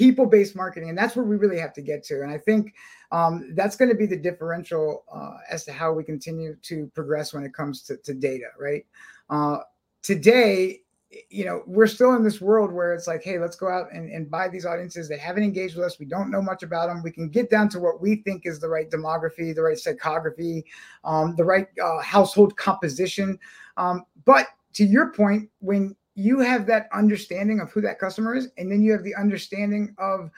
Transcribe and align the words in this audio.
people 0.00 0.24
based 0.24 0.56
marketing. 0.56 0.88
And 0.88 0.96
that's 0.96 1.14
where 1.14 1.26
we 1.26 1.36
really 1.36 1.58
have 1.58 1.74
to 1.74 1.82
get 1.82 2.02
to. 2.04 2.22
And 2.22 2.30
I 2.30 2.38
think 2.38 2.72
um, 3.12 3.52
that's 3.54 3.76
going 3.76 3.90
to 3.90 3.94
be 3.94 4.06
the 4.06 4.16
differential 4.16 5.04
uh, 5.14 5.36
as 5.50 5.66
to 5.66 5.72
how 5.72 5.92
we 5.92 6.04
continue 6.04 6.56
to 6.62 6.90
progress 6.94 7.34
when 7.34 7.44
it 7.44 7.52
comes 7.52 7.82
to, 7.82 7.98
to 7.98 8.14
data, 8.14 8.46
right? 8.58 8.86
Uh, 9.28 9.58
today, 10.00 10.80
you 11.28 11.44
know, 11.44 11.62
we're 11.66 11.86
still 11.86 12.14
in 12.14 12.24
this 12.24 12.40
world 12.40 12.72
where 12.72 12.94
it's 12.94 13.06
like, 13.06 13.22
hey, 13.22 13.38
let's 13.38 13.56
go 13.56 13.68
out 13.68 13.92
and, 13.92 14.10
and 14.10 14.30
buy 14.30 14.48
these 14.48 14.64
audiences 14.64 15.06
that 15.10 15.18
haven't 15.18 15.42
engaged 15.42 15.76
with 15.76 15.84
us. 15.84 15.98
We 15.98 16.06
don't 16.06 16.30
know 16.30 16.40
much 16.40 16.62
about 16.62 16.86
them. 16.86 17.02
We 17.02 17.10
can 17.10 17.28
get 17.28 17.50
down 17.50 17.68
to 17.70 17.78
what 17.78 18.00
we 18.00 18.16
think 18.22 18.46
is 18.46 18.58
the 18.58 18.70
right 18.70 18.90
demography, 18.90 19.54
the 19.54 19.60
right 19.60 19.76
psychography, 19.76 20.64
um, 21.04 21.36
the 21.36 21.44
right 21.44 21.66
uh, 21.84 22.00
household 22.00 22.56
composition. 22.56 23.38
Um, 23.76 24.06
but 24.24 24.46
to 24.74 24.84
your 24.84 25.12
point, 25.12 25.50
when 25.58 25.94
you 26.14 26.40
have 26.40 26.66
that 26.66 26.88
understanding 26.92 27.60
of 27.60 27.70
who 27.70 27.80
that 27.82 27.98
customer 27.98 28.34
is, 28.34 28.48
and 28.58 28.70
then 28.70 28.82
you 28.82 28.92
have 28.92 29.04
the 29.04 29.14
understanding 29.14 29.94
of 29.98 30.30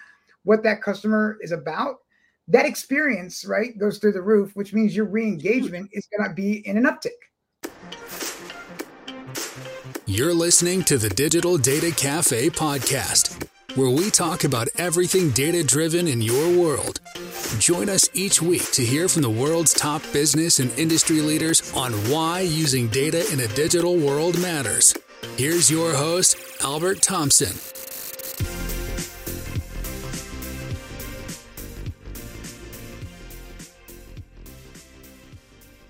what 0.44 0.62
that 0.62 0.82
customer 0.82 1.38
is 1.40 1.52
about, 1.52 1.96
that 2.48 2.66
experience, 2.66 3.44
right, 3.44 3.78
goes 3.78 3.98
through 3.98 4.12
the 4.12 4.22
roof, 4.22 4.54
which 4.54 4.74
means 4.74 4.94
your 4.94 5.06
re 5.06 5.24
engagement 5.24 5.88
is 5.92 6.08
going 6.16 6.28
to 6.28 6.34
be 6.34 6.66
in 6.66 6.76
an 6.76 6.84
uptick. 6.84 7.10
You're 10.06 10.34
listening 10.34 10.82
to 10.84 10.98
the 10.98 11.08
Digital 11.08 11.56
Data 11.56 11.92
Cafe 11.96 12.50
podcast, 12.50 13.48
where 13.76 13.88
we 13.88 14.10
talk 14.10 14.44
about 14.44 14.68
everything 14.76 15.30
data 15.30 15.64
driven 15.64 16.06
in 16.06 16.20
your 16.20 16.58
world. 16.58 17.00
Join 17.58 17.88
us 17.88 18.10
each 18.12 18.42
week 18.42 18.70
to 18.72 18.84
hear 18.84 19.08
from 19.08 19.22
the 19.22 19.30
world's 19.30 19.72
top 19.72 20.02
business 20.12 20.58
and 20.58 20.76
industry 20.78 21.20
leaders 21.20 21.72
on 21.74 21.92
why 22.10 22.40
using 22.40 22.88
data 22.88 23.24
in 23.32 23.40
a 23.40 23.48
digital 23.48 23.96
world 23.96 24.38
matters. 24.40 24.94
Here's 25.36 25.70
your 25.70 25.94
host, 25.94 26.36
Albert 26.62 27.02
Thompson. 27.02 27.56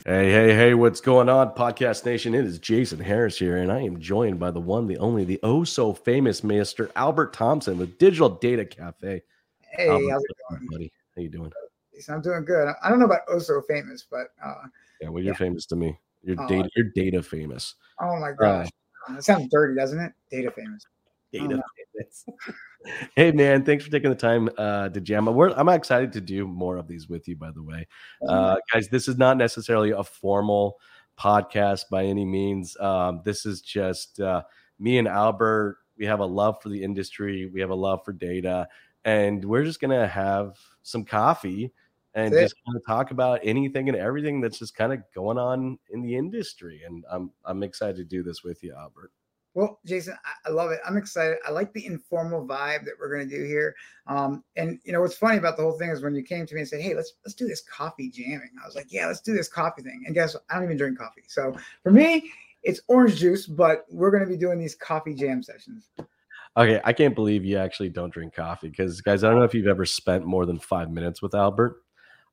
Hey, 0.04 0.32
hey, 0.32 0.54
hey, 0.54 0.74
what's 0.74 1.00
going 1.00 1.28
on, 1.28 1.50
Podcast 1.50 2.04
Nation? 2.04 2.34
It 2.34 2.44
is 2.44 2.58
Jason 2.58 2.98
Harris 2.98 3.38
here, 3.38 3.58
and 3.58 3.70
I 3.70 3.80
am 3.82 4.00
joined 4.00 4.40
by 4.40 4.50
the 4.50 4.60
one, 4.60 4.86
the 4.86 4.98
only, 4.98 5.24
the 5.24 5.38
oh 5.42 5.64
so 5.64 5.92
famous 5.92 6.40
Mr. 6.40 6.90
Albert 6.96 7.32
Thompson 7.32 7.78
with 7.78 7.98
Digital 7.98 8.28
Data 8.28 8.64
Cafe. 8.64 9.22
Hey, 9.60 9.88
Albert, 9.88 10.10
how's 10.10 10.24
it 10.24 10.36
going? 10.50 10.68
buddy? 10.70 10.92
How 11.14 11.22
you 11.22 11.28
doing? 11.28 11.52
I'm 12.08 12.20
doing 12.20 12.44
good. 12.44 12.74
I 12.82 12.88
don't 12.88 12.98
know 12.98 13.04
about 13.04 13.20
oh 13.28 13.38
so 13.38 13.62
famous, 13.68 14.04
but 14.10 14.28
uh, 14.44 14.54
yeah, 15.00 15.08
well, 15.08 15.22
you're 15.22 15.34
yeah. 15.34 15.38
famous 15.38 15.66
to 15.66 15.76
me. 15.76 15.96
You're 16.22 16.40
oh, 16.40 16.48
data, 16.48 16.68
you're 16.74 16.90
data 16.94 17.22
famous. 17.22 17.74
Oh 18.00 18.18
my 18.18 18.32
gosh, 18.32 18.66
uh, 18.66 18.70
that 19.08 19.24
sounds 19.24 19.48
dirty, 19.50 19.74
doesn't 19.74 19.98
it? 19.98 20.12
Data 20.30 20.50
famous. 20.50 20.84
Data 21.32 21.62
famous. 21.94 22.24
hey 23.16 23.32
man, 23.32 23.64
thanks 23.64 23.84
for 23.84 23.90
taking 23.90 24.10
the 24.10 24.16
time 24.16 24.48
uh, 24.58 24.88
to 24.88 25.00
jam. 25.00 25.26
We're, 25.26 25.50
I'm 25.50 25.68
excited 25.68 26.12
to 26.12 26.20
do 26.20 26.46
more 26.46 26.76
of 26.76 26.88
these 26.88 27.08
with 27.08 27.26
you. 27.28 27.36
By 27.36 27.50
the 27.50 27.62
way, 27.62 27.86
uh, 28.28 28.56
guys, 28.72 28.88
this 28.88 29.08
is 29.08 29.16
not 29.16 29.36
necessarily 29.36 29.90
a 29.90 30.02
formal 30.02 30.78
podcast 31.18 31.84
by 31.90 32.04
any 32.04 32.24
means. 32.24 32.76
Um, 32.80 33.22
this 33.24 33.46
is 33.46 33.60
just 33.60 34.20
uh, 34.20 34.42
me 34.78 34.98
and 34.98 35.08
Albert. 35.08 35.78
We 35.96 36.06
have 36.06 36.20
a 36.20 36.26
love 36.26 36.60
for 36.62 36.68
the 36.68 36.82
industry. 36.82 37.46
We 37.46 37.60
have 37.60 37.70
a 37.70 37.74
love 37.74 38.00
for 38.04 38.12
data, 38.12 38.68
and 39.04 39.44
we're 39.44 39.64
just 39.64 39.80
gonna 39.80 40.06
have 40.06 40.56
some 40.82 41.04
coffee 41.04 41.72
and 42.14 42.32
just 42.32 42.54
kind 42.66 42.76
of 42.76 42.82
talk 42.86 43.10
about 43.10 43.40
anything 43.42 43.88
and 43.88 43.96
everything 43.96 44.40
that's 44.40 44.58
just 44.58 44.74
kind 44.74 44.92
of 44.92 45.00
going 45.14 45.38
on 45.38 45.78
in 45.90 46.02
the 46.02 46.16
industry. 46.16 46.82
And 46.86 47.04
I'm 47.10 47.30
I'm 47.44 47.62
excited 47.62 47.96
to 47.96 48.04
do 48.04 48.22
this 48.22 48.42
with 48.42 48.62
you, 48.62 48.74
Albert. 48.74 49.12
Well, 49.54 49.80
Jason, 49.84 50.16
I, 50.46 50.50
love 50.50 50.70
it. 50.70 50.80
I'm 50.86 50.96
excited. 50.96 51.36
I 51.46 51.50
like 51.50 51.74
the 51.74 51.84
informal 51.84 52.46
vibe 52.46 52.86
that 52.86 52.94
we're 52.98 53.14
going 53.14 53.28
to 53.28 53.36
do 53.36 53.44
here. 53.44 53.74
Um, 54.06 54.42
and 54.56 54.78
you 54.84 54.92
know 54.92 55.02
what's 55.02 55.16
funny 55.16 55.36
about 55.36 55.58
the 55.58 55.62
whole 55.62 55.78
thing 55.78 55.90
is 55.90 56.02
when 56.02 56.14
you 56.14 56.22
came 56.22 56.46
to 56.46 56.54
me 56.54 56.62
and 56.62 56.68
said, 56.68 56.80
"Hey, 56.80 56.94
let's 56.94 57.14
let's 57.24 57.34
do 57.34 57.46
this 57.46 57.62
coffee 57.62 58.10
jamming." 58.10 58.50
I 58.62 58.66
was 58.66 58.74
like, 58.74 58.86
"Yeah, 58.90 59.06
let's 59.06 59.20
do 59.20 59.34
this 59.34 59.48
coffee 59.48 59.82
thing." 59.82 60.04
And 60.06 60.14
guess 60.14 60.34
what? 60.34 60.44
I 60.50 60.54
don't 60.54 60.64
even 60.64 60.78
drink 60.78 60.98
coffee, 60.98 61.24
so 61.28 61.54
for 61.82 61.90
me, 61.92 62.30
it's 62.62 62.80
orange 62.88 63.16
juice. 63.16 63.46
But 63.46 63.84
we're 63.90 64.10
going 64.10 64.22
to 64.22 64.28
be 64.28 64.38
doing 64.38 64.58
these 64.58 64.74
coffee 64.74 65.14
jam 65.14 65.42
sessions. 65.42 65.90
Okay, 66.56 66.80
I 66.84 66.92
can't 66.92 67.14
believe 67.14 67.44
you 67.44 67.56
actually 67.56 67.88
don't 67.88 68.12
drink 68.12 68.34
coffee 68.34 68.68
because, 68.68 69.00
guys, 69.00 69.24
I 69.24 69.30
don't 69.30 69.38
know 69.38 69.44
if 69.44 69.54
you've 69.54 69.66
ever 69.66 69.86
spent 69.86 70.26
more 70.26 70.44
than 70.44 70.58
five 70.58 70.90
minutes 70.90 71.22
with 71.22 71.34
Albert. 71.34 71.81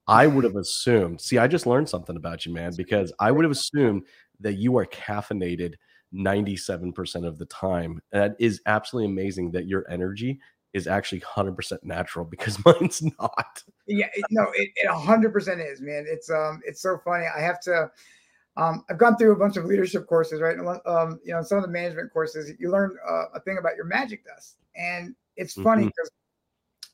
I 0.10 0.26
would 0.26 0.44
have 0.44 0.56
assumed. 0.56 1.22
See, 1.22 1.38
I 1.38 1.48
just 1.48 1.68
learned 1.68 1.88
something 1.88 2.18
about 2.18 2.44
you, 2.44 2.52
man, 2.52 2.74
because 2.76 3.14
I 3.20 3.32
would 3.32 3.46
have 3.46 3.52
assumed 3.52 4.08
that 4.40 4.54
you 4.54 4.76
are 4.78 4.86
caffeinated 4.88 5.76
97% 6.14 7.28
of 7.28 7.38
the 7.38 7.46
time. 7.46 8.02
That 8.12 8.36
is 8.40 8.60
absolutely 8.66 9.12
amazing 9.12 9.52
that 9.52 9.68
your 9.68 9.86
energy 9.88 10.40
is 10.74 10.88
actually 10.88 11.22
100% 11.22 11.84
natural 11.84 12.26
because 12.26 12.58
mine's 12.66 13.04
not. 13.20 13.64
Yeah, 13.86 14.08
no, 14.32 14.48
it, 14.56 14.70
it 14.76 14.90
100% 14.90 15.72
is, 15.72 15.80
man. 15.80 16.06
It's 16.08 16.32
um 16.32 16.62
it's 16.66 16.82
so 16.82 16.98
funny. 17.06 17.26
I 17.26 17.42
have 17.42 17.60
to 17.62 17.92
um, 18.58 18.84
I've 18.90 18.98
gone 18.98 19.16
through 19.16 19.32
a 19.32 19.38
bunch 19.38 19.58
of 19.58 19.66
leadership 19.66 20.06
courses, 20.08 20.42
right? 20.42 20.58
Um, 20.86 21.20
you 21.24 21.34
know, 21.34 21.42
some 21.44 21.60
of 21.60 21.64
the 21.64 21.70
management 21.70 22.12
courses, 22.12 22.52
you 22.60 22.70
learn 22.70 22.98
uh, 23.08 23.26
a 23.36 23.40
thing 23.40 23.58
about 23.58 23.76
your 23.78 23.86
magic 23.86 24.26
dust, 24.26 24.58
and 24.76 25.16
it's 25.38 25.54
funny 25.54 25.86
because 25.86 26.10
mm-hmm. 26.10 26.19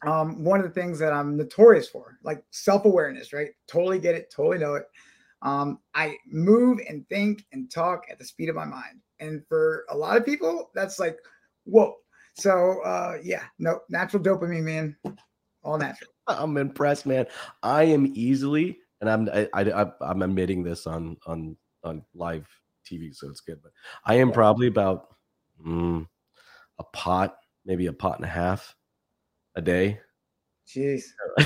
Um, 0.05 0.43
one 0.43 0.59
of 0.59 0.65
the 0.65 0.81
things 0.81 0.99
that 0.99 1.13
I'm 1.13 1.37
notorious 1.37 1.87
for, 1.87 2.17
like 2.23 2.43
self 2.51 2.85
awareness, 2.85 3.33
right? 3.33 3.49
Totally 3.67 3.99
get 3.99 4.15
it, 4.15 4.31
totally 4.35 4.57
know 4.57 4.75
it. 4.75 4.85
Um, 5.41 5.79
I 5.93 6.15
move 6.27 6.79
and 6.89 7.07
think 7.07 7.45
and 7.51 7.71
talk 7.71 8.05
at 8.09 8.17
the 8.17 8.25
speed 8.25 8.49
of 8.49 8.55
my 8.55 8.65
mind. 8.65 9.01
And 9.19 9.43
for 9.47 9.85
a 9.89 9.97
lot 9.97 10.17
of 10.17 10.25
people, 10.25 10.71
that's 10.73 10.99
like, 10.99 11.17
whoa. 11.65 11.95
So 12.37 12.81
uh 12.83 13.17
yeah, 13.23 13.43
no 13.59 13.79
natural 13.89 14.21
dopamine, 14.21 14.63
man. 14.63 14.97
All 15.63 15.77
natural. 15.77 16.11
I'm 16.27 16.57
impressed, 16.57 17.05
man. 17.05 17.27
I 17.63 17.83
am 17.83 18.11
easily, 18.13 18.79
and 18.99 19.09
I'm 19.09 19.29
I, 19.33 19.47
I 19.53 19.91
I'm 20.01 20.21
admitting 20.21 20.63
this 20.63 20.85
on 20.85 21.17
on 21.25 21.55
on 21.83 22.03
live 22.13 22.47
TV, 22.85 23.15
so 23.15 23.29
it's 23.29 23.41
good. 23.41 23.61
But 23.63 23.71
I 24.03 24.15
am 24.15 24.31
probably 24.31 24.67
about 24.67 25.15
mm, 25.65 26.05
a 26.77 26.83
pot, 26.83 27.37
maybe 27.65 27.85
a 27.85 27.93
pot 27.93 28.17
and 28.17 28.25
a 28.25 28.29
half 28.29 28.75
a 29.55 29.61
day. 29.61 29.99
Jeez. 30.67 31.03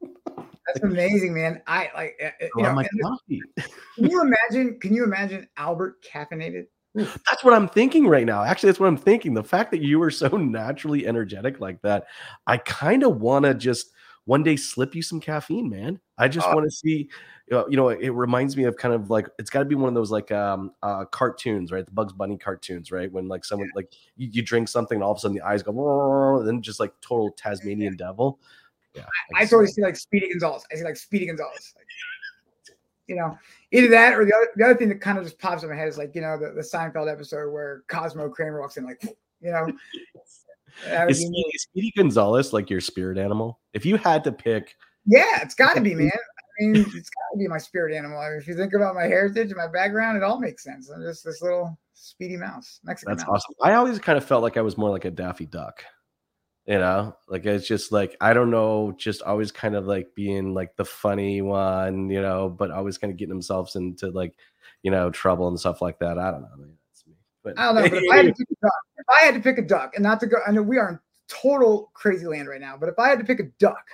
That's 0.00 0.82
amazing, 0.82 1.34
man. 1.34 1.62
I 1.66 1.90
like. 1.94 2.20
Uh, 2.22 2.26
uh 2.26 2.48
you 2.56 2.62
know, 2.62 2.72
my 2.74 2.86
coffee. 3.02 3.40
can 3.96 4.10
you 4.10 4.20
imagine? 4.20 4.78
Can 4.80 4.94
you 4.94 5.04
imagine 5.04 5.48
Albert 5.56 6.04
caffeinated? 6.04 6.66
That's 6.94 7.44
what 7.44 7.54
I'm 7.54 7.68
thinking 7.68 8.06
right 8.06 8.26
now. 8.26 8.42
Actually, 8.42 8.68
that's 8.68 8.80
what 8.80 8.88
I'm 8.88 8.96
thinking. 8.96 9.34
The 9.34 9.44
fact 9.44 9.70
that 9.70 9.82
you 9.82 9.98
were 9.98 10.10
so 10.10 10.28
naturally 10.28 11.06
energetic 11.06 11.60
like 11.60 11.80
that, 11.82 12.06
I 12.46 12.58
kind 12.58 13.02
of 13.02 13.20
want 13.20 13.44
to 13.44 13.54
just 13.54 13.92
one 14.24 14.42
day 14.42 14.56
slip 14.56 14.94
you 14.94 15.02
some 15.02 15.20
caffeine, 15.20 15.70
man. 15.70 16.00
I 16.18 16.28
just 16.28 16.46
uh, 16.46 16.52
want 16.54 16.66
to 16.66 16.70
see. 16.70 17.08
You 17.50 17.64
know, 17.70 17.88
it 17.88 18.10
reminds 18.10 18.58
me 18.58 18.64
of 18.64 18.76
kind 18.76 18.94
of 18.94 19.08
like 19.08 19.26
it's 19.38 19.48
got 19.48 19.60
to 19.60 19.64
be 19.64 19.74
one 19.74 19.88
of 19.88 19.94
those 19.94 20.10
like 20.10 20.30
um 20.30 20.72
uh 20.82 21.06
cartoons, 21.06 21.72
right? 21.72 21.86
The 21.86 21.92
Bugs 21.92 22.12
Bunny 22.12 22.36
cartoons, 22.36 22.92
right? 22.92 23.10
When 23.10 23.26
like 23.26 23.44
someone 23.44 23.68
yeah. 23.68 23.76
like 23.76 23.94
you, 24.16 24.28
you, 24.30 24.42
drink 24.42 24.68
something 24.68 24.96
and 24.96 25.02
all 25.02 25.12
of 25.12 25.16
a 25.16 25.20
sudden 25.20 25.34
the 25.34 25.46
eyes 25.46 25.62
go, 25.62 26.36
and 26.38 26.46
then 26.46 26.60
just 26.60 26.78
like 26.78 26.92
total 27.00 27.30
Tasmanian 27.30 27.94
yeah. 27.94 28.06
devil 28.06 28.38
yeah. 28.98 29.04
I, 29.36 29.42
I 29.42 29.44
totally 29.44 29.68
see 29.68 29.82
like 29.82 29.96
Speedy 29.96 30.28
Gonzales. 30.30 30.64
I 30.72 30.76
see 30.76 30.84
like 30.84 30.96
Speedy 30.96 31.26
Gonzales. 31.26 31.74
Like, 31.76 31.86
you 33.06 33.16
know, 33.16 33.38
either 33.72 33.88
that 33.88 34.14
or 34.14 34.24
the 34.24 34.34
other 34.34 34.48
the 34.56 34.64
other 34.64 34.74
thing 34.74 34.88
that 34.90 35.00
kind 35.00 35.18
of 35.18 35.24
just 35.24 35.38
pops 35.38 35.62
in 35.62 35.70
my 35.70 35.76
head 35.76 35.88
is 35.88 35.98
like, 35.98 36.14
you 36.14 36.20
know, 36.20 36.38
the, 36.38 36.52
the 36.52 36.60
Seinfeld 36.60 37.10
episode 37.10 37.50
where 37.50 37.82
Cosmo 37.88 38.28
Kramer 38.28 38.60
walks 38.60 38.76
in, 38.76 38.84
like, 38.84 39.02
you 39.40 39.52
know. 39.52 39.66
Is 41.08 41.22
Speedy, 41.22 41.50
Speedy 41.56 41.92
Gonzales 41.96 42.52
like 42.52 42.70
your 42.70 42.80
spirit 42.80 43.18
animal? 43.18 43.58
If 43.72 43.84
you 43.84 43.96
had 43.96 44.22
to 44.22 44.30
pick 44.30 44.76
Yeah, 45.08 45.42
it's 45.42 45.54
gotta 45.54 45.80
be, 45.80 45.94
man. 45.94 46.10
I 46.12 46.64
mean, 46.64 46.76
it's 46.76 47.10
gotta 47.10 47.38
be 47.38 47.48
my 47.48 47.58
spirit 47.58 47.96
animal. 47.96 48.18
I 48.18 48.30
mean, 48.30 48.38
if 48.38 48.46
you 48.46 48.56
think 48.56 48.74
about 48.74 48.94
my 48.94 49.04
heritage 49.04 49.48
and 49.48 49.56
my 49.56 49.68
background, 49.68 50.16
it 50.16 50.22
all 50.22 50.38
makes 50.38 50.62
sense. 50.62 50.90
I'm 50.90 51.02
just 51.02 51.24
this 51.24 51.42
little 51.42 51.78
speedy 51.94 52.36
mouse. 52.36 52.80
Mexican 52.84 53.16
That's 53.16 53.26
mouse. 53.26 53.42
awesome. 53.44 53.54
I 53.62 53.74
always 53.74 53.98
kind 53.98 54.18
of 54.18 54.24
felt 54.24 54.42
like 54.42 54.56
I 54.56 54.62
was 54.62 54.76
more 54.76 54.90
like 54.90 55.04
a 55.04 55.10
Daffy 55.10 55.46
Duck 55.46 55.82
you 56.68 56.78
know 56.78 57.16
like 57.28 57.46
it's 57.46 57.66
just 57.66 57.90
like 57.92 58.14
i 58.20 58.34
don't 58.34 58.50
know 58.50 58.92
just 58.98 59.22
always 59.22 59.50
kind 59.50 59.74
of 59.74 59.86
like 59.86 60.14
being 60.14 60.52
like 60.52 60.76
the 60.76 60.84
funny 60.84 61.40
one 61.40 62.10
you 62.10 62.20
know 62.20 62.48
but 62.48 62.70
always 62.70 62.98
kind 62.98 63.10
of 63.10 63.16
getting 63.16 63.30
themselves 63.30 63.74
into 63.74 64.10
like 64.10 64.34
you 64.82 64.90
know 64.90 65.10
trouble 65.10 65.48
and 65.48 65.58
stuff 65.58 65.80
like 65.80 65.98
that 65.98 66.18
i 66.18 66.30
don't 66.30 66.42
know 66.42 66.48
I 66.52 66.56
mean, 66.56 66.76
that's 66.90 67.06
me 67.06 67.14
but 67.42 67.58
i 67.58 67.64
don't 67.64 67.74
know 67.74 67.88
but 67.88 68.04
if 68.04 68.12
i 68.12 68.16
had 68.16 68.26
to 68.26 68.34
pick 68.34 68.48
a 68.50 68.60
duck 68.60 68.82
if 68.98 69.06
i 69.08 69.24
had 69.24 69.34
to 69.34 69.40
pick 69.40 69.58
a 69.58 69.62
duck 69.62 69.94
and 69.94 70.02
not 70.02 70.20
to 70.20 70.26
go 70.26 70.36
i 70.46 70.50
know 70.50 70.62
we 70.62 70.76
are 70.76 70.90
in 70.90 70.98
total 71.26 71.90
crazy 71.94 72.26
land 72.26 72.48
right 72.48 72.60
now 72.60 72.76
but 72.78 72.90
if 72.90 72.98
i 72.98 73.08
had 73.08 73.18
to 73.18 73.24
pick 73.24 73.40
a 73.40 73.50
duck 73.58 73.84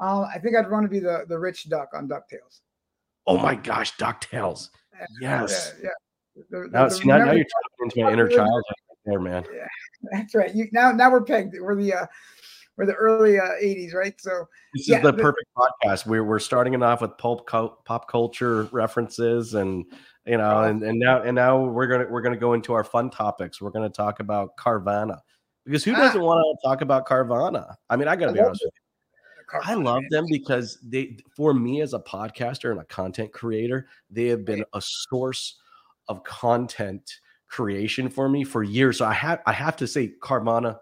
uh, 0.00 0.22
i 0.34 0.38
think 0.38 0.56
i'd 0.56 0.70
want 0.70 0.84
to 0.84 0.88
be 0.90 0.98
the 0.98 1.24
the 1.28 1.38
rich 1.38 1.68
duck 1.68 1.88
on 1.94 2.08
ducktales 2.08 2.60
oh 3.26 3.38
my 3.38 3.54
gosh 3.54 3.96
ducktales 3.96 4.70
yes 5.20 5.72
yeah, 5.78 5.84
yeah. 5.84 5.90
The, 6.50 6.68
now, 6.70 6.84
the, 6.84 6.90
see, 6.90 7.04
now, 7.04 7.18
now 7.18 7.32
you're 7.32 7.44
talking 7.44 7.80
into 7.80 8.02
my 8.02 8.12
inner 8.12 8.28
child 8.28 8.62
there, 9.06 9.20
man. 9.20 9.44
Yeah, 9.52 9.66
that's 10.12 10.34
right. 10.34 10.54
You 10.54 10.68
now 10.72 10.92
now 10.92 11.10
we're 11.10 11.22
pegged. 11.22 11.56
We're 11.58 11.74
the 11.74 11.94
uh 11.94 12.06
we're 12.76 12.84
the 12.84 12.94
early 12.94 13.38
uh, 13.38 13.52
80s, 13.62 13.94
right? 13.94 14.14
So 14.20 14.44
this 14.74 14.86
yeah, 14.86 14.98
is 14.98 15.02
the 15.02 15.12
perfect 15.14 15.46
podcast. 15.56 16.06
We're 16.06 16.24
we're 16.24 16.38
starting 16.38 16.74
it 16.74 16.82
off 16.82 17.00
with 17.00 17.16
pulp 17.16 17.48
pop 17.48 18.08
culture 18.10 18.64
references 18.64 19.54
and 19.54 19.86
you 20.26 20.36
know, 20.36 20.64
and, 20.64 20.82
and 20.82 20.98
now 20.98 21.22
and 21.22 21.34
now 21.34 21.64
we're 21.64 21.86
gonna 21.86 22.06
we're 22.10 22.20
gonna 22.20 22.36
go 22.36 22.52
into 22.52 22.74
our 22.74 22.84
fun 22.84 23.08
topics. 23.08 23.62
We're 23.62 23.70
gonna 23.70 23.88
talk 23.88 24.20
about 24.20 24.56
Carvana 24.58 25.20
Because 25.64 25.84
who 25.84 25.92
doesn't 25.92 26.20
ah. 26.20 26.24
want 26.24 26.60
to 26.60 26.68
talk 26.68 26.82
about 26.82 27.08
Carvana? 27.08 27.76
I 27.88 27.96
mean, 27.96 28.08
I 28.08 28.16
got 28.16 28.26
to 28.26 28.32
be 28.32 28.40
honest 28.40 28.62
with 28.62 28.74
you. 28.74 28.85
I 29.64 29.74
love 29.74 30.02
them 30.10 30.26
because 30.30 30.78
they, 30.82 31.18
for 31.36 31.54
me 31.54 31.80
as 31.80 31.94
a 31.94 32.00
podcaster 32.00 32.70
and 32.70 32.80
a 32.80 32.84
content 32.84 33.32
creator, 33.32 33.86
they 34.10 34.26
have 34.26 34.44
been 34.44 34.64
a 34.72 34.80
source 34.82 35.56
of 36.08 36.24
content 36.24 37.20
creation 37.48 38.08
for 38.08 38.28
me 38.28 38.44
for 38.44 38.62
years. 38.62 38.98
So 38.98 39.04
I 39.04 39.12
have, 39.14 39.40
I 39.46 39.52
have 39.52 39.76
to 39.76 39.86
say, 39.86 40.14
Carvana, 40.20 40.78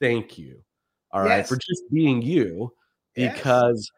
thank 0.00 0.38
you. 0.38 0.62
All 1.10 1.22
right, 1.22 1.38
yes. 1.38 1.48
for 1.48 1.56
just 1.56 1.82
being 1.92 2.22
you, 2.22 2.72
because 3.14 3.90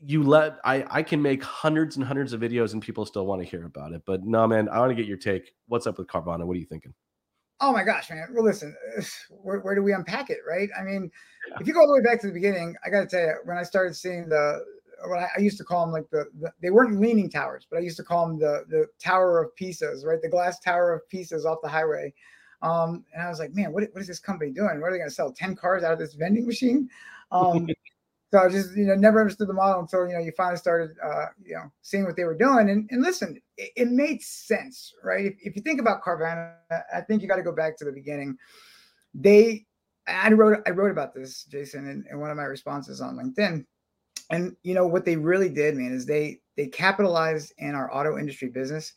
yes. 0.00 0.10
you 0.10 0.22
let 0.22 0.58
I 0.64 0.86
I 0.88 1.02
can 1.02 1.20
make 1.20 1.42
hundreds 1.42 1.96
and 1.96 2.04
hundreds 2.04 2.32
of 2.32 2.40
videos 2.40 2.72
and 2.72 2.80
people 2.80 3.04
still 3.04 3.26
want 3.26 3.42
to 3.42 3.48
hear 3.48 3.64
about 3.64 3.92
it. 3.92 4.02
But 4.06 4.24
no, 4.24 4.46
man, 4.46 4.68
I 4.68 4.78
want 4.78 4.90
to 4.90 4.94
get 4.94 5.06
your 5.06 5.16
take. 5.16 5.54
What's 5.66 5.88
up 5.88 5.98
with 5.98 6.06
Carvana? 6.06 6.46
What 6.46 6.56
are 6.56 6.60
you 6.60 6.66
thinking? 6.66 6.94
Oh 7.62 7.72
my 7.72 7.84
gosh, 7.84 8.10
man. 8.10 8.26
Well, 8.32 8.42
listen, 8.44 8.76
where, 9.30 9.60
where 9.60 9.76
do 9.76 9.84
we 9.84 9.92
unpack 9.92 10.30
it, 10.30 10.38
right? 10.46 10.68
I 10.78 10.82
mean, 10.82 11.10
yeah. 11.48 11.58
if 11.60 11.66
you 11.66 11.72
go 11.72 11.80
all 11.80 11.86
the 11.86 11.92
way 11.92 12.02
back 12.02 12.20
to 12.22 12.26
the 12.26 12.32
beginning, 12.32 12.74
I 12.84 12.90
got 12.90 13.02
to 13.02 13.06
tell 13.06 13.20
you, 13.20 13.34
when 13.44 13.56
I 13.56 13.62
started 13.62 13.94
seeing 13.94 14.28
the, 14.28 14.64
what 15.06 15.20
I, 15.20 15.28
I 15.36 15.40
used 15.40 15.58
to 15.58 15.64
call 15.64 15.86
them 15.86 15.92
like 15.92 16.10
the, 16.10 16.26
the, 16.40 16.52
they 16.60 16.70
weren't 16.70 17.00
leaning 17.00 17.30
towers, 17.30 17.64
but 17.70 17.78
I 17.78 17.82
used 17.82 17.96
to 17.98 18.02
call 18.02 18.26
them 18.26 18.40
the, 18.40 18.64
the 18.68 18.86
Tower 18.98 19.40
of 19.40 19.54
Pisa, 19.54 19.94
right? 20.04 20.20
The 20.20 20.28
glass 20.28 20.58
Tower 20.58 20.92
of 20.92 21.08
Pisa 21.08 21.36
off 21.36 21.58
the 21.62 21.68
highway. 21.68 22.12
Um, 22.62 23.04
and 23.14 23.22
I 23.22 23.28
was 23.28 23.38
like, 23.38 23.54
man, 23.54 23.72
what, 23.72 23.84
what 23.92 24.00
is 24.00 24.08
this 24.08 24.18
company 24.18 24.50
doing? 24.50 24.80
What 24.80 24.88
are 24.88 24.92
they 24.92 24.98
going 24.98 25.08
to 25.08 25.14
sell 25.14 25.32
10 25.32 25.54
cars 25.54 25.84
out 25.84 25.92
of 25.92 26.00
this 26.00 26.14
vending 26.14 26.46
machine? 26.46 26.88
Um, 27.30 27.68
so 28.32 28.38
I 28.38 28.48
just, 28.48 28.74
you 28.74 28.86
know, 28.86 28.94
never 28.94 29.20
understood 29.20 29.48
the 29.48 29.52
model 29.52 29.82
until, 29.82 30.08
you 30.08 30.14
know, 30.14 30.18
you 30.18 30.32
finally 30.34 30.56
started, 30.56 30.96
uh, 31.04 31.26
you 31.44 31.54
know, 31.54 31.70
seeing 31.82 32.06
what 32.06 32.16
they 32.16 32.24
were 32.24 32.36
doing. 32.36 32.70
And, 32.70 32.88
and 32.90 33.02
listen, 33.02 33.38
it, 33.58 33.72
it 33.76 33.88
made 33.88 34.22
sense, 34.22 34.94
right? 35.04 35.26
If, 35.26 35.34
if 35.42 35.54
you 35.54 35.60
think 35.60 35.80
about 35.80 36.02
Carvana, 36.02 36.54
I 36.94 37.02
think 37.02 37.20
you 37.20 37.28
got 37.28 37.36
to 37.36 37.42
go 37.42 37.52
back 37.52 37.76
to 37.76 37.84
the 37.84 37.92
beginning. 37.92 38.38
They, 39.14 39.66
I 40.06 40.32
wrote, 40.32 40.62
I 40.66 40.70
wrote 40.70 40.90
about 40.90 41.14
this, 41.14 41.44
Jason, 41.44 41.86
in, 41.86 42.06
in 42.10 42.20
one 42.20 42.30
of 42.30 42.38
my 42.38 42.44
responses 42.44 43.02
on 43.02 43.16
LinkedIn. 43.16 43.66
And, 44.30 44.56
you 44.62 44.72
know, 44.72 44.86
what 44.86 45.04
they 45.04 45.16
really 45.16 45.50
did, 45.50 45.76
man, 45.76 45.92
is 45.92 46.06
they, 46.06 46.40
they 46.56 46.68
capitalized 46.68 47.52
in 47.58 47.74
our 47.74 47.94
auto 47.94 48.16
industry 48.16 48.48
business, 48.48 48.94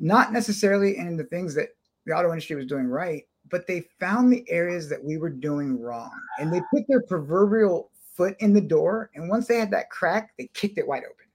not 0.00 0.32
necessarily 0.32 0.96
in 0.96 1.16
the 1.16 1.24
things 1.24 1.54
that 1.54 1.68
the 2.04 2.14
auto 2.14 2.30
industry 2.30 2.56
was 2.56 2.66
doing 2.66 2.88
right, 2.88 3.22
but 3.48 3.68
they 3.68 3.84
found 4.00 4.32
the 4.32 4.44
areas 4.50 4.88
that 4.88 5.04
we 5.04 5.18
were 5.18 5.30
doing 5.30 5.80
wrong. 5.80 6.10
And 6.40 6.52
they 6.52 6.60
put 6.72 6.82
their 6.88 7.02
proverbial 7.02 7.92
foot 8.16 8.36
in 8.40 8.52
the 8.52 8.60
door. 8.60 9.10
And 9.14 9.28
once 9.28 9.46
they 9.46 9.58
had 9.58 9.70
that 9.72 9.90
crack, 9.90 10.32
they 10.38 10.48
kicked 10.54 10.78
it 10.78 10.86
wide 10.86 11.02
open. 11.04 11.26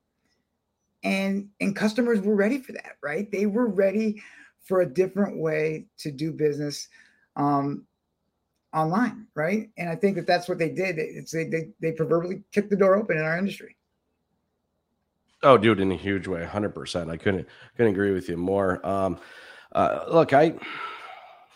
And 1.03 1.49
and 1.59 1.75
customers 1.75 2.21
were 2.21 2.35
ready 2.35 2.59
for 2.59 2.73
that, 2.73 2.97
right? 3.01 3.31
They 3.31 3.45
were 3.45 3.67
ready 3.67 4.21
for 4.63 4.81
a 4.81 4.85
different 4.85 5.37
way 5.37 5.85
to 5.97 6.11
do 6.11 6.31
business 6.31 6.87
um, 7.35 7.85
online, 8.73 9.27
right? 9.35 9.69
And 9.77 9.89
I 9.89 9.95
think 9.95 10.15
that 10.15 10.27
that's 10.27 10.47
what 10.47 10.59
they 10.59 10.69
did. 10.69 10.99
It's 10.99 11.31
they 11.31 11.45
they, 11.45 11.69
they 11.79 11.91
proverbially 11.91 12.43
kicked 12.51 12.69
the 12.69 12.75
door 12.75 12.95
open 12.95 13.17
in 13.17 13.23
our 13.23 13.37
industry. 13.37 13.75
Oh, 15.43 15.57
dude, 15.57 15.79
in 15.79 15.91
a 15.91 15.97
huge 15.97 16.27
way, 16.27 16.45
hundred 16.45 16.75
percent. 16.75 17.09
I 17.09 17.17
couldn't 17.17 17.47
couldn't 17.75 17.93
agree 17.93 18.11
with 18.11 18.29
you 18.29 18.37
more. 18.37 18.85
Um, 18.85 19.19
uh, 19.71 20.05
look, 20.07 20.33
I 20.33 20.53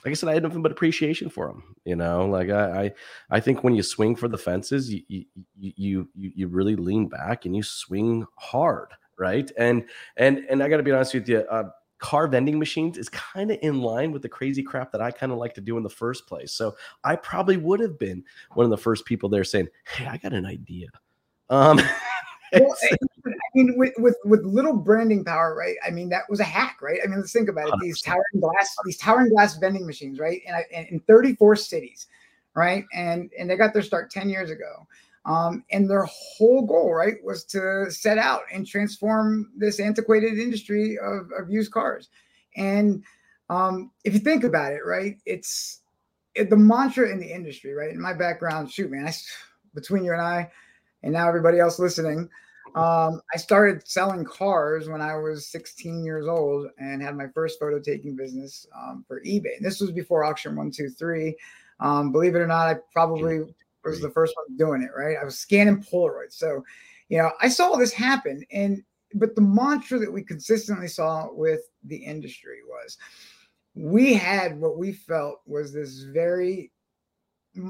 like 0.05 0.11
I 0.11 0.13
said, 0.13 0.29
I 0.29 0.35
had 0.35 0.43
nothing 0.43 0.61
but 0.61 0.71
appreciation 0.71 1.29
for 1.29 1.49
him. 1.49 1.75
You 1.83 1.95
know, 1.95 2.27
like 2.27 2.49
I, 2.51 2.85
I, 2.85 2.91
I 3.31 3.39
think 3.39 3.63
when 3.63 3.73
you 3.73 3.81
swing 3.81 4.15
for 4.15 4.27
the 4.27 4.37
fences, 4.37 4.93
you, 4.93 5.01
you, 5.07 5.25
you, 5.57 6.07
you, 6.13 6.47
really 6.47 6.75
lean 6.75 7.07
back 7.07 7.45
and 7.45 7.55
you 7.55 7.63
swing 7.63 8.25
hard, 8.37 8.93
right? 9.17 9.51
And 9.57 9.85
and 10.15 10.45
and 10.47 10.61
I 10.61 10.69
got 10.69 10.77
to 10.77 10.83
be 10.83 10.91
honest 10.91 11.15
with 11.15 11.27
you, 11.27 11.39
uh, 11.39 11.69
car 11.97 12.27
vending 12.27 12.59
machines 12.59 12.99
is 12.99 13.09
kind 13.09 13.49
of 13.49 13.57
in 13.63 13.81
line 13.81 14.11
with 14.11 14.21
the 14.21 14.29
crazy 14.29 14.61
crap 14.61 14.91
that 14.91 15.01
I 15.01 15.09
kind 15.09 15.31
of 15.31 15.39
like 15.39 15.55
to 15.55 15.61
do 15.61 15.75
in 15.75 15.81
the 15.81 15.89
first 15.89 16.27
place. 16.27 16.51
So 16.51 16.75
I 17.03 17.15
probably 17.15 17.57
would 17.57 17.79
have 17.79 17.97
been 17.97 18.23
one 18.53 18.63
of 18.63 18.69
the 18.69 18.77
first 18.77 19.05
people 19.05 19.27
there 19.27 19.43
saying, 19.43 19.69
"Hey, 19.87 20.05
I 20.05 20.17
got 20.17 20.33
an 20.33 20.45
idea." 20.45 20.89
Um, 21.49 21.81
well, 22.53 22.75
mean, 23.55 23.77
with, 23.77 23.93
with 23.97 24.17
with 24.25 24.43
little 24.43 24.75
branding 24.75 25.23
power, 25.23 25.55
right? 25.55 25.75
I 25.85 25.89
mean, 25.89 26.09
that 26.09 26.23
was 26.29 26.39
a 26.39 26.43
hack, 26.43 26.79
right? 26.81 26.99
I 27.03 27.07
mean, 27.07 27.19
let's 27.19 27.31
think 27.31 27.49
about 27.49 27.67
it. 27.69 27.73
100%. 27.73 27.79
These 27.81 28.01
towering 28.01 28.39
glass, 28.39 28.75
these 28.85 28.97
towering 28.97 29.29
glass 29.29 29.57
vending 29.57 29.85
machines, 29.85 30.19
right? 30.19 30.41
And, 30.47 30.63
and 30.73 30.87
in 30.87 30.99
34 31.01 31.55
cities, 31.55 32.07
right? 32.53 32.85
And 32.93 33.31
and 33.37 33.49
they 33.49 33.55
got 33.55 33.73
their 33.73 33.81
start 33.81 34.11
10 34.11 34.29
years 34.29 34.51
ago. 34.51 34.87
Um, 35.25 35.63
and 35.71 35.89
their 35.89 36.05
whole 36.05 36.67
goal, 36.67 36.93
right, 36.93 37.15
was 37.23 37.45
to 37.45 37.89
set 37.89 38.19
out 38.19 38.41
and 38.53 38.67
transform 38.67 39.51
this 39.57 39.79
antiquated 39.79 40.37
industry 40.37 40.99
of, 41.01 41.31
of 41.37 41.49
used 41.49 41.71
cars. 41.71 42.09
And 42.55 43.03
um, 43.49 43.91
if 44.03 44.13
you 44.13 44.19
think 44.19 44.43
about 44.43 44.73
it, 44.73 44.85
right, 44.85 45.17
it's 45.25 45.81
it, 46.35 46.49
the 46.49 46.57
mantra 46.57 47.09
in 47.09 47.19
the 47.19 47.33
industry, 47.33 47.73
right? 47.73 47.89
In 47.89 47.99
my 47.99 48.13
background, 48.13 48.71
shoot, 48.71 48.91
man, 48.91 49.07
I, 49.07 49.13
between 49.73 50.03
you 50.03 50.13
and 50.13 50.21
I, 50.21 50.51
and 51.01 51.13
now 51.13 51.27
everybody 51.27 51.59
else 51.59 51.79
listening, 51.79 52.29
um, 52.75 53.21
I 53.33 53.37
started 53.37 53.87
selling 53.87 54.25
cars 54.25 54.89
when 54.89 55.01
I 55.01 55.15
was 55.15 55.47
16 55.47 56.03
years 56.03 56.27
old 56.27 56.67
and 56.77 57.01
had 57.01 57.15
my 57.15 57.27
first 57.33 57.57
photo 57.57 57.79
taking 57.79 58.17
business 58.17 58.67
um, 58.75 59.05
for 59.07 59.21
eBay. 59.21 59.55
And 59.55 59.65
this 59.65 59.79
was 59.79 59.91
before 59.91 60.25
auction 60.25 60.57
one, 60.57 60.71
two, 60.71 60.89
three. 60.89 61.37
Um, 61.79 62.11
believe 62.11 62.35
it 62.35 62.39
or 62.39 62.47
not, 62.47 62.67
I 62.67 62.75
probably 62.91 63.43
was 63.85 64.01
the 64.01 64.09
first 64.09 64.33
one 64.35 64.57
doing 64.57 64.81
it, 64.81 64.91
right? 64.95 65.15
I 65.19 65.23
was 65.23 65.39
scanning 65.39 65.81
Polaroids. 65.83 66.33
So, 66.33 66.63
you 67.07 67.17
know, 67.17 67.31
I 67.41 67.47
saw 67.47 67.77
this 67.77 67.93
happen. 67.93 68.43
And, 68.51 68.83
but 69.13 69.35
the 69.35 69.41
mantra 69.41 69.97
that 69.99 70.11
we 70.11 70.21
consistently 70.21 70.89
saw 70.89 71.29
with 71.31 71.61
the 71.85 71.95
industry 71.95 72.57
was 72.67 72.97
we 73.73 74.13
had 74.13 74.59
what 74.59 74.77
we 74.77 74.91
felt 74.91 75.39
was 75.45 75.73
this 75.73 76.03
very 76.03 76.71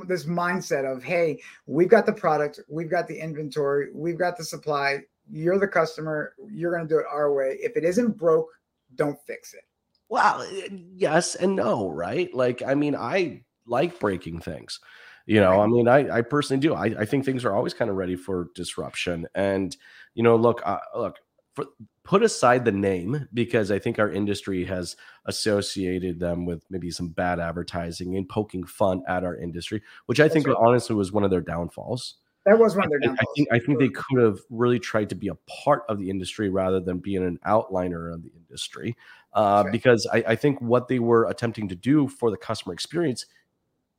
this 0.08 0.26
mindset 0.26 0.92
of 0.92 1.04
hey 1.04 1.40
we've 1.68 1.90
got 1.90 2.06
the 2.06 2.14
product 2.14 2.60
we've 2.68 2.90
got 2.90 3.08
the 3.08 3.18
inventory 3.18 3.90
we've 3.94 4.18
got 4.18 4.38
the 4.38 4.44
supply 4.44 5.00
you're 5.30 5.60
the 5.60 5.68
customer 5.68 6.34
you're 6.52 6.72
going 6.72 6.88
to 6.88 6.94
do 6.94 7.00
it 7.00 7.06
our 7.12 7.34
way. 7.34 7.58
If 7.62 7.78
it 7.78 7.84
isn't 7.84 8.18
broke 8.18 8.50
don't 8.96 9.18
fix 9.26 9.54
it. 9.54 9.64
Well 10.10 10.42
eh, 10.42 10.70
yes 10.96 11.36
and 11.36 11.56
no 11.56 11.90
right? 11.90 12.34
Like 12.34 12.62
i 12.64 12.76
mean 12.76 12.96
i 12.96 13.42
like 13.68 14.00
breaking 14.00 14.40
things 14.40 14.80
you 15.26 15.40
know 15.40 15.50
right. 15.50 15.64
i 15.64 15.66
mean 15.68 15.88
i 15.88 16.18
i 16.18 16.22
personally 16.22 16.62
do. 16.62 16.76
I, 16.76 16.86
I 17.00 17.06
think 17.06 17.26
things 17.26 17.44
are 17.46 17.54
always 17.54 17.74
kind 17.74 17.90
of 17.90 17.98
ready 17.98 18.16
for 18.16 18.50
disruption. 18.54 19.28
And 19.34 19.76
you 20.14 20.24
know 20.24 20.36
look 20.36 20.62
uh, 20.66 20.78
look 20.96 21.18
for 21.56 21.66
put 22.04 22.22
aside 22.22 22.66
the 22.66 22.72
name 22.72 23.28
because 23.34 23.72
I 23.72 23.80
think 23.80 23.98
our 23.98 24.12
industry 24.12 24.64
has 24.66 24.96
associated 25.26 26.20
them 26.20 26.46
with 26.46 26.64
maybe 26.70 26.92
some 26.92 27.08
bad 27.08 27.40
advertising 27.40 28.16
and 28.16 28.30
poking 28.30 28.64
fun 28.66 29.02
at 29.08 29.24
our 29.24 29.36
industry, 29.36 29.82
which 30.06 30.20
I 30.20 30.24
That's 30.24 30.34
think 30.34 30.48
right. 30.48 30.58
honestly 30.60 30.96
was 30.96 31.12
one 31.12 31.24
of 31.24 31.32
their 31.32 31.42
downfalls. 31.42 32.16
That 32.46 32.60
was 32.60 32.76
one 32.76 32.86
of 32.86 32.92
their 32.92 33.00
downfalls. 33.00 33.20
I 33.20 33.34
think 33.36 33.48
I 33.54 33.60
think 33.60 33.80
they 33.80 33.90
could 33.90 34.22
have 34.22 34.40
really 34.50 34.80
tried 34.80 35.10
to 35.10 35.16
be 35.16 35.30
a 35.30 35.36
part 35.64 35.84
of 35.90 35.98
the 35.98 36.10
industry 36.10 36.50
rather 36.50 36.80
than 36.80 37.00
being 37.00 37.24
an 37.24 37.40
outliner 37.48 38.14
of 38.14 38.22
the 38.22 38.32
industry, 38.36 38.96
uh, 39.34 39.64
right. 39.64 39.72
because 39.72 40.06
I, 40.14 40.24
I 40.28 40.36
think 40.36 40.62
what 40.62 40.88
they 40.88 41.00
were 41.00 41.28
attempting 41.30 41.70
to 41.70 41.76
do 41.76 42.08
for 42.08 42.30
the 42.30 42.38
customer 42.38 42.74
experience 42.74 43.26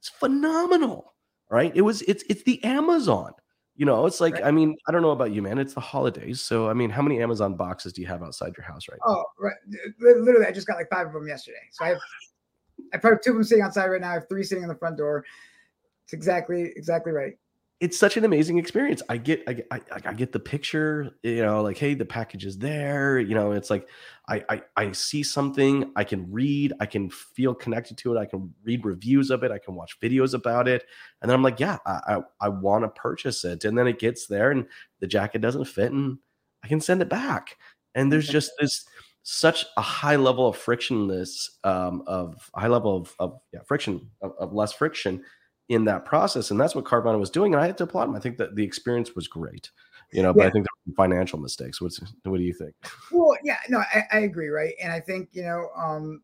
is 0.02 0.08
phenomenal. 0.10 1.14
Right? 1.48 1.72
It 1.74 1.82
was 1.82 2.02
it's 2.02 2.22
it's 2.28 2.42
the 2.42 2.62
Amazon. 2.62 3.32
You 3.76 3.84
know, 3.84 4.06
it's 4.06 4.20
like 4.20 4.34
right. 4.34 4.46
I 4.46 4.50
mean, 4.50 4.74
I 4.88 4.92
don't 4.92 5.02
know 5.02 5.10
about 5.10 5.32
you, 5.32 5.42
man. 5.42 5.58
It's 5.58 5.74
the 5.74 5.80
holidays, 5.80 6.40
so 6.40 6.68
I 6.68 6.72
mean, 6.72 6.88
how 6.88 7.02
many 7.02 7.22
Amazon 7.22 7.54
boxes 7.54 7.92
do 7.92 8.00
you 8.00 8.06
have 8.06 8.22
outside 8.22 8.54
your 8.56 8.64
house 8.64 8.88
right 8.90 8.98
now? 9.06 9.12
Oh, 9.14 9.24
right. 9.38 9.54
Literally, 10.00 10.46
I 10.46 10.52
just 10.52 10.66
got 10.66 10.76
like 10.76 10.88
five 10.90 11.08
of 11.08 11.12
them 11.12 11.28
yesterday. 11.28 11.58
So 11.72 11.84
I 11.84 11.88
have, 11.88 11.98
I 12.94 13.00
have 13.02 13.20
two 13.20 13.30
of 13.30 13.36
them 13.36 13.44
sitting 13.44 13.62
outside 13.62 13.88
right 13.88 14.00
now. 14.00 14.10
I 14.10 14.14
have 14.14 14.28
three 14.28 14.44
sitting 14.44 14.62
in 14.62 14.68
the 14.68 14.76
front 14.76 14.96
door. 14.96 15.24
It's 16.04 16.14
exactly 16.14 16.72
exactly 16.76 17.12
right 17.12 17.34
it's 17.78 17.98
such 17.98 18.16
an 18.16 18.24
amazing 18.24 18.58
experience. 18.58 19.02
I 19.10 19.18
get, 19.18 19.42
I, 19.46 19.62
I, 19.70 19.80
I, 20.06 20.14
get 20.14 20.32
the 20.32 20.40
picture, 20.40 21.10
you 21.22 21.42
know, 21.42 21.62
like, 21.62 21.76
hey, 21.76 21.92
the 21.92 22.06
package 22.06 22.46
is 22.46 22.56
there. 22.56 23.18
You 23.18 23.34
know, 23.34 23.52
it's 23.52 23.68
like, 23.68 23.86
I, 24.28 24.42
I, 24.48 24.62
I 24.76 24.92
see 24.92 25.22
something, 25.22 25.92
I 25.94 26.04
can 26.04 26.30
read, 26.32 26.72
I 26.80 26.86
can 26.86 27.10
feel 27.10 27.54
connected 27.54 27.98
to 27.98 28.16
it, 28.16 28.18
I 28.18 28.24
can 28.24 28.54
read 28.64 28.86
reviews 28.86 29.30
of 29.30 29.44
it, 29.44 29.50
I 29.50 29.58
can 29.58 29.74
watch 29.74 30.00
videos 30.00 30.32
about 30.32 30.68
it, 30.68 30.84
and 31.20 31.28
then 31.28 31.36
I'm 31.36 31.42
like, 31.42 31.60
yeah, 31.60 31.76
I, 31.86 32.00
I, 32.16 32.20
I 32.40 32.48
want 32.48 32.84
to 32.84 32.88
purchase 32.88 33.44
it, 33.44 33.64
and 33.64 33.76
then 33.76 33.86
it 33.86 33.98
gets 33.98 34.26
there, 34.26 34.50
and 34.50 34.66
the 35.00 35.06
jacket 35.06 35.42
doesn't 35.42 35.66
fit, 35.66 35.92
and 35.92 36.18
I 36.64 36.68
can 36.68 36.80
send 36.80 37.02
it 37.02 37.08
back, 37.08 37.56
and 37.94 38.10
there's 38.10 38.28
just 38.28 38.52
this 38.58 38.84
such 39.22 39.64
a 39.76 39.82
high 39.82 40.16
level 40.16 40.48
of 40.48 40.56
frictionless, 40.56 41.58
um, 41.62 42.02
of 42.06 42.50
high 42.54 42.68
level 42.68 42.96
of, 42.96 43.14
of 43.18 43.40
yeah, 43.52 43.60
friction, 43.66 44.10
of, 44.22 44.32
of 44.38 44.52
less 44.52 44.72
friction 44.72 45.22
in 45.68 45.84
that 45.84 46.04
process. 46.04 46.50
And 46.50 46.60
that's 46.60 46.74
what 46.74 46.84
Carvana 46.84 47.18
was 47.18 47.30
doing. 47.30 47.54
And 47.54 47.62
I 47.62 47.66
had 47.66 47.76
to 47.78 47.84
applaud 47.84 48.08
him. 48.08 48.14
I 48.14 48.20
think 48.20 48.38
that 48.38 48.54
the 48.54 48.64
experience 48.64 49.14
was 49.14 49.26
great, 49.26 49.70
you 50.12 50.22
know, 50.22 50.32
but 50.32 50.42
yeah. 50.42 50.48
I 50.48 50.50
think 50.50 50.64
there 50.64 50.92
were 50.92 50.94
financial 50.94 51.38
mistakes. 51.38 51.80
What's, 51.80 52.00
what 52.22 52.38
do 52.38 52.44
you 52.44 52.52
think? 52.52 52.74
Well, 53.10 53.36
yeah, 53.42 53.58
no, 53.68 53.78
I, 53.78 54.04
I, 54.12 54.18
agree. 54.20 54.48
Right. 54.48 54.74
And 54.82 54.92
I 54.92 55.00
think, 55.00 55.30
you 55.32 55.42
know, 55.42 55.68
um, 55.76 56.22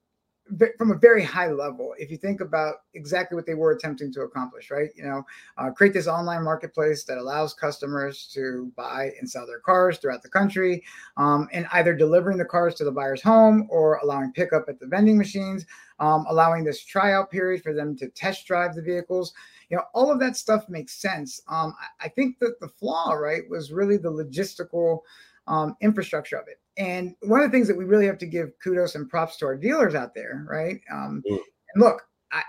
from 0.76 0.90
a 0.90 0.96
very 0.96 1.22
high 1.22 1.50
level, 1.50 1.94
if 1.98 2.10
you 2.10 2.16
think 2.16 2.40
about 2.40 2.76
exactly 2.94 3.36
what 3.36 3.46
they 3.46 3.54
were 3.54 3.72
attempting 3.72 4.12
to 4.12 4.22
accomplish, 4.22 4.70
right? 4.70 4.90
You 4.96 5.04
know, 5.04 5.24
uh, 5.56 5.70
create 5.70 5.94
this 5.94 6.08
online 6.08 6.42
marketplace 6.42 7.04
that 7.04 7.18
allows 7.18 7.54
customers 7.54 8.28
to 8.34 8.70
buy 8.76 9.12
and 9.18 9.30
sell 9.30 9.46
their 9.46 9.60
cars 9.60 9.98
throughout 9.98 10.22
the 10.22 10.28
country, 10.28 10.82
um, 11.16 11.48
and 11.52 11.66
either 11.72 11.94
delivering 11.94 12.38
the 12.38 12.44
cars 12.44 12.74
to 12.76 12.84
the 12.84 12.92
buyer's 12.92 13.22
home 13.22 13.66
or 13.70 13.96
allowing 14.02 14.32
pickup 14.32 14.64
at 14.68 14.78
the 14.78 14.86
vending 14.86 15.16
machines, 15.16 15.64
um, 16.00 16.26
allowing 16.28 16.64
this 16.64 16.84
tryout 16.84 17.30
period 17.30 17.62
for 17.62 17.72
them 17.72 17.96
to 17.96 18.08
test 18.08 18.46
drive 18.46 18.74
the 18.74 18.82
vehicles. 18.82 19.32
You 19.70 19.76
know, 19.78 19.84
all 19.94 20.10
of 20.10 20.20
that 20.20 20.36
stuff 20.36 20.68
makes 20.68 21.00
sense. 21.00 21.40
Um, 21.48 21.74
I, 21.80 22.06
I 22.06 22.08
think 22.08 22.38
that 22.40 22.60
the 22.60 22.68
flaw, 22.68 23.12
right, 23.12 23.48
was 23.48 23.72
really 23.72 23.96
the 23.96 24.12
logistical 24.12 25.00
um, 25.46 25.76
infrastructure 25.80 26.36
of 26.36 26.48
it. 26.48 26.58
And 26.76 27.14
one 27.22 27.40
of 27.40 27.50
the 27.50 27.54
things 27.54 27.68
that 27.68 27.76
we 27.76 27.84
really 27.84 28.06
have 28.06 28.18
to 28.18 28.26
give 28.26 28.52
kudos 28.62 28.94
and 28.94 29.08
props 29.08 29.36
to 29.38 29.46
our 29.46 29.56
dealers 29.56 29.94
out 29.94 30.14
there, 30.14 30.46
right? 30.48 30.80
Um, 30.90 31.22
mm. 31.30 31.38
And 31.74 31.82
look, 31.82 32.02
I 32.30 32.42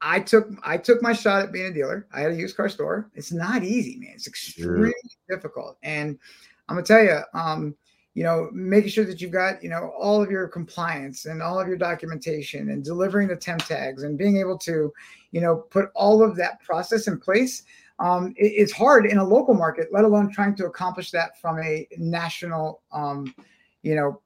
I 0.00 0.20
took 0.20 0.48
I 0.62 0.76
took 0.76 1.02
my 1.02 1.12
shot 1.12 1.42
at 1.42 1.52
being 1.52 1.66
a 1.66 1.72
dealer. 1.72 2.06
I 2.12 2.20
had 2.20 2.32
a 2.32 2.36
used 2.36 2.56
car 2.56 2.68
store. 2.68 3.10
It's 3.14 3.32
not 3.32 3.62
easy, 3.62 3.96
man. 3.98 4.12
It's 4.14 4.26
extremely 4.26 4.92
difficult. 5.28 5.78
And 5.82 6.18
I'm 6.68 6.76
gonna 6.76 6.86
tell 6.86 7.02
you, 7.02 7.20
um, 7.34 7.74
you 8.14 8.24
know, 8.24 8.50
making 8.52 8.90
sure 8.90 9.06
that 9.06 9.22
you've 9.22 9.32
got, 9.32 9.62
you 9.62 9.70
know, 9.70 9.90
all 9.98 10.22
of 10.22 10.30
your 10.30 10.48
compliance 10.48 11.24
and 11.24 11.40
all 11.40 11.58
of 11.58 11.66
your 11.66 11.78
documentation 11.78 12.68
and 12.68 12.84
delivering 12.84 13.28
the 13.28 13.36
temp 13.36 13.64
tags 13.64 14.02
and 14.02 14.18
being 14.18 14.36
able 14.36 14.58
to, 14.58 14.92
you 15.30 15.40
know, 15.40 15.56
put 15.70 15.90
all 15.94 16.22
of 16.22 16.36
that 16.36 16.60
process 16.62 17.08
in 17.08 17.18
place 17.18 17.62
um, 18.02 18.34
it, 18.36 18.52
it's 18.56 18.72
hard 18.72 19.06
in 19.06 19.18
a 19.18 19.24
local 19.24 19.54
market, 19.54 19.88
let 19.92 20.04
alone 20.04 20.30
trying 20.30 20.56
to 20.56 20.66
accomplish 20.66 21.10
that 21.12 21.40
from 21.40 21.58
a 21.60 21.86
national, 21.96 22.82
um, 22.92 23.32
you 23.82 23.94
know, 23.94 24.20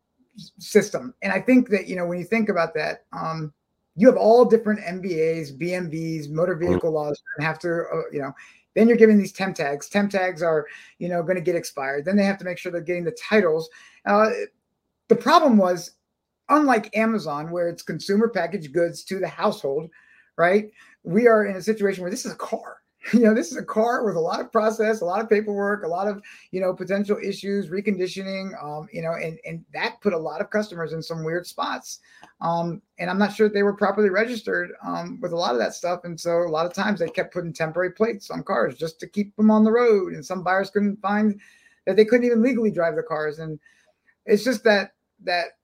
system. 0.59 1.15
And 1.23 1.33
I 1.33 1.41
think 1.41 1.69
that 1.71 1.87
you 1.87 1.97
know 1.97 2.07
when 2.07 2.19
you 2.19 2.25
think 2.25 2.49
about 2.49 2.75
that, 2.75 3.05
um, 3.13 3.53
you 3.95 4.07
have 4.07 4.17
all 4.17 4.45
different 4.45 4.81
MVAs, 4.81 5.59
BMVs, 5.59 6.31
motor 6.31 6.55
mm-hmm. 6.55 6.69
vehicle 6.69 6.93
laws, 6.93 7.21
and 7.37 7.47
have 7.47 7.59
to, 7.61 7.69
uh, 7.69 8.03
you 8.13 8.21
know. 8.21 8.33
Then 8.75 8.89
you're 8.89 8.99
giving 8.99 9.17
these 9.17 9.33
temp 9.33 9.57
tags. 9.57 9.89
Temp 9.89 10.11
tags 10.11 10.43
are, 10.43 10.67
you 10.99 11.09
know, 11.09 11.23
going 11.23 11.37
to 11.37 11.41
get 11.41 11.57
expired. 11.57 12.05
Then 12.05 12.15
they 12.15 12.25
have 12.25 12.37
to 12.39 12.45
make 12.45 12.59
sure 12.59 12.71
they're 12.71 12.83
getting 12.83 13.05
the 13.05 13.17
titles. 13.29 13.71
Uh, 14.05 14.29
the 15.09 15.17
problem 15.17 15.57
was, 15.57 15.93
unlike 16.51 16.95
Amazon, 16.95 17.51
where 17.51 17.71
it's 17.71 17.83
consumer 17.83 18.29
packaged 18.29 18.75
goods 18.75 19.03
to 19.05 19.19
the 19.19 19.29
household, 19.29 19.89
right? 20.37 20.71
We 21.05 21.27
are 21.27 21.47
in 21.47 21.57
a 21.57 21.63
situation 21.63 22.03
where 22.03 22.11
this 22.11 22.27
is 22.27 22.33
a 22.33 22.37
car 22.37 22.77
you 23.13 23.21
know 23.21 23.35
this 23.35 23.51
is 23.51 23.57
a 23.57 23.65
car 23.65 24.05
with 24.05 24.17
a 24.17 24.21
lot 24.21 24.41
of 24.41 24.51
process 24.51 25.01
a 25.01 25.05
lot 25.05 25.21
of 25.21 25.29
paperwork 25.29 25.85
a 25.85 25.89
lot 25.89 26.09
of 26.09 26.23
you 26.51 26.61
know 26.61 26.73
potential 26.73 27.19
issues 27.23 27.69
reconditioning 27.69 28.51
um, 28.63 28.89
you 28.93 29.03
know 29.03 29.13
and 29.13 29.39
and 29.45 29.65
that 29.73 30.01
put 30.01 30.13
a 30.13 30.19
lot 30.19 30.41
of 30.41 30.51
customers 30.51 30.93
in 30.93 31.03
some 31.03 31.25
weird 31.25 31.47
spots. 31.47 32.01
Um, 32.41 32.83
and 32.99 33.09
i'm 33.09 33.19
not 33.19 33.33
sure 33.33 33.49
they 33.49 33.63
were 33.63 33.77
properly 33.77 34.11
registered 34.11 34.73
um, 34.85 35.21
with 35.21 35.33
a 35.33 35.37
lot 35.37 35.53
of 35.53 35.59
that 35.59 35.75
stuff. 35.75 36.01
And 36.05 36.19
so 36.19 36.43
a 36.43 36.49
lot 36.49 36.67
of 36.67 36.73
times 36.73 37.01
they 37.01 37.09
kept 37.09 37.33
putting 37.33 37.53
temporary 37.53 37.93
plates 37.93 38.31
on 38.31 38.43
cars 38.43 38.77
just 38.77 38.99
to 39.01 39.07
keep 39.07 39.35
them 39.37 39.51
on 39.51 39.65
the 39.65 39.73
road. 39.73 40.13
And 40.13 40.25
some 40.25 40.43
buyers 40.43 40.71
couldn't 40.71 41.01
find 41.01 41.41
that 41.87 41.97
they 41.97 42.05
couldn't 42.05 42.27
even 42.27 42.43
legally 42.43 42.71
drive 42.71 42.97
the 42.97 43.03
cars. 43.03 43.39
And 43.39 43.59
it's 44.25 44.45
just 44.45 44.65
that 44.65 44.93
that 45.25 45.59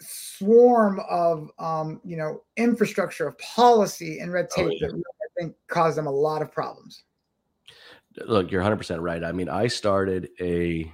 swarm 0.00 1.00
of 1.08 1.50
um, 1.58 2.00
you 2.04 2.16
know 2.16 2.42
infrastructure 2.56 3.26
of 3.26 3.38
policy 3.38 4.18
and 4.18 4.32
red 4.32 4.48
oh, 4.52 4.56
tape 4.56 4.66
oh, 4.82 4.86
yeah. 4.86 4.88
that 4.88 5.23
think 5.38 5.54
caused 5.68 5.98
them 5.98 6.06
a 6.06 6.10
lot 6.10 6.42
of 6.42 6.52
problems. 6.52 7.04
Look, 8.26 8.50
you're 8.50 8.62
100% 8.62 9.00
right. 9.00 9.24
I 9.24 9.32
mean, 9.32 9.48
I 9.48 9.66
started 9.66 10.28
a 10.40 10.92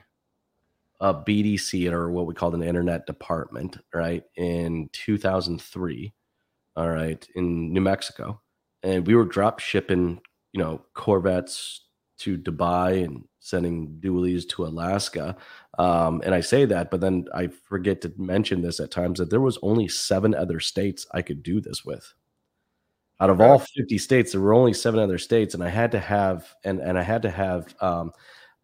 a 1.00 1.14
BDC 1.14 1.90
or 1.90 2.10
what 2.10 2.26
we 2.26 2.34
called 2.34 2.54
an 2.54 2.62
internet 2.62 3.06
department, 3.06 3.78
right, 3.94 4.22
in 4.36 4.90
2003, 4.92 6.12
all 6.76 6.90
right, 6.90 7.26
in 7.34 7.72
New 7.72 7.80
Mexico. 7.80 8.40
And 8.82 9.06
we 9.06 9.14
were 9.14 9.24
drop 9.24 9.60
shipping, 9.60 10.20
you 10.52 10.60
know, 10.62 10.82
Corvettes 10.94 11.86
to 12.18 12.36
Dubai 12.36 13.02
and 13.02 13.24
sending 13.40 13.98
dualies 14.00 14.46
to 14.50 14.66
Alaska. 14.66 15.36
Um, 15.78 16.20
and 16.24 16.34
I 16.34 16.42
say 16.42 16.66
that, 16.66 16.90
but 16.90 17.00
then 17.00 17.24
I 17.34 17.46
forget 17.46 18.02
to 18.02 18.12
mention 18.18 18.60
this 18.60 18.78
at 18.78 18.90
times 18.90 19.18
that 19.18 19.30
there 19.30 19.40
was 19.40 19.58
only 19.62 19.88
seven 19.88 20.34
other 20.34 20.60
states 20.60 21.06
I 21.12 21.22
could 21.22 21.42
do 21.42 21.62
this 21.62 21.82
with 21.82 22.12
out 23.20 23.30
of 23.30 23.40
all 23.40 23.58
50 23.58 23.98
states 23.98 24.32
there 24.32 24.40
were 24.40 24.54
only 24.54 24.72
seven 24.72 25.00
other 25.00 25.18
states 25.18 25.54
and 25.54 25.62
i 25.62 25.68
had 25.68 25.90
to 25.92 26.00
have 26.00 26.54
and 26.64 26.80
and 26.80 26.98
i 26.98 27.02
had 27.02 27.22
to 27.22 27.30
have 27.30 27.74
um, 27.80 28.12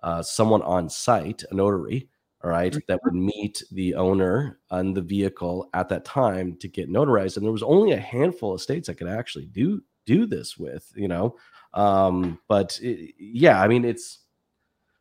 uh, 0.03 0.23
someone 0.23 0.63
on 0.63 0.89
site 0.89 1.45
a 1.51 1.55
notary 1.55 2.09
all 2.43 2.51
right 2.51 2.73
mm-hmm. 2.73 2.79
that 2.89 3.01
would 3.05 3.15
meet 3.15 3.63
the 3.73 3.95
owner 3.95 4.59
on 4.71 4.95
the 4.95 5.03
vehicle 5.03 5.69
at 5.75 5.89
that 5.89 6.05
time 6.05 6.57
to 6.57 6.69
get 6.69 6.91
notarized 6.91 7.37
and 7.37 7.45
there 7.45 7.53
was 7.53 7.63
only 7.63 7.93
a 7.93 8.01
handful 8.01 8.55
of 8.55 8.61
states 8.61 8.89
i 8.89 8.95
could 8.95 9.09
actually 9.09 9.47
do 9.47 9.83
do 10.07 10.27
this 10.27 10.57
with 10.57 10.91
you 10.97 11.09
know? 11.09 11.37
Um, 11.75 12.39
but 12.49 12.79
it, 12.81 13.15
yeah 13.19 13.61
i 13.61 13.69
mean 13.69 13.85
it's 13.85 14.21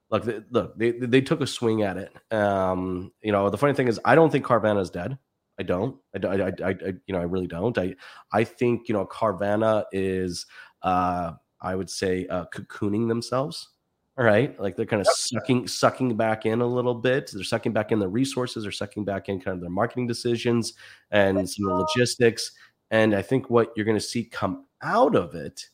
look 0.10 0.26
look 0.50 0.78
they, 0.78 0.92
they 0.92 1.22
took 1.22 1.42
a 1.42 1.48
swing 1.48 1.84
at 1.84 1.98
it. 1.98 2.12
Um, 2.34 3.14
you 3.22 3.32
know 3.32 3.50
the 3.50 3.58
funny 3.58 3.74
thing 3.74 3.88
is 3.88 4.00
i 4.04 4.16
don't 4.16 4.30
think 4.30 4.46
carvana 4.46 4.82
is 4.82 4.90
dead 4.90 5.18
I 5.60 5.64
don't. 5.64 5.98
I, 6.14 6.28
I, 6.28 6.48
I, 6.48 6.70
I, 6.70 6.94
you 7.08 7.14
know, 7.14 7.20
I 7.20 7.24
really 7.24 7.48
don't. 7.48 7.78
I, 7.78 7.96
I 8.32 8.44
think 8.44 8.88
you 8.88 8.94
know, 8.94 9.06
Carvana 9.06 9.86
is, 9.92 10.46
uh, 10.82 11.34
I 11.62 11.76
would 11.76 11.90
say, 11.90 12.28
uh, 12.28 12.46
cocooning 12.54 13.08
themselves. 13.08 13.70
All 14.18 14.24
right, 14.24 14.58
like 14.60 14.78
they're 14.78 14.86
kind 14.86 15.02
of 15.02 15.08
yep. 15.08 15.16
sucking, 15.16 15.68
sucking 15.68 16.16
back 16.16 16.46
in 16.46 16.62
a 16.62 16.66
little 16.66 16.96
bit. 16.96 17.32
They're 17.34 17.44
sucking 17.44 17.74
back 17.74 17.92
in 17.92 18.00
the 18.00 18.08
resources. 18.08 18.64
They're 18.64 18.72
sucking 18.72 19.04
back 19.04 19.28
in 19.28 19.42
kind 19.42 19.56
of 19.56 19.62
their 19.62 19.70
marketing 19.70 20.08
decisions 20.08 20.74
and 21.12 21.50
some 21.50 21.66
logistics. 21.66 22.52
And 22.92 23.14
I 23.14 23.22
think 23.22 23.50
what 23.50 23.74
you're 23.76 23.86
going 23.86 23.98
to 23.98 24.04
see 24.04 24.24
come 24.24 24.68
out 24.82 25.18
of 25.18 25.36
it, 25.36 25.70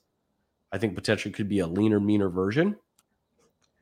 I 0.71 0.79
think 0.79 0.95
potentially 0.95 1.31
could 1.31 1.49
be 1.49 1.59
a 1.59 1.67
leaner, 1.67 1.99
meaner 1.99 2.29
version. 2.29 2.77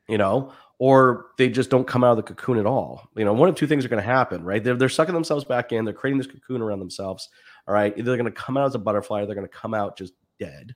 You 0.08 0.18
know, 0.18 0.52
or 0.80 1.26
they 1.36 1.50
just 1.50 1.68
don't 1.68 1.86
come 1.86 2.02
out 2.02 2.12
of 2.12 2.16
the 2.16 2.22
cocoon 2.22 2.58
at 2.58 2.64
all. 2.64 3.10
You 3.14 3.26
know, 3.26 3.34
one 3.34 3.50
of 3.50 3.54
two 3.54 3.66
things 3.66 3.84
are 3.84 3.88
going 3.88 4.02
to 4.02 4.08
happen, 4.08 4.42
right? 4.42 4.64
They're, 4.64 4.76
they're 4.76 4.88
sucking 4.88 5.12
themselves 5.12 5.44
back 5.44 5.72
in. 5.72 5.84
They're 5.84 5.92
creating 5.92 6.16
this 6.16 6.26
cocoon 6.26 6.62
around 6.62 6.78
themselves. 6.78 7.28
All 7.68 7.74
right. 7.74 7.92
Either 7.98 8.10
they're 8.10 8.16
going 8.16 8.24
to 8.24 8.40
come 8.40 8.56
out 8.56 8.64
as 8.64 8.74
a 8.74 8.78
butterfly 8.78 9.20
or 9.20 9.26
they're 9.26 9.34
going 9.34 9.46
to 9.46 9.52
come 9.52 9.74
out 9.74 9.98
just 9.98 10.14
dead. 10.38 10.74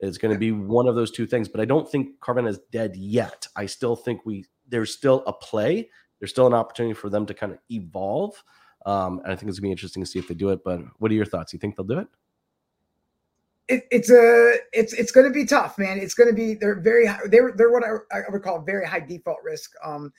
It's 0.00 0.16
going 0.16 0.32
to 0.32 0.38
be 0.38 0.50
one 0.50 0.88
of 0.88 0.94
those 0.94 1.10
two 1.10 1.26
things. 1.26 1.46
But 1.46 1.60
I 1.60 1.66
don't 1.66 1.88
think 1.88 2.18
Carvana 2.20 2.48
is 2.48 2.60
dead 2.72 2.96
yet. 2.96 3.46
I 3.54 3.66
still 3.66 3.96
think 3.96 4.24
we 4.24 4.46
there's 4.66 4.94
still 4.94 5.22
a 5.26 5.32
play. 5.34 5.90
There's 6.18 6.30
still 6.30 6.46
an 6.46 6.54
opportunity 6.54 6.94
for 6.94 7.10
them 7.10 7.26
to 7.26 7.34
kind 7.34 7.52
of 7.52 7.58
evolve. 7.70 8.42
Um, 8.86 9.20
and 9.24 9.32
I 9.32 9.36
think 9.36 9.50
it's 9.50 9.58
gonna 9.58 9.68
be 9.68 9.72
interesting 9.72 10.02
to 10.02 10.10
see 10.10 10.18
if 10.18 10.26
they 10.26 10.34
do 10.34 10.50
it. 10.50 10.64
But 10.64 10.80
what 11.00 11.10
are 11.10 11.14
your 11.14 11.26
thoughts? 11.26 11.52
You 11.52 11.58
think 11.58 11.76
they'll 11.76 11.84
do 11.84 11.98
it? 11.98 12.08
It, 13.68 13.86
it's 13.90 14.10
a 14.10 14.56
it's 14.72 14.92
it's 14.92 15.10
going 15.10 15.26
to 15.26 15.32
be 15.32 15.46
tough, 15.46 15.78
man. 15.78 15.98
It's 15.98 16.14
going 16.14 16.28
to 16.28 16.34
be 16.34 16.54
they're 16.54 16.80
very 16.80 17.08
they're 17.28 17.52
they're 17.56 17.70
what 17.70 17.84
I, 17.84 18.16
I 18.16 18.22
would 18.30 18.42
call 18.42 18.60
very 18.60 18.86
high 18.86 19.00
default 19.00 19.38
risk. 19.42 19.72
Um, 19.82 20.12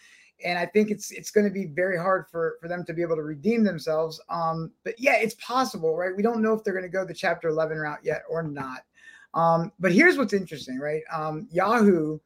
and 0.43 0.57
I 0.57 0.65
think 0.65 0.89
it's 0.89 1.11
it's 1.11 1.31
going 1.31 1.45
to 1.45 1.53
be 1.53 1.65
very 1.65 1.97
hard 1.97 2.25
for 2.31 2.57
for 2.61 2.67
them 2.67 2.83
to 2.85 2.93
be 2.93 3.01
able 3.01 3.15
to 3.15 3.21
redeem 3.21 3.63
themselves. 3.63 4.19
Um, 4.29 4.71
but 4.83 4.95
yeah, 4.97 5.15
it's 5.15 5.35
possible, 5.35 5.95
right? 5.95 6.15
We 6.15 6.23
don't 6.23 6.41
know 6.41 6.53
if 6.53 6.63
they're 6.63 6.73
going 6.73 6.83
to 6.83 6.89
go 6.89 7.05
the 7.05 7.13
Chapter 7.13 7.49
11 7.49 7.77
route 7.77 7.99
yet 8.03 8.23
or 8.29 8.43
not. 8.43 8.81
Um, 9.33 9.71
but 9.79 9.91
here's 9.91 10.17
what's 10.17 10.33
interesting, 10.33 10.79
right? 10.79 11.03
Um, 11.13 11.47
Yahoo, 11.51 12.19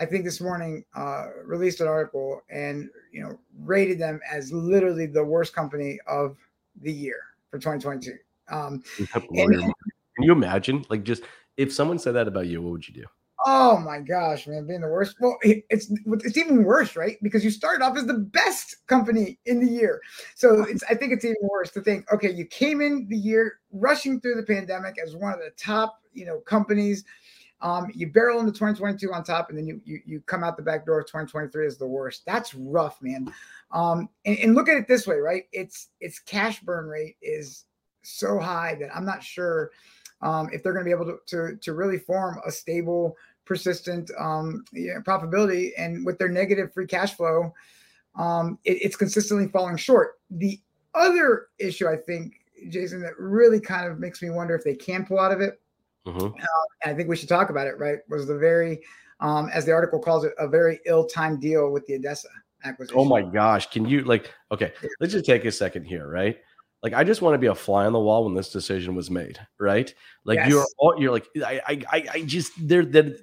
I 0.00 0.06
think 0.06 0.24
this 0.24 0.40
morning 0.40 0.84
uh, 0.94 1.26
released 1.44 1.80
an 1.80 1.86
article 1.86 2.42
and 2.50 2.90
you 3.12 3.22
know 3.22 3.38
rated 3.60 4.00
them 4.00 4.20
as 4.30 4.52
literally 4.52 5.06
the 5.06 5.24
worst 5.24 5.54
company 5.54 5.98
of 6.08 6.36
the 6.82 6.92
year 6.92 7.20
for 7.50 7.58
2022. 7.58 8.16
Um, 8.48 8.82
and, 9.32 9.72
can 10.16 10.24
you 10.24 10.32
imagine? 10.32 10.84
Like, 10.88 11.04
just 11.04 11.22
if 11.56 11.72
someone 11.72 11.98
said 11.98 12.14
that 12.14 12.28
about 12.28 12.46
you, 12.46 12.62
what 12.62 12.72
would 12.72 12.88
you 12.88 12.94
do? 12.94 13.04
Oh 13.48 13.78
my 13.78 14.00
gosh, 14.00 14.48
man, 14.48 14.66
being 14.66 14.80
the 14.80 14.88
worst. 14.88 15.16
Well, 15.20 15.38
it's 15.42 15.92
it's 16.06 16.36
even 16.36 16.64
worse, 16.64 16.96
right? 16.96 17.16
Because 17.22 17.44
you 17.44 17.50
started 17.50 17.84
off 17.84 17.96
as 17.96 18.06
the 18.06 18.14
best 18.14 18.86
company 18.86 19.38
in 19.46 19.64
the 19.64 19.70
year. 19.70 20.00
So 20.34 20.62
it's 20.62 20.82
I 20.90 20.94
think 20.94 21.12
it's 21.12 21.24
even 21.24 21.36
worse 21.42 21.70
to 21.72 21.80
think, 21.80 22.10
okay, 22.12 22.32
you 22.32 22.46
came 22.46 22.80
in 22.80 23.06
the 23.08 23.16
year 23.16 23.60
rushing 23.70 24.20
through 24.20 24.36
the 24.36 24.42
pandemic 24.42 24.96
as 24.98 25.14
one 25.14 25.32
of 25.32 25.38
the 25.38 25.52
top, 25.56 26.00
you 26.12 26.26
know, 26.26 26.40
companies. 26.40 27.04
Um, 27.60 27.90
you 27.94 28.10
barrel 28.10 28.40
into 28.40 28.52
2022 28.52 29.12
on 29.12 29.22
top, 29.22 29.50
and 29.50 29.56
then 29.56 29.66
you 29.66 29.80
you 29.84 30.00
you 30.04 30.20
come 30.22 30.42
out 30.42 30.56
the 30.56 30.62
back 30.62 30.84
door 30.84 31.00
of 31.00 31.06
2023 31.06 31.66
as 31.66 31.78
the 31.78 31.86
worst. 31.86 32.22
That's 32.26 32.54
rough, 32.54 33.00
man. 33.00 33.32
Um, 33.70 34.08
and, 34.24 34.38
and 34.38 34.54
look 34.54 34.68
at 34.68 34.76
it 34.76 34.88
this 34.88 35.06
way, 35.06 35.16
right? 35.16 35.44
It's 35.52 35.88
its 36.00 36.18
cash 36.18 36.60
burn 36.60 36.86
rate 36.86 37.16
is 37.22 37.64
so 38.02 38.38
high 38.38 38.76
that 38.80 38.94
I'm 38.94 39.04
not 39.04 39.22
sure 39.22 39.70
um, 40.22 40.48
if 40.52 40.62
they're 40.62 40.72
going 40.72 40.84
to 40.84 40.88
be 40.88 40.94
able 40.94 41.06
to, 41.06 41.18
to, 41.26 41.56
to 41.56 41.74
really 41.74 41.98
form 41.98 42.40
a 42.46 42.50
stable, 42.50 43.16
persistent 43.44 44.10
um, 44.18 44.64
yeah, 44.72 44.98
profitability. 45.06 45.70
And 45.78 46.04
with 46.04 46.18
their 46.18 46.28
negative 46.28 46.72
free 46.72 46.86
cash 46.86 47.14
flow, 47.14 47.52
um, 48.16 48.58
it, 48.64 48.78
it's 48.82 48.96
consistently 48.96 49.48
falling 49.48 49.76
short. 49.76 50.18
The 50.30 50.60
other 50.94 51.48
issue, 51.58 51.88
I 51.88 51.96
think, 51.96 52.34
Jason, 52.68 53.00
that 53.02 53.18
really 53.18 53.60
kind 53.60 53.90
of 53.90 53.98
makes 53.98 54.22
me 54.22 54.30
wonder 54.30 54.54
if 54.54 54.64
they 54.64 54.74
can 54.74 55.04
pull 55.04 55.20
out 55.20 55.32
of 55.32 55.40
it. 55.40 55.60
Uh, 56.06 56.30
I 56.84 56.94
think 56.94 57.08
we 57.08 57.16
should 57.16 57.28
talk 57.28 57.50
about 57.50 57.66
it. 57.66 57.78
Right? 57.78 57.98
Was 58.08 58.26
the 58.26 58.38
very, 58.38 58.80
um, 59.20 59.50
as 59.52 59.64
the 59.64 59.72
article 59.72 59.98
calls 59.98 60.24
it, 60.24 60.32
a 60.38 60.48
very 60.48 60.78
ill-timed 60.86 61.40
deal 61.40 61.70
with 61.70 61.84
the 61.86 61.98
ADESA 61.98 62.26
acquisition. 62.64 62.98
Oh 62.98 63.04
my 63.04 63.22
gosh! 63.22 63.68
Can 63.70 63.86
you 63.86 64.02
like? 64.04 64.32
Okay, 64.52 64.72
let's 65.00 65.12
just 65.12 65.26
take 65.26 65.44
a 65.44 65.52
second 65.52 65.84
here, 65.84 66.08
right? 66.08 66.38
Like 66.82 66.92
I 66.92 67.04
just 67.04 67.22
want 67.22 67.34
to 67.34 67.38
be 67.38 67.46
a 67.46 67.54
fly 67.54 67.86
on 67.86 67.92
the 67.92 68.00
wall 68.00 68.24
when 68.24 68.34
this 68.34 68.50
decision 68.50 68.94
was 68.94 69.10
made, 69.10 69.38
right? 69.58 69.92
Like 70.24 70.36
yes. 70.36 70.50
you're 70.50 70.66
all 70.78 70.94
you're 70.98 71.12
like 71.12 71.26
I 71.44 71.60
I 71.90 72.04
I 72.12 72.22
just 72.22 72.52
they're 72.58 72.84
that 72.86 73.18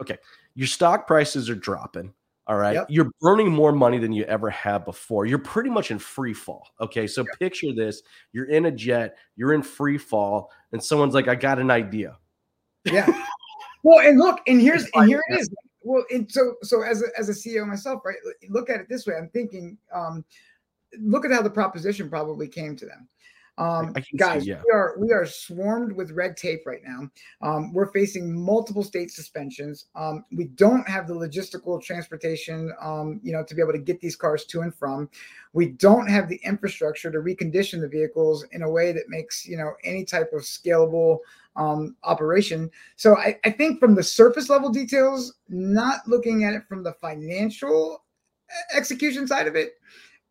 okay. 0.00 0.18
Your 0.54 0.66
stock 0.66 1.06
prices 1.06 1.50
are 1.50 1.54
dropping. 1.54 2.14
All 2.48 2.56
right. 2.56 2.74
Yep. 2.74 2.86
You're 2.88 3.10
burning 3.20 3.50
more 3.50 3.72
money 3.72 3.98
than 3.98 4.12
you 4.12 4.22
ever 4.24 4.48
have 4.50 4.84
before. 4.84 5.26
You're 5.26 5.38
pretty 5.38 5.68
much 5.68 5.90
in 5.90 5.98
free 5.98 6.32
fall. 6.32 6.68
Okay. 6.80 7.06
So 7.06 7.22
yep. 7.22 7.38
picture 7.38 7.74
this 7.74 8.02
you're 8.32 8.46
in 8.46 8.66
a 8.66 8.70
jet, 8.70 9.16
you're 9.34 9.52
in 9.52 9.62
free 9.62 9.98
fall, 9.98 10.52
and 10.72 10.82
someone's 10.82 11.14
like, 11.14 11.28
I 11.28 11.34
got 11.34 11.58
an 11.58 11.70
idea. 11.70 12.16
Yeah. 12.84 13.06
well, 13.82 13.98
and 13.98 14.18
look, 14.18 14.40
and 14.46 14.60
here's 14.62 14.86
and 14.94 15.08
here 15.08 15.22
it 15.28 15.40
is. 15.40 15.50
Well, 15.82 16.04
and 16.10 16.30
so 16.30 16.54
so 16.62 16.82
as 16.82 17.02
a, 17.02 17.06
as 17.18 17.28
a 17.28 17.32
CEO 17.32 17.66
myself, 17.66 18.02
right? 18.04 18.16
Look 18.48 18.70
at 18.70 18.80
it 18.80 18.88
this 18.88 19.06
way. 19.06 19.14
I'm 19.16 19.28
thinking, 19.30 19.76
um, 19.92 20.24
look 21.00 21.24
at 21.24 21.32
how 21.32 21.42
the 21.42 21.50
proposition 21.50 22.08
probably 22.08 22.48
came 22.48 22.76
to 22.76 22.86
them. 22.86 23.08
Um, 23.58 23.94
guys, 24.16 24.42
see, 24.42 24.50
yeah. 24.50 24.60
we 24.66 24.70
are 24.70 24.96
we 24.98 25.12
are 25.12 25.24
swarmed 25.24 25.92
with 25.92 26.10
red 26.10 26.36
tape 26.36 26.66
right 26.66 26.82
now. 26.84 27.08
Um, 27.40 27.72
we're 27.72 27.90
facing 27.90 28.38
multiple 28.38 28.82
state 28.82 29.10
suspensions. 29.10 29.86
Um, 29.94 30.26
we 30.30 30.44
don't 30.44 30.86
have 30.86 31.08
the 31.08 31.14
logistical 31.14 31.82
transportation, 31.82 32.70
um, 32.82 33.18
you 33.22 33.32
know, 33.32 33.42
to 33.42 33.54
be 33.54 33.62
able 33.62 33.72
to 33.72 33.78
get 33.78 34.00
these 34.00 34.14
cars 34.14 34.44
to 34.46 34.60
and 34.60 34.74
from. 34.74 35.08
We 35.54 35.68
don't 35.68 36.06
have 36.06 36.28
the 36.28 36.38
infrastructure 36.44 37.10
to 37.10 37.18
recondition 37.18 37.80
the 37.80 37.88
vehicles 37.88 38.44
in 38.52 38.62
a 38.62 38.70
way 38.70 38.92
that 38.92 39.08
makes 39.08 39.46
you 39.46 39.56
know 39.56 39.72
any 39.84 40.04
type 40.04 40.32
of 40.34 40.42
scalable 40.42 41.20
um, 41.56 41.96
operation. 42.04 42.70
So 42.96 43.16
I, 43.16 43.38
I 43.44 43.50
think 43.50 43.80
from 43.80 43.94
the 43.94 44.02
surface 44.02 44.50
level 44.50 44.68
details, 44.68 45.34
not 45.48 46.00
looking 46.06 46.44
at 46.44 46.52
it 46.52 46.64
from 46.68 46.82
the 46.82 46.92
financial 47.00 48.04
uh, 48.50 48.76
execution 48.76 49.26
side 49.26 49.46
of 49.46 49.56
it, 49.56 49.76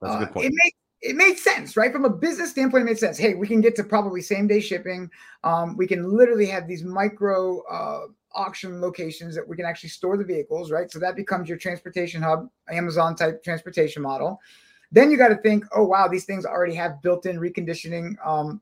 uh, 0.06 0.28
it 0.36 0.54
makes 0.54 0.78
it 1.02 1.16
made 1.16 1.38
sense, 1.38 1.78
right? 1.78 1.92
From 1.92 2.06
a 2.06 2.10
business 2.10 2.52
standpoint, 2.52 2.82
it 2.82 2.86
made 2.86 2.98
sense. 2.98 3.18
Hey, 3.18 3.36
we 3.36 3.48
can 3.48 3.62
get 3.62 3.76
to 3.76 3.84
probably 3.84 4.22
same 4.22 4.48
day 4.48 4.60
shipping. 4.60 5.10
Um, 5.44 5.78
we 5.78 5.86
can 5.86 6.18
literally 6.18 6.48
have 6.48 6.68
these 6.68 6.84
micro 6.84 7.62
uh, 7.64 8.08
auction 8.34 8.82
locations 8.82 9.36
that 9.36 9.48
we 9.48 9.56
can 9.56 9.66
actually 9.66 9.90
store 9.90 10.18
the 10.18 10.24
vehicles, 10.24 10.72
right? 10.72 10.92
So 10.92 10.98
that 11.00 11.16
becomes 11.16 11.48
your 11.48 11.58
transportation 11.58 12.22
hub, 12.22 12.50
Amazon 12.70 13.16
type 13.16 13.44
transportation 13.44 14.02
model. 14.02 14.40
Then 14.92 15.12
you 15.12 15.18
got 15.18 15.28
to 15.30 15.38
think, 15.38 15.66
oh 15.76 15.84
wow, 15.84 16.08
these 16.08 16.26
things 16.26 16.46
already 16.46 16.76
have 16.76 17.02
built-in 17.02 17.38
reconditioning 17.38 18.16
um, 18.26 18.62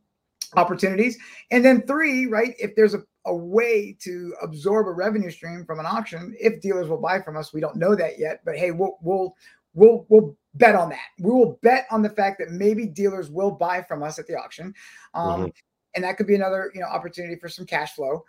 opportunities. 0.55 1.17
And 1.51 1.63
then 1.63 1.85
three, 1.85 2.25
right? 2.25 2.55
If 2.59 2.75
there's 2.75 2.93
a, 2.93 3.03
a 3.25 3.35
way 3.35 3.95
to 4.01 4.33
absorb 4.41 4.87
a 4.87 4.91
revenue 4.91 5.31
stream 5.31 5.63
from 5.65 5.79
an 5.79 5.85
auction, 5.85 6.35
if 6.39 6.61
dealers 6.61 6.89
will 6.89 7.01
buy 7.01 7.21
from 7.21 7.37
us, 7.37 7.53
we 7.53 7.61
don't 7.61 7.75
know 7.75 7.95
that 7.95 8.19
yet. 8.19 8.41
But 8.43 8.57
hey, 8.57 8.71
we'll 8.71 8.97
we'll 9.01 9.35
we'll 9.73 10.05
we'll 10.09 10.35
bet 10.55 10.75
on 10.75 10.89
that. 10.89 11.07
We 11.19 11.31
will 11.31 11.59
bet 11.61 11.87
on 11.91 12.01
the 12.01 12.09
fact 12.09 12.39
that 12.39 12.51
maybe 12.51 12.85
dealers 12.85 13.29
will 13.29 13.51
buy 13.51 13.81
from 13.81 14.03
us 14.03 14.19
at 14.19 14.27
the 14.27 14.35
auction, 14.35 14.73
um, 15.13 15.27
mm-hmm. 15.27 15.47
and 15.95 16.03
that 16.03 16.17
could 16.17 16.27
be 16.27 16.35
another 16.35 16.71
you 16.73 16.81
know 16.81 16.87
opportunity 16.87 17.35
for 17.35 17.49
some 17.49 17.65
cash 17.65 17.93
flow. 17.93 18.23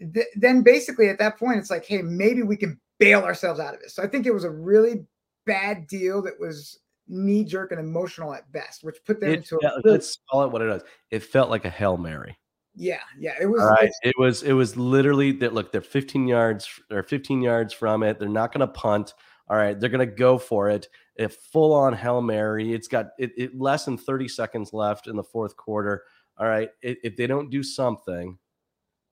Th- 0.00 0.26
then 0.36 0.62
basically 0.62 1.08
at 1.08 1.18
that 1.18 1.38
point, 1.38 1.58
it's 1.58 1.70
like, 1.70 1.84
hey, 1.84 2.02
maybe 2.02 2.42
we 2.42 2.56
can 2.56 2.80
bail 2.98 3.22
ourselves 3.22 3.60
out 3.60 3.74
of 3.74 3.80
this. 3.80 3.94
So 3.94 4.02
I 4.02 4.06
think 4.06 4.26
it 4.26 4.34
was 4.34 4.44
a 4.44 4.50
really 4.50 5.06
bad 5.46 5.86
deal 5.86 6.22
that 6.22 6.38
was 6.38 6.78
knee 7.08 7.44
jerk 7.44 7.70
and 7.70 7.80
emotional 7.80 8.34
at 8.34 8.50
best, 8.52 8.82
which 8.82 8.96
put 9.04 9.20
them 9.20 9.30
it, 9.30 9.38
into 9.38 9.58
yeah, 9.62 9.70
a 9.76 9.88
let's 9.88 10.18
call 10.30 10.44
it 10.44 10.50
what 10.50 10.62
it 10.62 10.70
is. 10.70 10.82
It 11.10 11.22
felt 11.22 11.50
like 11.50 11.64
a 11.64 11.70
hail 11.70 11.96
mary. 11.96 12.38
Yeah, 12.76 13.00
yeah, 13.18 13.34
it 13.40 13.46
was. 13.46 13.62
Right. 13.62 13.90
It 14.02 14.14
was. 14.18 14.42
It 14.42 14.52
was 14.52 14.76
literally 14.76 15.32
that. 15.32 15.54
Look, 15.54 15.70
they're 15.70 15.80
15 15.80 16.26
yards. 16.26 16.68
They're 16.90 17.04
15 17.04 17.40
yards 17.40 17.72
from 17.72 18.02
it. 18.02 18.18
They're 18.18 18.28
not 18.28 18.52
going 18.52 18.66
to 18.66 18.72
punt. 18.72 19.14
All 19.48 19.56
right, 19.56 19.78
they're 19.78 19.90
going 19.90 20.08
to 20.08 20.14
go 20.14 20.38
for 20.38 20.70
it. 20.70 20.88
A 21.18 21.28
full 21.28 21.72
on 21.72 21.92
Hail 21.92 22.20
Mary. 22.20 22.72
It's 22.72 22.88
got 22.88 23.10
it, 23.18 23.32
it, 23.36 23.58
less 23.58 23.84
than 23.84 23.96
30 23.96 24.28
seconds 24.28 24.72
left 24.72 25.06
in 25.06 25.16
the 25.16 25.22
fourth 25.22 25.56
quarter. 25.56 26.02
All 26.36 26.48
right, 26.48 26.70
it, 26.82 26.98
if 27.04 27.16
they 27.16 27.26
don't 27.26 27.50
do 27.50 27.62
something, 27.62 28.38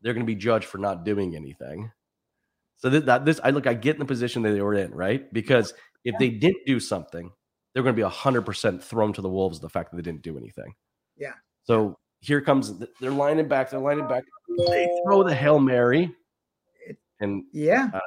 they're 0.01 0.13
going 0.13 0.27
to 0.27 0.33
be 0.33 0.39
judged 0.39 0.65
for 0.65 0.79
not 0.79 1.05
doing 1.05 1.37
anything. 1.37 1.93
So 2.77 2.91
this, 2.91 3.05
that, 3.05 3.25
this, 3.25 3.41
I 3.45 3.51
look, 3.51 3.69
I 3.69 3.75
get 3.75 3.95
in 3.95 4.01
the 4.01 4.05
position 4.05 4.43
that 4.43 4.51
they 4.51 4.61
were 4.61 4.75
in, 4.75 4.91
right? 4.93 5.33
Because 5.33 5.73
if 6.05 6.17
they 6.19 6.31
didn't 6.31 6.67
do 6.67 6.81
something, 6.81 7.31
they're 7.73 7.83
going 7.85 7.95
to 7.95 8.03
be 8.03 8.09
100% 8.09 8.83
thrown 8.83 9.13
to 9.13 9.23
the 9.23 9.29
wolves 9.29 9.61
the 9.61 9.69
fact 9.69 9.91
that 9.91 9.97
they 9.97 10.03
didn't 10.03 10.23
do 10.23 10.37
anything. 10.37 10.75
Yeah. 11.17 11.35
So 11.63 11.97
here 12.21 12.41
comes, 12.41 12.73
they're 13.01 13.11
lining 13.13 13.47
back, 13.47 13.71
they're 13.71 13.81
lining 13.81 14.09
back. 14.09 14.25
They 14.69 14.89
throw 15.05 15.23
the 15.23 15.35
Hail 15.35 15.61
Mary. 15.61 16.13
And 17.21 17.45
yeah, 17.53 17.89
uh, 17.95 18.01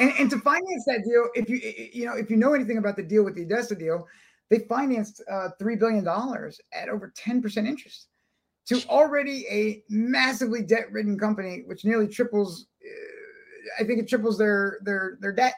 and, 0.00 0.12
and 0.18 0.30
to 0.30 0.38
finance 0.38 0.84
that 0.86 1.04
deal, 1.04 1.28
if 1.34 1.48
you 1.48 1.56
you 1.92 2.06
know 2.06 2.14
if 2.14 2.30
you 2.30 2.36
know 2.36 2.54
anything 2.54 2.78
about 2.78 2.96
the 2.96 3.02
deal 3.02 3.24
with 3.24 3.34
the 3.34 3.44
ADESA 3.44 3.78
deal, 3.78 4.06
they 4.50 4.60
financed 4.60 5.22
uh, 5.30 5.48
three 5.58 5.76
billion 5.76 6.04
dollars 6.04 6.60
at 6.72 6.88
over 6.88 7.12
ten 7.16 7.42
percent 7.42 7.66
interest 7.66 8.08
to 8.66 8.82
already 8.88 9.46
a 9.50 9.82
massively 9.90 10.62
debt-ridden 10.62 11.18
company, 11.18 11.64
which 11.66 11.84
nearly 11.84 12.08
triples. 12.08 12.66
Uh, 12.82 13.82
I 13.82 13.84
think 13.84 14.00
it 14.00 14.08
triples 14.08 14.38
their 14.38 14.78
their 14.82 15.18
their 15.20 15.32
debt. 15.32 15.54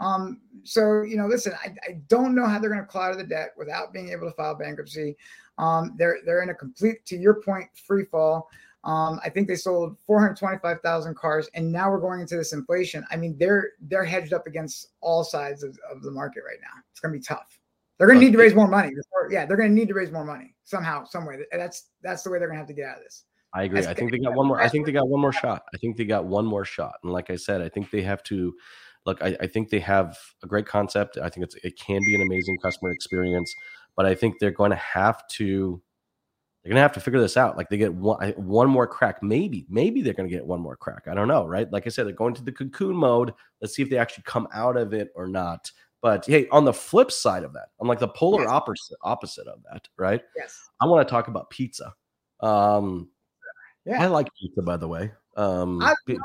Um, 0.00 0.40
so 0.64 1.02
you 1.02 1.16
know, 1.16 1.26
listen, 1.26 1.52
I, 1.62 1.74
I 1.88 2.00
don't 2.08 2.34
know 2.34 2.46
how 2.46 2.58
they're 2.58 2.70
going 2.70 2.80
to 2.80 2.86
claw 2.86 3.02
out 3.02 3.12
of 3.12 3.18
the 3.18 3.24
debt 3.24 3.50
without 3.56 3.92
being 3.92 4.10
able 4.10 4.28
to 4.28 4.34
file 4.34 4.54
bankruptcy. 4.54 5.16
Um, 5.58 5.94
they're 5.96 6.18
they're 6.24 6.42
in 6.42 6.50
a 6.50 6.54
complete, 6.54 7.04
to 7.06 7.16
your 7.16 7.42
point, 7.42 7.68
free 7.86 8.04
fall. 8.06 8.48
Um, 8.84 9.20
I 9.22 9.28
think 9.28 9.46
they 9.46 9.56
sold 9.56 9.96
425,000 10.06 11.14
cars, 11.14 11.50
and 11.54 11.70
now 11.70 11.90
we're 11.90 12.00
going 12.00 12.20
into 12.20 12.36
this 12.36 12.54
inflation. 12.54 13.04
I 13.10 13.16
mean, 13.16 13.36
they're 13.38 13.72
they're 13.82 14.04
hedged 14.04 14.32
up 14.32 14.46
against 14.46 14.88
all 15.02 15.22
sides 15.22 15.62
of, 15.62 15.78
of 15.92 16.02
the 16.02 16.10
market 16.10 16.42
right 16.46 16.58
now. 16.62 16.80
It's 16.90 17.00
going 17.00 17.12
to 17.12 17.18
be 17.18 17.22
tough. 17.22 17.58
They're 17.98 18.06
going 18.06 18.18
to 18.18 18.24
need 18.24 18.32
to 18.32 18.38
raise 18.38 18.54
more 18.54 18.68
money. 18.68 18.92
Yeah, 19.28 19.44
they're 19.44 19.58
going 19.58 19.68
to 19.68 19.74
need 19.74 19.88
to 19.88 19.94
raise 19.94 20.10
more 20.10 20.24
money 20.24 20.54
somehow, 20.64 21.04
some 21.04 21.26
way. 21.26 21.36
That's 21.52 21.88
that's 22.02 22.22
the 22.22 22.30
way 22.30 22.38
they're 22.38 22.48
going 22.48 22.56
to 22.56 22.60
have 22.60 22.68
to 22.68 22.72
get 22.72 22.86
out 22.86 22.96
of 22.96 23.02
this. 23.02 23.24
I 23.52 23.64
agree. 23.64 23.84
I 23.84 23.92
think 23.92 24.12
they 24.12 24.18
got 24.18 24.34
one 24.34 24.46
more. 24.46 24.60
I 24.60 24.68
think 24.68 24.86
they 24.86 24.92
got 24.92 25.08
one 25.08 25.20
more 25.20 25.32
shot. 25.32 25.64
I 25.74 25.76
think 25.76 25.98
they 25.98 26.04
got 26.04 26.24
one 26.24 26.46
more 26.46 26.64
shot. 26.64 26.94
And 27.02 27.12
like 27.12 27.28
I 27.28 27.36
said, 27.36 27.60
I 27.60 27.68
think 27.68 27.90
they 27.90 28.00
have 28.00 28.22
to 28.24 28.54
look. 29.04 29.22
I, 29.22 29.36
I 29.40 29.46
think 29.46 29.68
they 29.68 29.80
have 29.80 30.16
a 30.42 30.46
great 30.46 30.66
concept. 30.66 31.18
I 31.18 31.28
think 31.28 31.44
it's 31.44 31.56
it 31.56 31.78
can 31.78 32.00
be 32.06 32.14
an 32.14 32.22
amazing 32.22 32.56
customer 32.62 32.90
experience, 32.90 33.54
but 33.96 34.06
I 34.06 34.14
think 34.14 34.38
they're 34.38 34.50
going 34.50 34.70
to 34.70 34.76
have 34.76 35.26
to 35.32 35.82
they're 36.62 36.70
gonna 36.70 36.80
have 36.80 36.92
to 36.92 37.00
figure 37.00 37.20
this 37.20 37.36
out. 37.36 37.56
Like 37.56 37.68
they 37.68 37.78
get 37.78 37.94
one 37.94 38.30
one 38.36 38.68
more 38.68 38.86
crack, 38.86 39.22
maybe, 39.22 39.66
maybe 39.68 40.02
they're 40.02 40.14
gonna 40.14 40.28
get 40.28 40.44
one 40.44 40.60
more 40.60 40.76
crack. 40.76 41.08
I 41.08 41.14
don't 41.14 41.28
know, 41.28 41.46
right? 41.46 41.70
Like 41.70 41.86
I 41.86 41.90
said, 41.90 42.06
they're 42.06 42.12
going 42.14 42.34
to 42.34 42.44
the 42.44 42.52
cocoon 42.52 42.96
mode. 42.96 43.32
Let's 43.60 43.74
see 43.74 43.82
if 43.82 43.90
they 43.90 43.98
actually 43.98 44.24
come 44.26 44.46
out 44.52 44.76
of 44.76 44.92
it 44.92 45.10
or 45.14 45.26
not. 45.26 45.70
But 46.02 46.24
hey, 46.26 46.48
on 46.50 46.64
the 46.64 46.72
flip 46.72 47.10
side 47.10 47.44
of 47.44 47.52
that, 47.52 47.68
I'm 47.80 47.88
like 47.88 47.98
the 47.98 48.08
polar 48.08 48.42
yes. 48.42 48.50
opposite 48.50 48.98
opposite 49.02 49.46
of 49.46 49.60
that, 49.70 49.88
right? 49.98 50.22
Yes. 50.36 50.58
I 50.80 50.86
want 50.86 51.06
to 51.06 51.10
talk 51.10 51.28
about 51.28 51.50
pizza. 51.50 51.94
Um, 52.40 53.10
yeah, 53.84 54.02
I 54.02 54.06
like 54.06 54.28
pizza, 54.38 54.62
by 54.62 54.76
the 54.76 54.88
way. 54.88 55.12
Um, 55.36 55.80
I 55.82 55.88
love 55.88 55.96
pizza. 56.06 56.22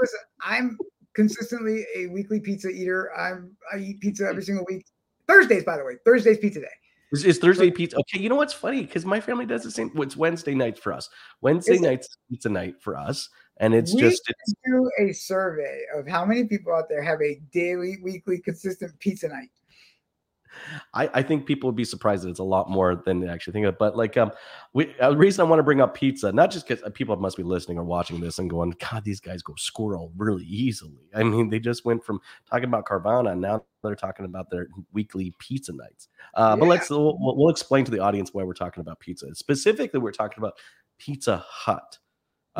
Listen, 0.00 0.20
I'm 0.42 0.78
consistently 1.14 1.86
a 1.96 2.06
weekly 2.06 2.40
pizza 2.40 2.68
eater. 2.68 3.10
I'm 3.16 3.56
I 3.72 3.78
eat 3.78 4.00
pizza 4.00 4.26
every 4.26 4.42
single 4.42 4.64
week. 4.68 4.86
Thursdays, 5.26 5.64
by 5.64 5.76
the 5.76 5.84
way, 5.84 5.96
Thursdays 6.04 6.38
pizza 6.38 6.60
day. 6.60 6.66
Is, 7.12 7.24
is 7.24 7.38
Thursday 7.38 7.70
pizza? 7.70 7.96
Okay, 7.98 8.20
you 8.20 8.28
know 8.28 8.36
what's 8.36 8.52
funny? 8.52 8.82
Because 8.82 9.04
my 9.04 9.20
family 9.20 9.46
does 9.46 9.62
the 9.64 9.70
same. 9.70 9.90
It's 9.96 10.16
Wednesday 10.16 10.54
nights 10.54 10.80
for 10.80 10.92
us. 10.92 11.08
Wednesday 11.40 11.78
nights 11.78 12.08
pizza 12.28 12.48
night 12.48 12.74
for 12.80 12.96
us, 12.96 13.28
and 13.58 13.74
it's 13.74 13.94
we 13.94 14.00
just 14.00 14.22
it's, 14.28 14.54
do 14.64 14.90
a 15.00 15.12
survey 15.12 15.82
of 15.94 16.06
how 16.06 16.24
many 16.24 16.44
people 16.44 16.72
out 16.72 16.88
there 16.88 17.02
have 17.02 17.20
a 17.20 17.40
daily, 17.52 17.98
weekly, 18.02 18.38
consistent 18.38 18.98
pizza 19.00 19.28
night. 19.28 19.50
I, 20.94 21.08
I 21.14 21.22
think 21.22 21.46
people 21.46 21.68
would 21.68 21.76
be 21.76 21.84
surprised 21.84 22.24
that 22.24 22.30
it's 22.30 22.38
a 22.38 22.44
lot 22.44 22.70
more 22.70 22.96
than 22.96 23.20
they 23.20 23.28
actually 23.28 23.52
think 23.52 23.66
of. 23.66 23.78
But 23.78 23.96
like, 23.96 24.16
um, 24.16 24.32
we 24.72 24.94
a 25.00 25.14
reason 25.14 25.44
I 25.44 25.48
want 25.48 25.58
to 25.58 25.64
bring 25.64 25.80
up 25.80 25.94
pizza, 25.94 26.32
not 26.32 26.50
just 26.50 26.66
because 26.66 26.82
uh, 26.82 26.90
people 26.90 27.16
must 27.16 27.36
be 27.36 27.42
listening 27.42 27.78
or 27.78 27.84
watching 27.84 28.20
this 28.20 28.38
and 28.38 28.48
going, 28.48 28.74
God, 28.90 29.04
these 29.04 29.20
guys 29.20 29.42
go 29.42 29.54
squirrel 29.56 30.12
really 30.16 30.44
easily. 30.44 31.08
I 31.14 31.22
mean, 31.22 31.50
they 31.50 31.58
just 31.58 31.84
went 31.84 32.04
from 32.04 32.20
talking 32.48 32.64
about 32.64 32.86
Carvana 32.86 33.32
and 33.32 33.40
now 33.40 33.64
they're 33.82 33.94
talking 33.94 34.24
about 34.24 34.50
their 34.50 34.68
weekly 34.92 35.34
pizza 35.38 35.72
nights. 35.72 36.08
Uh, 36.34 36.54
yeah. 36.54 36.60
But 36.60 36.68
let's 36.68 36.90
we'll, 36.90 37.16
we'll 37.18 37.50
explain 37.50 37.84
to 37.84 37.90
the 37.90 38.00
audience 38.00 38.34
why 38.34 38.42
we're 38.42 38.54
talking 38.54 38.80
about 38.80 39.00
pizza. 39.00 39.34
Specifically, 39.34 40.00
we're 40.00 40.12
talking 40.12 40.38
about 40.38 40.54
Pizza 40.98 41.42
Hut. 41.48 41.98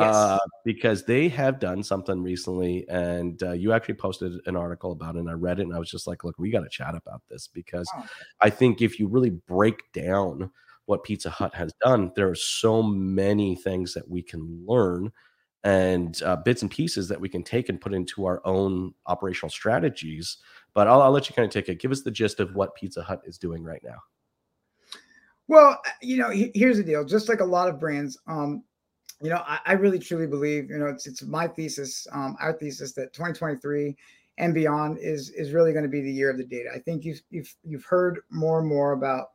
Yes. 0.01 0.15
Uh, 0.15 0.39
because 0.65 1.05
they 1.05 1.29
have 1.29 1.59
done 1.59 1.83
something 1.83 2.21
recently, 2.21 2.87
and 2.89 3.41
uh, 3.43 3.51
you 3.51 3.71
actually 3.73 3.95
posted 3.95 4.33
an 4.45 4.55
article 4.55 4.91
about 4.91 5.15
it, 5.15 5.19
and 5.19 5.29
I 5.29 5.33
read 5.33 5.59
it, 5.59 5.63
and 5.63 5.75
I 5.75 5.79
was 5.79 5.89
just 5.89 6.07
like, 6.07 6.23
"Look, 6.23 6.37
we 6.39 6.51
got 6.51 6.61
to 6.61 6.69
chat 6.69 6.95
about 6.95 7.21
this 7.29 7.47
because 7.47 7.89
oh. 7.95 8.05
I 8.41 8.49
think 8.49 8.81
if 8.81 8.99
you 8.99 9.07
really 9.07 9.29
break 9.29 9.91
down 9.93 10.51
what 10.85 11.03
Pizza 11.03 11.29
Hut 11.29 11.53
has 11.55 11.71
done, 11.83 12.11
there 12.15 12.29
are 12.29 12.35
so 12.35 12.81
many 12.83 13.55
things 13.55 13.93
that 13.93 14.09
we 14.09 14.21
can 14.21 14.63
learn 14.67 15.11
and 15.63 16.21
uh, 16.23 16.35
bits 16.37 16.63
and 16.63 16.71
pieces 16.71 17.07
that 17.07 17.21
we 17.21 17.29
can 17.29 17.43
take 17.43 17.69
and 17.69 17.79
put 17.79 17.93
into 17.93 18.25
our 18.25 18.41
own 18.45 18.93
operational 19.05 19.49
strategies. 19.49 20.37
But 20.73 20.87
I'll, 20.87 21.01
I'll 21.01 21.11
let 21.11 21.29
you 21.29 21.35
kind 21.35 21.45
of 21.45 21.53
take 21.53 21.69
it. 21.69 21.79
Give 21.79 21.91
us 21.91 22.01
the 22.01 22.11
gist 22.11 22.39
of 22.39 22.55
what 22.55 22.75
Pizza 22.75 23.03
Hut 23.03 23.21
is 23.25 23.37
doing 23.37 23.63
right 23.63 23.81
now. 23.83 23.97
Well, 25.47 25.81
you 26.01 26.17
know, 26.17 26.29
here's 26.29 26.77
the 26.77 26.83
deal. 26.83 27.03
Just 27.03 27.29
like 27.29 27.41
a 27.41 27.45
lot 27.45 27.67
of 27.67 27.79
brands, 27.79 28.17
um, 28.27 28.63
you 29.21 29.29
know, 29.29 29.43
I, 29.45 29.59
I, 29.65 29.73
really 29.73 29.99
truly 29.99 30.27
believe, 30.27 30.69
you 30.69 30.77
know, 30.77 30.87
it's 30.87 31.07
it's 31.07 31.21
my 31.23 31.47
thesis, 31.47 32.07
um, 32.11 32.35
our 32.39 32.53
thesis 32.53 32.93
that 32.93 33.13
2023 33.13 33.95
and 34.37 34.53
beyond 34.53 34.97
is 34.99 35.29
is 35.31 35.51
really 35.51 35.71
going 35.71 35.83
to 35.83 35.89
be 35.89 36.01
the 36.01 36.11
year 36.11 36.29
of 36.29 36.37
the 36.37 36.43
data. 36.43 36.69
I 36.73 36.79
think 36.79 37.05
you've 37.05 37.21
you've 37.29 37.53
you've 37.63 37.85
heard 37.85 38.21
more 38.29 38.59
and 38.59 38.67
more 38.67 38.93
about, 38.93 39.27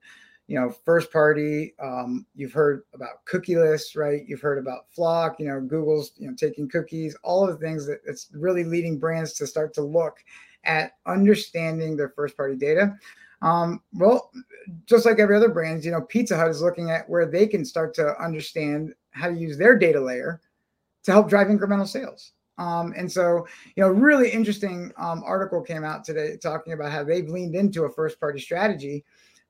you 0.48 0.58
know, 0.58 0.70
first 0.84 1.12
party. 1.12 1.74
Um, 1.80 2.26
you've 2.34 2.52
heard 2.52 2.82
about 2.94 3.24
cookieless, 3.30 3.96
right? 3.96 4.22
You've 4.26 4.40
heard 4.40 4.58
about 4.58 4.86
FLoC. 4.96 5.38
You 5.38 5.48
know, 5.48 5.60
Google's 5.60 6.12
you 6.16 6.28
know 6.28 6.34
taking 6.36 6.68
cookies. 6.68 7.16
All 7.22 7.48
of 7.48 7.58
the 7.58 7.64
things 7.64 7.86
that 7.86 8.00
it's 8.06 8.28
really 8.32 8.64
leading 8.64 8.98
brands 8.98 9.34
to 9.34 9.46
start 9.46 9.72
to 9.74 9.82
look 9.82 10.18
at 10.64 10.92
understanding 11.06 11.96
their 11.96 12.08
first 12.10 12.36
party 12.36 12.56
data. 12.56 12.96
Um, 13.42 13.82
well, 13.92 14.30
just 14.86 15.06
like 15.06 15.18
every 15.18 15.36
other 15.36 15.48
brands, 15.48 15.84
you 15.84 15.92
know, 15.92 16.02
Pizza 16.02 16.36
Hut 16.36 16.48
is 16.48 16.62
looking 16.62 16.90
at 16.90 17.08
where 17.08 17.26
they 17.26 17.46
can 17.46 17.64
start 17.64 17.94
to 17.94 18.20
understand 18.22 18.94
how 19.10 19.28
to 19.28 19.36
use 19.36 19.56
their 19.56 19.78
data 19.78 20.00
layer 20.00 20.40
to 21.04 21.12
help 21.12 21.28
drive 21.28 21.48
incremental 21.48 21.86
sales. 21.86 22.32
Um, 22.58 22.94
and 22.96 23.10
so, 23.10 23.46
you 23.76 23.82
know, 23.82 23.90
really 23.90 24.30
interesting 24.30 24.92
um, 24.96 25.22
article 25.24 25.60
came 25.60 25.84
out 25.84 26.04
today 26.04 26.36
talking 26.42 26.72
about 26.72 26.90
how 26.90 27.04
they've 27.04 27.28
leaned 27.28 27.54
into 27.54 27.84
a 27.84 27.92
first 27.92 28.18
party 28.18 28.40
strategy 28.40 29.04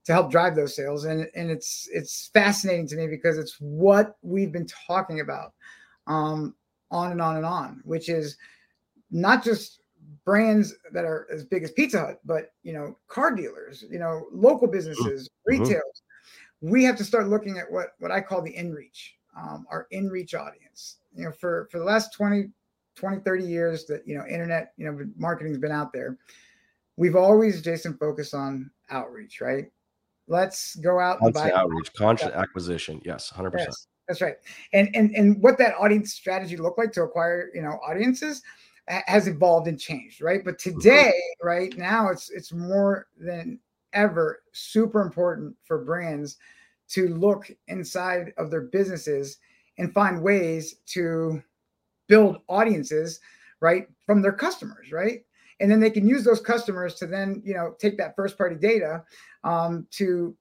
to 0.05 0.12
help 0.12 0.31
drive 0.31 0.57
those 0.57 0.75
sales. 0.75 1.05
And, 1.05 1.29
and 1.35 1.51
it's 1.51 1.88
it's 1.92 2.31
fascinating 2.33 2.88
to 2.88 2.96
me 2.96 3.07
because 3.07 3.38
it's 3.38 3.57
what 3.61 4.16
we've 4.22 4.53
been 4.53 4.66
talking 4.87 5.20
about 5.20 5.53
um, 6.07 6.55
on 6.90 7.12
and 7.12 7.22
on 7.22 7.37
and 7.37 7.46
on, 7.46 7.81
which 7.85 8.09
is 8.09 8.37
not 9.11 9.44
just 9.44 9.81
brands 10.27 10.75
that 10.93 11.05
are 11.05 11.27
as 11.33 11.45
big 11.45 11.62
as 11.62 11.71
Pizza 11.71 12.01
Hut, 12.01 12.21
but 12.27 12.53
you 12.65 12.75
know, 12.75 12.99
car 13.09 13.35
dealers, 13.35 13.85
you 13.89 13.99
know, 13.99 14.27
local 14.33 14.67
businesses, 14.69 15.31
mm-hmm. 15.49 15.62
retails. 15.62 16.03
We 16.61 16.85
have 16.85 16.97
to 16.97 17.05
start 17.05 17.29
looking 17.29 17.59
at 17.59 17.71
what 17.71 17.91
what 18.01 18.11
I 18.11 18.21
call 18.21 18.43
the 18.43 18.55
in 18.55 18.75
reach, 18.75 19.15
um, 19.39 19.65
our 19.71 19.87
in 19.93 20.09
reach 20.09 20.35
audience. 20.35 20.97
You 21.15 21.25
know, 21.25 21.33
for 21.33 21.69
for 21.71 21.79
the 21.79 21.85
last 21.85 22.12
20, 22.12 22.51
20, 22.97 23.21
30 23.21 23.45
years 23.45 23.87
that 23.87 24.03
you 24.07 24.19
know, 24.19 24.27
internet, 24.27 24.73
you 24.77 24.85
know, 24.85 25.07
marketing's 25.17 25.59
been 25.59 25.73
out 25.73 25.93
there. 25.93 26.19
We've 26.99 27.17
always, 27.17 27.62
Jason, 27.62 27.97
focused 27.97 28.35
on 28.35 28.71
outreach, 28.91 29.41
right? 29.41 29.67
Let's 30.29 30.75
go 30.77 30.99
out 30.99 31.21
constant 31.21 31.45
and 31.45 31.55
buy 31.55 31.61
outreach, 31.61 31.93
constant 31.95 32.35
acquisition. 32.35 33.01
Yes, 33.05 33.31
hundred 33.31 33.55
yes, 33.57 33.67
percent. 33.67 33.87
That's 34.09 34.21
right. 34.21 34.37
And 34.73 34.89
and 34.95 35.15
and 35.15 35.41
what 35.41 35.57
that 35.59 35.75
audience 35.79 36.15
strategy 36.15 36.57
looked 36.57 36.79
like 36.79 36.91
to 36.93 37.03
acquire, 37.03 37.51
you 37.55 37.62
know, 37.62 37.79
audiences 37.87 38.43
has 38.88 39.27
evolved 39.27 39.68
and 39.68 39.79
changed, 39.79 40.20
right? 40.20 40.44
But 40.44 40.59
mm-hmm. 40.59 40.79
today, 40.79 41.12
right 41.42 41.77
now, 41.77 42.09
it's 42.09 42.31
it's 42.31 42.53
more 42.53 43.07
than 43.18 43.59
ever 43.92 44.42
super 44.53 45.01
important 45.01 45.57
for 45.64 45.85
brands 45.85 46.37
to 46.88 47.09
look 47.09 47.51
inside 47.68 48.33
of 48.37 48.51
their 48.51 48.62
businesses 48.62 49.38
and 49.79 49.92
find 49.92 50.22
ways 50.22 50.77
to 50.87 51.42
build 52.09 52.38
audiences, 52.49 53.20
right, 53.61 53.88
from 54.07 54.22
their 54.22 54.33
customers, 54.33 54.92
right? 54.92 55.25
And 55.59 55.70
then 55.70 55.81
they 55.81 55.90
can 55.90 56.07
use 56.07 56.22
those 56.22 56.40
customers 56.40 56.94
to 56.96 57.07
then, 57.07 57.42
you 57.44 57.55
know, 57.55 57.75
take 57.79 57.96
that 57.99 58.14
first 58.14 58.38
party 58.38 58.57
data 58.57 59.03
um, 59.42 59.87
to 59.92 60.37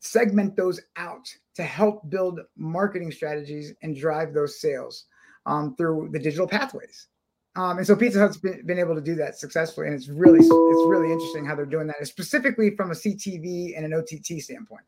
segment 0.00 0.56
those 0.56 0.80
out 0.96 1.34
to 1.54 1.62
help 1.62 2.08
build 2.10 2.40
marketing 2.56 3.12
strategies 3.12 3.72
and 3.82 3.96
drive 3.96 4.34
those 4.34 4.60
sales 4.60 5.06
um, 5.46 5.74
through 5.76 6.10
the 6.12 6.18
digital 6.18 6.46
pathways. 6.46 7.08
Um, 7.54 7.78
and 7.78 7.86
so 7.86 7.94
Pizza 7.94 8.18
Hut's 8.18 8.38
been, 8.38 8.64
been 8.64 8.78
able 8.78 8.94
to 8.94 9.00
do 9.00 9.14
that 9.16 9.36
successfully, 9.36 9.86
and 9.86 9.94
it's 9.94 10.08
really 10.08 10.38
it's 10.38 10.48
really 10.48 11.12
interesting 11.12 11.44
how 11.44 11.54
they're 11.54 11.66
doing 11.66 11.86
that, 11.88 12.06
specifically 12.06 12.74
from 12.76 12.90
a 12.90 12.94
CTV 12.94 13.76
and 13.76 13.84
an 13.84 13.92
OTT 13.92 14.40
standpoint. 14.40 14.84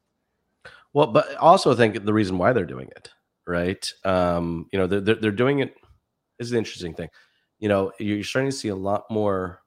Well, 0.94 1.08
but 1.08 1.34
also 1.36 1.72
I 1.72 1.76
think 1.76 2.04
the 2.04 2.12
reason 2.12 2.38
why 2.38 2.52
they're 2.52 2.64
doing 2.64 2.88
it, 2.96 3.10
right? 3.46 3.86
Um, 4.04 4.68
you 4.72 4.78
know, 4.78 4.86
they're, 4.86 5.16
they're 5.16 5.30
doing 5.30 5.58
it. 5.58 5.74
Is 6.38 6.52
an 6.52 6.58
interesting 6.58 6.94
thing. 6.94 7.10
You 7.58 7.68
know, 7.68 7.92
you're 7.98 8.24
starting 8.24 8.50
to 8.50 8.56
see 8.56 8.68
a 8.68 8.74
lot 8.74 9.04
more 9.10 9.60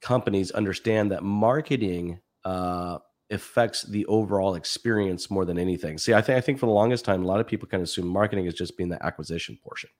companies 0.00 0.50
understand 0.50 1.12
that 1.12 1.22
marketing 1.22 2.20
uh, 2.44 2.98
affects 3.30 3.82
the 3.82 4.04
overall 4.06 4.56
experience 4.56 5.30
more 5.30 5.44
than 5.44 5.58
anything. 5.58 5.96
See, 5.98 6.12
I 6.12 6.20
think 6.20 6.38
I 6.38 6.40
think 6.40 6.58
for 6.58 6.66
the 6.66 6.72
longest 6.72 7.04
time, 7.04 7.22
a 7.22 7.26
lot 7.26 7.40
of 7.40 7.46
people 7.46 7.68
can 7.68 7.82
assume 7.82 8.06
marketing 8.08 8.46
is 8.46 8.54
just 8.54 8.76
being 8.76 8.88
the 8.88 9.04
acquisition 9.04 9.58
portion. 9.62 9.90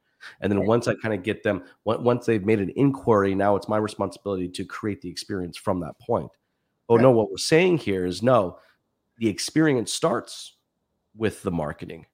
And 0.40 0.50
then 0.50 0.66
once 0.66 0.88
I 0.88 0.94
kind 0.94 1.14
of 1.14 1.22
get 1.22 1.42
them, 1.42 1.64
once 1.85 2.26
they've 2.26 2.44
made 2.44 2.61
an 2.61 2.72
inquiry, 2.76 3.35
now 3.35 3.56
it's 3.56 3.68
my 3.68 3.78
responsibility 3.78 4.48
to 4.48 4.64
create 4.64 5.00
the 5.00 5.11
experience 5.11 5.56
from 5.56 5.80
that 5.80 5.98
point. 5.98 6.30
Oh 6.88 6.96
right. 6.96 7.02
no, 7.02 7.11
what 7.11 7.30
we're 7.30 7.37
saying 7.37 7.78
here 7.78 8.04
is 8.04 8.22
no, 8.22 8.59
the 9.18 9.28
experience 9.28 9.92
starts 9.92 10.56
with 11.16 11.42
the 11.42 11.50
marketing. 11.50 12.06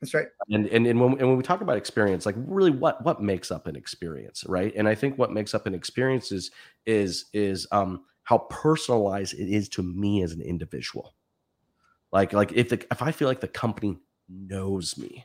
That's 0.00 0.14
right. 0.14 0.26
And 0.50 0.66
and 0.66 0.84
and 0.84 1.00
when, 1.00 1.12
and 1.12 1.28
when 1.28 1.36
we 1.36 1.44
talk 1.44 1.60
about 1.60 1.76
experience, 1.76 2.26
like 2.26 2.34
really, 2.36 2.72
what 2.72 3.04
what 3.04 3.22
makes 3.22 3.52
up 3.52 3.68
an 3.68 3.76
experience, 3.76 4.44
right? 4.48 4.72
And 4.74 4.88
I 4.88 4.96
think 4.96 5.16
what 5.16 5.30
makes 5.30 5.54
up 5.54 5.66
an 5.66 5.74
experience 5.74 6.32
is 6.32 6.50
is 6.86 7.26
is 7.32 7.68
um 7.70 8.04
how 8.24 8.38
personalized 8.50 9.34
it 9.34 9.48
is 9.48 9.68
to 9.70 9.82
me 9.82 10.22
as 10.22 10.32
an 10.32 10.42
individual. 10.42 11.14
Like 12.10 12.32
like 12.32 12.50
if 12.52 12.68
the 12.68 12.84
if 12.90 13.00
I 13.00 13.12
feel 13.12 13.28
like 13.28 13.40
the 13.40 13.46
company 13.46 13.98
knows 14.28 14.98
me, 14.98 15.24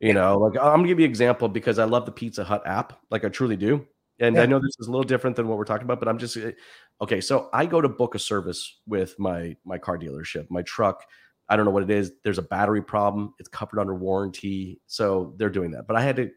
you 0.00 0.12
know, 0.12 0.38
like 0.38 0.58
I'm 0.58 0.78
gonna 0.78 0.88
give 0.88 0.98
you 0.98 1.04
an 1.04 1.10
example 1.10 1.48
because 1.48 1.78
I 1.78 1.84
love 1.84 2.06
the 2.06 2.12
Pizza 2.12 2.44
Hut 2.44 2.62
app, 2.66 2.98
like 3.10 3.24
I 3.24 3.28
truly 3.28 3.56
do. 3.56 3.86
And 4.20 4.36
yeah. 4.36 4.42
I 4.42 4.46
know 4.46 4.58
this 4.58 4.76
is 4.78 4.86
a 4.86 4.90
little 4.90 5.04
different 5.04 5.36
than 5.36 5.48
what 5.48 5.58
we're 5.58 5.64
talking 5.64 5.84
about, 5.84 5.98
but 5.98 6.08
I'm 6.08 6.18
just 6.18 6.36
eh, 6.36 6.52
okay. 7.00 7.20
So 7.20 7.48
I 7.52 7.66
go 7.66 7.80
to 7.80 7.88
book 7.88 8.14
a 8.14 8.18
service 8.18 8.80
with 8.86 9.18
my 9.18 9.56
my 9.64 9.78
car 9.78 9.98
dealership, 9.98 10.46
my 10.50 10.62
truck. 10.62 11.04
I 11.48 11.56
don't 11.56 11.64
know 11.64 11.72
what 11.72 11.82
it 11.82 11.90
is. 11.90 12.12
There's 12.22 12.38
a 12.38 12.42
battery 12.42 12.82
problem. 12.82 13.34
It's 13.38 13.48
covered 13.48 13.80
under 13.80 13.94
warranty, 13.94 14.80
so 14.86 15.34
they're 15.36 15.50
doing 15.50 15.72
that. 15.72 15.86
But 15.86 15.96
I 15.96 16.02
had 16.02 16.16
to 16.16 16.30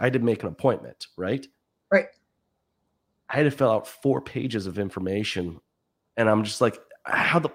I 0.00 0.04
had 0.04 0.12
to 0.14 0.18
make 0.18 0.42
an 0.42 0.48
appointment, 0.48 1.06
right? 1.16 1.46
Right. 1.90 2.06
I 3.28 3.36
had 3.36 3.44
to 3.44 3.50
fill 3.50 3.70
out 3.70 3.86
four 3.86 4.20
pages 4.20 4.66
of 4.66 4.78
information, 4.78 5.60
and 6.16 6.28
I'm 6.28 6.42
just 6.42 6.60
like, 6.60 6.78
how 7.04 7.38
the 7.38 7.50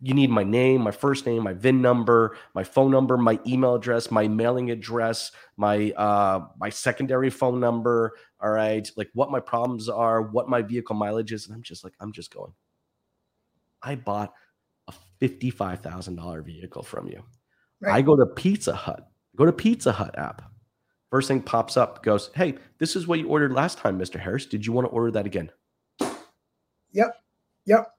you 0.00 0.14
need 0.14 0.30
my 0.30 0.42
name, 0.42 0.80
my 0.80 0.90
first 0.90 1.26
name, 1.26 1.42
my 1.42 1.52
VIN 1.52 1.80
number, 1.80 2.36
my 2.54 2.64
phone 2.64 2.90
number, 2.90 3.16
my 3.16 3.38
email 3.46 3.74
address, 3.74 4.10
my 4.10 4.26
mailing 4.26 4.70
address, 4.70 5.30
my 5.56 5.92
uh 5.92 6.46
my 6.58 6.68
secondary 6.68 7.30
phone 7.30 7.60
number, 7.60 8.16
all 8.40 8.50
right, 8.50 8.90
like 8.96 9.10
what 9.14 9.30
my 9.30 9.40
problems 9.40 9.88
are, 9.88 10.22
what 10.22 10.48
my 10.48 10.62
vehicle 10.62 10.96
mileage 10.96 11.32
is, 11.32 11.46
and 11.46 11.54
I'm 11.54 11.62
just 11.62 11.84
like 11.84 11.94
I'm 12.00 12.12
just 12.12 12.32
going. 12.32 12.52
I 13.82 13.96
bought 13.96 14.32
a 14.88 14.94
$55,000 15.20 16.44
vehicle 16.44 16.82
from 16.82 17.06
you. 17.06 17.22
Right. 17.80 17.94
I 17.94 18.02
go 18.02 18.16
to 18.16 18.24
Pizza 18.24 18.74
Hut. 18.74 19.06
Go 19.36 19.44
to 19.44 19.52
Pizza 19.52 19.92
Hut 19.92 20.18
app. 20.18 20.42
First 21.10 21.28
thing 21.28 21.42
pops 21.42 21.76
up 21.76 22.02
goes, 22.02 22.30
"Hey, 22.34 22.54
this 22.78 22.96
is 22.96 23.06
what 23.06 23.18
you 23.20 23.28
ordered 23.28 23.52
last 23.52 23.78
time, 23.78 23.98
Mr. 23.98 24.18
Harris. 24.18 24.46
Did 24.46 24.66
you 24.66 24.72
want 24.72 24.86
to 24.86 24.90
order 24.90 25.12
that 25.12 25.26
again?" 25.26 25.50
Yep. 26.92 27.14
Yep 27.66 27.94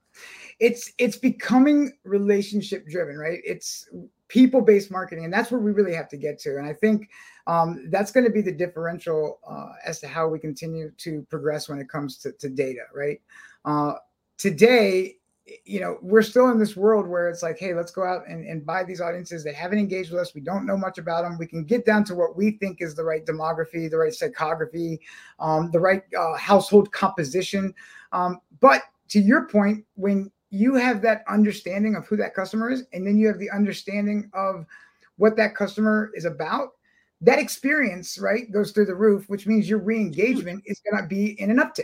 it's 0.59 0.91
it's 0.97 1.17
becoming 1.17 1.91
relationship 2.03 2.87
driven, 2.87 3.17
right? 3.17 3.39
It's 3.43 3.89
people 4.27 4.61
based 4.61 4.91
marketing, 4.91 5.25
and 5.25 5.33
that's 5.33 5.51
where 5.51 5.59
we 5.59 5.71
really 5.71 5.93
have 5.93 6.09
to 6.09 6.17
get 6.17 6.39
to. 6.39 6.57
And 6.57 6.65
I 6.65 6.73
think 6.73 7.09
um, 7.47 7.87
that's 7.89 8.11
going 8.11 8.25
to 8.25 8.31
be 8.31 8.41
the 8.41 8.51
differential 8.51 9.39
uh, 9.47 9.73
as 9.85 9.99
to 9.99 10.07
how 10.07 10.27
we 10.27 10.39
continue 10.39 10.91
to 10.97 11.25
progress 11.29 11.69
when 11.69 11.79
it 11.79 11.89
comes 11.89 12.17
to, 12.19 12.31
to 12.33 12.49
data, 12.49 12.81
right? 12.93 13.21
Uh, 13.65 13.93
today, 14.37 15.15
you 15.63 15.79
know, 15.79 15.97
we're 16.01 16.23
still 16.23 16.49
in 16.49 16.57
this 16.57 16.75
world 16.75 17.07
where 17.07 17.29
it's 17.29 17.43
like, 17.43 17.59
hey, 17.59 17.75
let's 17.75 17.91
go 17.91 18.03
out 18.03 18.27
and, 18.27 18.47
and 18.47 18.65
buy 18.65 18.83
these 18.83 18.99
audiences 18.99 19.43
that 19.43 19.53
haven't 19.53 19.77
engaged 19.77 20.11
with 20.11 20.21
us. 20.21 20.33
We 20.33 20.41
don't 20.41 20.65
know 20.65 20.77
much 20.77 20.97
about 20.97 21.23
them. 21.23 21.37
We 21.37 21.45
can 21.45 21.63
get 21.63 21.85
down 21.85 22.03
to 22.05 22.15
what 22.15 22.35
we 22.35 22.51
think 22.51 22.81
is 22.81 22.95
the 22.95 23.03
right 23.03 23.23
demography, 23.25 23.89
the 23.89 23.97
right 23.97 24.11
psychography, 24.11 24.97
um, 25.39 25.69
the 25.71 25.79
right 25.79 26.01
uh, 26.17 26.35
household 26.35 26.91
composition. 26.91 27.73
Um, 28.11 28.39
but 28.59 28.83
to 29.09 29.19
your 29.19 29.47
point, 29.47 29.85
when 29.93 30.31
you 30.55 30.75
have 30.75 31.01
that 31.01 31.23
understanding 31.27 31.95
of 31.95 32.07
who 32.07 32.15
that 32.17 32.33
customer 32.33 32.69
is, 32.69 32.83
and 32.93 33.05
then 33.05 33.17
you 33.17 33.27
have 33.27 33.39
the 33.39 33.51
understanding 33.51 34.29
of 34.33 34.65
what 35.17 35.35
that 35.37 35.55
customer 35.55 36.11
is 36.15 36.25
about. 36.25 36.69
That 37.21 37.39
experience, 37.39 38.17
right, 38.17 38.51
goes 38.51 38.71
through 38.71 38.85
the 38.85 38.95
roof, 38.95 39.27
which 39.29 39.47
means 39.47 39.69
your 39.69 39.79
re-engagement 39.79 40.63
is 40.65 40.81
going 40.89 41.01
to 41.01 41.07
be 41.07 41.39
in 41.39 41.51
an 41.51 41.57
uptick. 41.57 41.83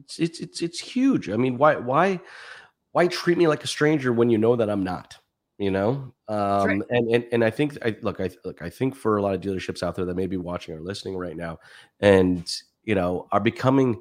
It's 0.00 0.18
it's 0.18 0.40
it's 0.40 0.62
it's 0.62 0.78
huge. 0.78 1.28
I 1.28 1.36
mean, 1.36 1.58
why 1.58 1.76
why 1.76 2.20
why 2.92 3.08
treat 3.08 3.38
me 3.38 3.48
like 3.48 3.64
a 3.64 3.68
stranger 3.68 4.12
when 4.12 4.30
you 4.30 4.38
know 4.38 4.54
that 4.56 4.70
I'm 4.70 4.84
not? 4.84 5.16
You 5.58 5.72
know, 5.72 6.14
um, 6.28 6.66
right. 6.66 6.80
and 6.90 7.08
and 7.10 7.26
and 7.32 7.44
I 7.44 7.50
think 7.50 7.76
I 7.84 7.96
look 8.02 8.20
I 8.20 8.30
look 8.44 8.62
I 8.62 8.70
think 8.70 8.94
for 8.94 9.16
a 9.16 9.22
lot 9.22 9.34
of 9.34 9.40
dealerships 9.40 9.82
out 9.82 9.96
there 9.96 10.04
that 10.04 10.14
may 10.14 10.26
be 10.26 10.36
watching 10.36 10.74
or 10.74 10.80
listening 10.80 11.16
right 11.16 11.36
now, 11.36 11.58
and 11.98 12.48
you 12.84 12.94
know 12.94 13.26
are 13.32 13.40
becoming 13.40 14.00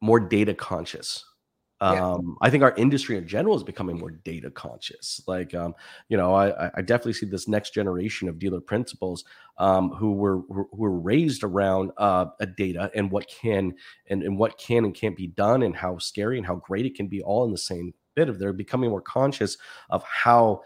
more 0.00 0.20
data 0.20 0.54
conscious 0.54 1.24
um, 1.80 2.36
I 2.40 2.50
think 2.50 2.64
our 2.64 2.74
industry 2.76 3.16
in 3.16 3.26
general 3.26 3.56
is 3.56 3.62
becoming 3.62 3.98
more 3.98 4.10
data 4.10 4.50
conscious. 4.50 5.20
Like, 5.26 5.54
um, 5.54 5.74
you 6.08 6.16
know, 6.16 6.34
I, 6.34 6.70
I, 6.74 6.82
definitely 6.82 7.12
see 7.12 7.26
this 7.26 7.46
next 7.46 7.72
generation 7.72 8.28
of 8.28 8.38
dealer 8.38 8.60
principals 8.60 9.24
um, 9.58 9.90
who 9.90 10.12
were 10.14 10.40
who 10.48 10.68
were 10.72 10.98
raised 10.98 11.44
around 11.44 11.92
uh, 11.96 12.26
a 12.40 12.46
data 12.46 12.90
and 12.96 13.10
what 13.10 13.28
can 13.28 13.74
and, 14.08 14.24
and 14.24 14.36
what 14.36 14.58
can 14.58 14.84
and 14.84 14.94
can't 14.94 15.16
be 15.16 15.28
done 15.28 15.62
and 15.62 15.76
how 15.76 15.98
scary 15.98 16.36
and 16.36 16.46
how 16.46 16.56
great 16.56 16.84
it 16.84 16.96
can 16.96 17.06
be 17.06 17.22
all 17.22 17.44
in 17.44 17.52
the 17.52 17.58
same 17.58 17.94
bit 18.16 18.28
of 18.28 18.40
they're 18.40 18.52
becoming 18.52 18.90
more 18.90 19.00
conscious 19.00 19.56
of 19.90 20.02
how 20.02 20.60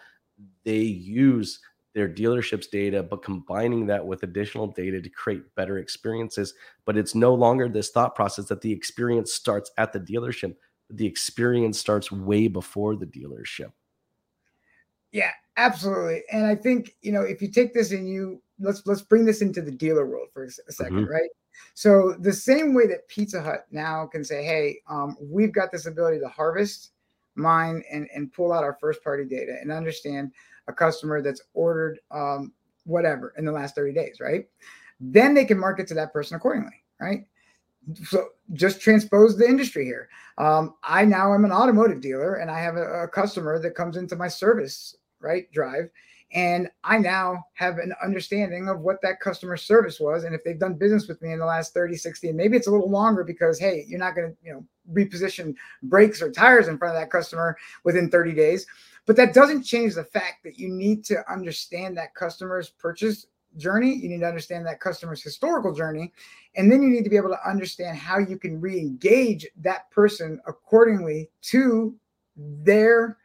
they 0.65 0.79
use 0.79 1.61
their 1.95 2.09
dealerships 2.09 2.71
data, 2.71 3.03
but 3.03 3.23
combining 3.23 3.87
that 3.87 4.07
with 4.07 4.23
additional 4.23 4.67
data 4.67 5.01
to 5.01 5.11
create 5.11 5.43
better 5.57 5.79
experiences. 5.79 6.55
But 6.87 6.97
it's 6.97 7.15
no 7.15 7.35
longer 7.35 7.69
this 7.69 7.91
thought 7.91 8.15
process 8.15 8.47
that 8.47 8.63
the 8.63 8.73
experience 8.73 9.35
starts 9.35 9.71
at 9.77 9.93
the 9.93 10.01
dealership 10.01 10.55
the 10.93 11.07
experience 11.07 11.79
starts 11.79 12.13
way 12.13 12.49
before 12.49 12.97
the 12.97 13.07
dealership. 13.07 13.73
Yeah, 15.13 15.31
absolutely. 15.57 16.23
And 16.33 16.47
I 16.47 16.55
think, 16.55 16.97
you 17.03 17.13
know, 17.13 17.23
if 17.23 17.43
you 17.43 17.49
take 17.49 17.75
this 17.75 17.93
and 17.93 18.09
you 18.09 18.43
let's 18.59 18.83
let's 18.87 19.03
bring 19.03 19.25
this 19.25 19.43
into 19.43 19.61
the 19.61 19.71
dealer 19.71 20.07
world 20.07 20.29
for 20.33 20.45
a 20.45 20.49
2nd 20.49 20.63
mm-hmm. 20.71 21.05
right? 21.05 21.31
So 21.75 22.17
the 22.19 22.33
same 22.33 22.75
way 22.75 22.87
that 22.87 23.09
Pizza 23.09 23.43
Hut 23.43 23.67
now 23.71 24.07
can 24.07 24.25
say, 24.25 24.45
"Hey, 24.45 24.79
um, 24.89 25.17
we've 25.21 25.53
got 25.53 25.71
this 25.71 25.87
ability 25.87 26.19
to 26.21 26.29
harvest, 26.29 26.93
mine, 27.35 27.83
and 27.91 28.09
and 28.15 28.33
pull 28.33 28.53
out 28.53 28.65
our 28.65 28.79
first 28.81 29.03
party 29.05 29.25
data 29.25 29.57
and 29.61 29.71
understand 29.71 30.33
a 30.69 30.73
customer 30.73 31.21
that's 31.21 31.43
ordered 31.55 31.99
um, 32.11 32.53
whatever 32.85 33.35
in 33.37 33.45
the 33.45 33.53
last 33.53 33.75
30 33.75 33.93
days, 33.93 34.19
right? 34.21 34.47
Then 35.01 35.35
they 35.35 35.45
can 35.45 35.59
market 35.59 35.87
to 35.89 35.95
that 35.95 36.13
person 36.13 36.37
accordingly, 36.37 36.83
right? 37.01 37.27
So 38.05 38.29
just 38.53 38.81
transpose 38.81 39.37
the 39.37 39.47
industry 39.47 39.85
here. 39.85 40.09
Um, 40.39 40.75
I 40.85 41.05
now 41.05 41.35
am 41.35 41.45
an 41.45 41.53
automotive 41.53 42.01
dealer 42.01 42.37
and 42.37 42.51
I 42.51 42.61
have 42.61 42.77
a, 42.77 43.05
a 43.05 43.09
customer 43.09 43.59
that 43.61 43.75
comes 43.75 43.97
into 43.97 44.17
my 44.17 44.29
service 44.29 44.97
right 45.21 45.51
drive. 45.53 45.91
And 46.35 46.71
i 46.83 46.97
now 46.97 47.45
have 47.53 47.77
an 47.77 47.93
understanding 48.03 48.69
of 48.69 48.81
what 48.81 49.03
that 49.03 49.21
customer 49.21 49.57
service 49.59 50.01
was 50.01 50.25
and 50.25 50.35
if 50.35 50.43
they've 50.43 50.59
done 50.59 50.75
business 50.75 51.07
with 51.07 51.21
me 51.21 51.33
in 51.33 51.39
the 51.39 51.45
last 51.45 51.75
30 51.75 51.95
60 51.95 52.29
and 52.29 52.37
maybe 52.39 52.57
it's 52.57 52.69
a 52.69 52.71
little 52.71 52.89
longer 52.89 53.23
because 53.23 53.59
hey 53.59 53.85
you're 53.87 53.99
not 53.99 54.15
going 54.15 54.31
to 54.31 54.37
you 54.43 54.51
know 54.51 54.65
reposition 54.91 55.55
brakes 55.85 56.23
or 56.23 56.31
tires 56.31 56.69
in 56.69 56.79
front 56.79 56.95
of 56.95 57.01
that 57.01 57.11
customer 57.11 57.57
within 57.85 58.11
30 58.11 58.33
days. 58.35 58.67
But 59.07 59.17
that 59.17 59.35
doesn't 59.35 59.65
change 59.65 59.95
the 59.95 60.05
fact 60.05 60.45
that 60.45 60.59
you 60.59 60.69
need 60.69 61.05
to 61.07 61.31
understand 61.31 61.97
that 61.97 62.15
customer's 62.15 62.69
purchase 62.71 63.27
journey. 63.57 63.95
You 63.95 64.09
need 64.09 64.21
to 64.21 64.29
understand 64.29 64.67
that 64.67 64.81
customer's 64.81 65.23
historical 65.23 65.75
journey 65.75 66.13
and 66.55 66.71
then 66.71 66.83
you 66.83 66.89
need 66.89 67.05
to 67.05 67.11
be 67.11 67.17
able 67.17 67.31
to 67.31 67.49
understand 67.49 67.97
how 67.97 68.19
you 68.19 68.39
can 68.39 68.61
re-engage 68.61 69.47
that 69.57 69.91
person 69.91 70.41
accordingly 70.47 71.31
to 71.43 71.97
their 72.37 73.19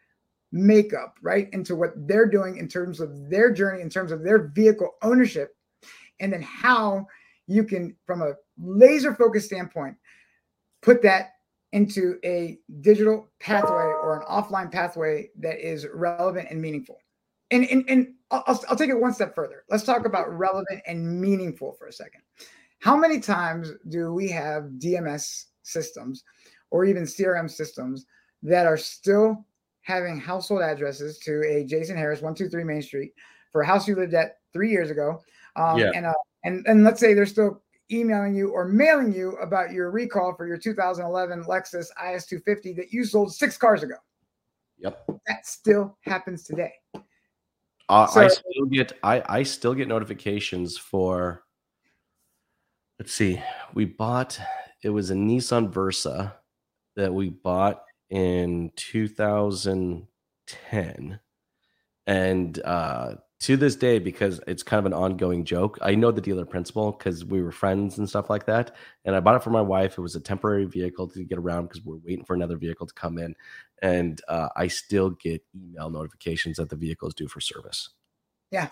makeup, 0.52 1.18
right, 1.22 1.50
into 1.52 1.76
what 1.76 1.92
they're 2.08 2.30
doing 2.30 2.58
in 2.58 2.68
terms 2.68 3.00
of 3.00 3.30
their 3.30 3.52
journey, 3.52 3.82
in 3.82 3.90
terms 3.90 4.12
of 4.12 4.24
their 4.24 4.48
vehicle 4.48 4.92
ownership, 5.02 5.56
and 6.20 6.32
then 6.32 6.42
how 6.42 7.06
you 7.48 7.64
can, 7.64 7.96
from 8.06 8.22
a 8.22 8.34
laser 8.58 9.14
focused 9.14 9.48
standpoint, 9.48 9.96
put 10.82 11.02
that 11.02 11.32
into 11.74 12.18
a 12.24 12.58
digital 12.82 13.30
pathway 13.40 13.70
or 13.70 14.22
an 14.22 14.28
offline 14.28 14.72
pathway 14.72 15.30
that 15.38 15.60
is 15.60 15.86
relevant 15.94 16.48
and 16.50 16.62
meaningful. 16.62 16.98
And, 17.52 17.66
and, 17.66 17.86
and 17.90 18.14
I'll, 18.32 18.62
I'll 18.70 18.76
take 18.76 18.90
it 18.90 19.00
one 19.00 19.14
step 19.14 19.36
further. 19.36 19.64
Let's 19.70 19.84
talk 19.84 20.06
about 20.06 20.32
relevant 20.38 20.82
and 20.86 21.22
meaningful 21.22 21.74
for 21.74 21.88
a 21.88 21.94
second. 21.94 22.22
How 22.80 22.96
many 22.96 23.20
times 23.20 23.72
do 23.90 24.14
we 24.14 24.30
have 24.30 24.64
DMS 24.78 25.46
systems 25.64 26.24
or 26.72 26.86
even 26.86 27.04
CRM 27.04 27.50
systems 27.50 28.06
that 28.44 28.66
are 28.66 28.78
still 28.78 29.46
having 29.82 30.20
household 30.20 30.62
addresses 30.62 31.18
to 31.20 31.42
a 31.48 31.64
Jason 31.64 31.98
Harris, 31.98 32.22
123 32.22 32.64
Main 32.64 32.82
Street, 32.82 33.14
for 33.52 33.62
a 33.62 33.66
house 33.66 33.88
you 33.88 33.96
lived 33.96 34.14
at 34.14 34.38
three 34.54 34.70
years 34.70 34.90
ago. 34.90 35.22
Um, 35.56 35.80
yeah. 35.80 35.92
and, 35.96 36.06
uh, 36.06 36.14
and, 36.44 36.66
and 36.68 36.84
let's 36.84 37.00
say 37.00 37.14
they're 37.14 37.26
still 37.26 37.64
emailing 37.92 38.36
you 38.36 38.50
or 38.50 38.66
mailing 38.66 39.14
you 39.14 39.32
about 39.38 39.72
your 39.72 39.92
recall 39.92 40.34
for 40.36 40.46
your 40.46 40.58
2011 40.58 41.46
Lexus 41.46 41.88
IS250 42.04 42.76
that 42.76 42.92
you 42.92 43.06
sold 43.06 43.34
six 43.34 43.58
cars 43.58 43.82
ago. 43.82 43.96
Yep. 44.80 45.06
That 45.28 45.46
still 45.46 45.98
happens 46.02 46.44
today. 46.44 46.74
Uh, 47.90 48.06
so, 48.08 48.22
I 48.22 48.28
still 48.28 48.66
get 48.70 48.94
I, 49.02 49.24
I 49.28 49.44
still 49.44 49.74
get 49.74 49.88
notifications 49.88 50.78
for 50.78 51.46
let's 53.00 53.14
see 53.14 53.42
we 53.74 53.86
bought 53.86 54.40
it 54.84 54.90
was 54.90 55.10
a 55.12 55.16
Nissan 55.16 55.72
Versa 55.72 56.36
that 56.96 57.14
we 57.14 57.30
bought 57.30 57.84
in 58.10 58.72
2010 58.76 61.20
and 62.08 62.62
uh, 62.64 63.16
to 63.40 63.58
this 63.58 63.76
day 63.76 64.00
because 64.00 64.40
it's 64.48 64.64
kind 64.64 64.80
of 64.80 64.86
an 64.86 64.94
ongoing 64.94 65.46
joke 65.46 65.78
i 65.82 65.94
know 65.94 66.12
the 66.12 66.22
dealer 66.22 66.46
principal 66.46 66.92
because 66.92 67.26
we 67.26 67.42
were 67.42 67.52
friends 67.52 67.98
and 67.98 68.10
stuff 68.10 68.30
like 68.30 68.46
that. 68.46 68.76
And 69.06 69.16
i 69.16 69.20
bought 69.20 69.36
it 69.36 69.44
for 69.44 69.52
my 69.52 69.62
wife. 69.62 69.98
It 69.98 70.02
was 70.02 70.16
a 70.16 70.20
temporary 70.20 70.66
vehicle 70.66 71.08
to 71.10 71.24
get 71.24 71.38
around 71.38 71.68
because 71.68 71.84
we're 71.84 71.98
waiting 71.98 72.26
for 72.26 72.34
another 72.34 72.58
vehicle 72.58 72.88
to 72.88 72.94
come 72.94 73.18
in. 73.20 73.36
And 73.82 74.22
uh, 74.28 74.50
i 74.56 74.68
still 74.68 75.12
get 75.12 75.44
email 75.56 75.90
notifications 75.90 76.58
that 76.58 76.70
the 76.70 76.76
vehicle 76.76 77.08
is 77.10 77.14
due 77.14 77.28
for 77.28 77.42
service. 77.42 77.90
Yeah 78.52 78.70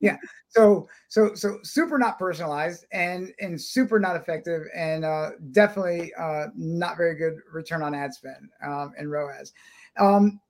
yeah 0.00 0.16
so 0.48 0.88
so 1.08 1.34
so 1.34 1.58
super 1.62 1.98
not 1.98 2.18
personalized 2.18 2.84
and 2.92 3.32
and 3.40 3.60
super 3.60 3.98
not 3.98 4.16
effective 4.16 4.62
and 4.74 5.04
uh 5.04 5.30
definitely 5.52 6.12
uh 6.18 6.46
not 6.56 6.96
very 6.96 7.14
good 7.14 7.34
return 7.52 7.82
on 7.82 7.94
ad 7.94 8.12
spend 8.12 8.48
um 8.64 8.92
and 8.98 9.10
roas 9.10 9.52
um 9.98 10.40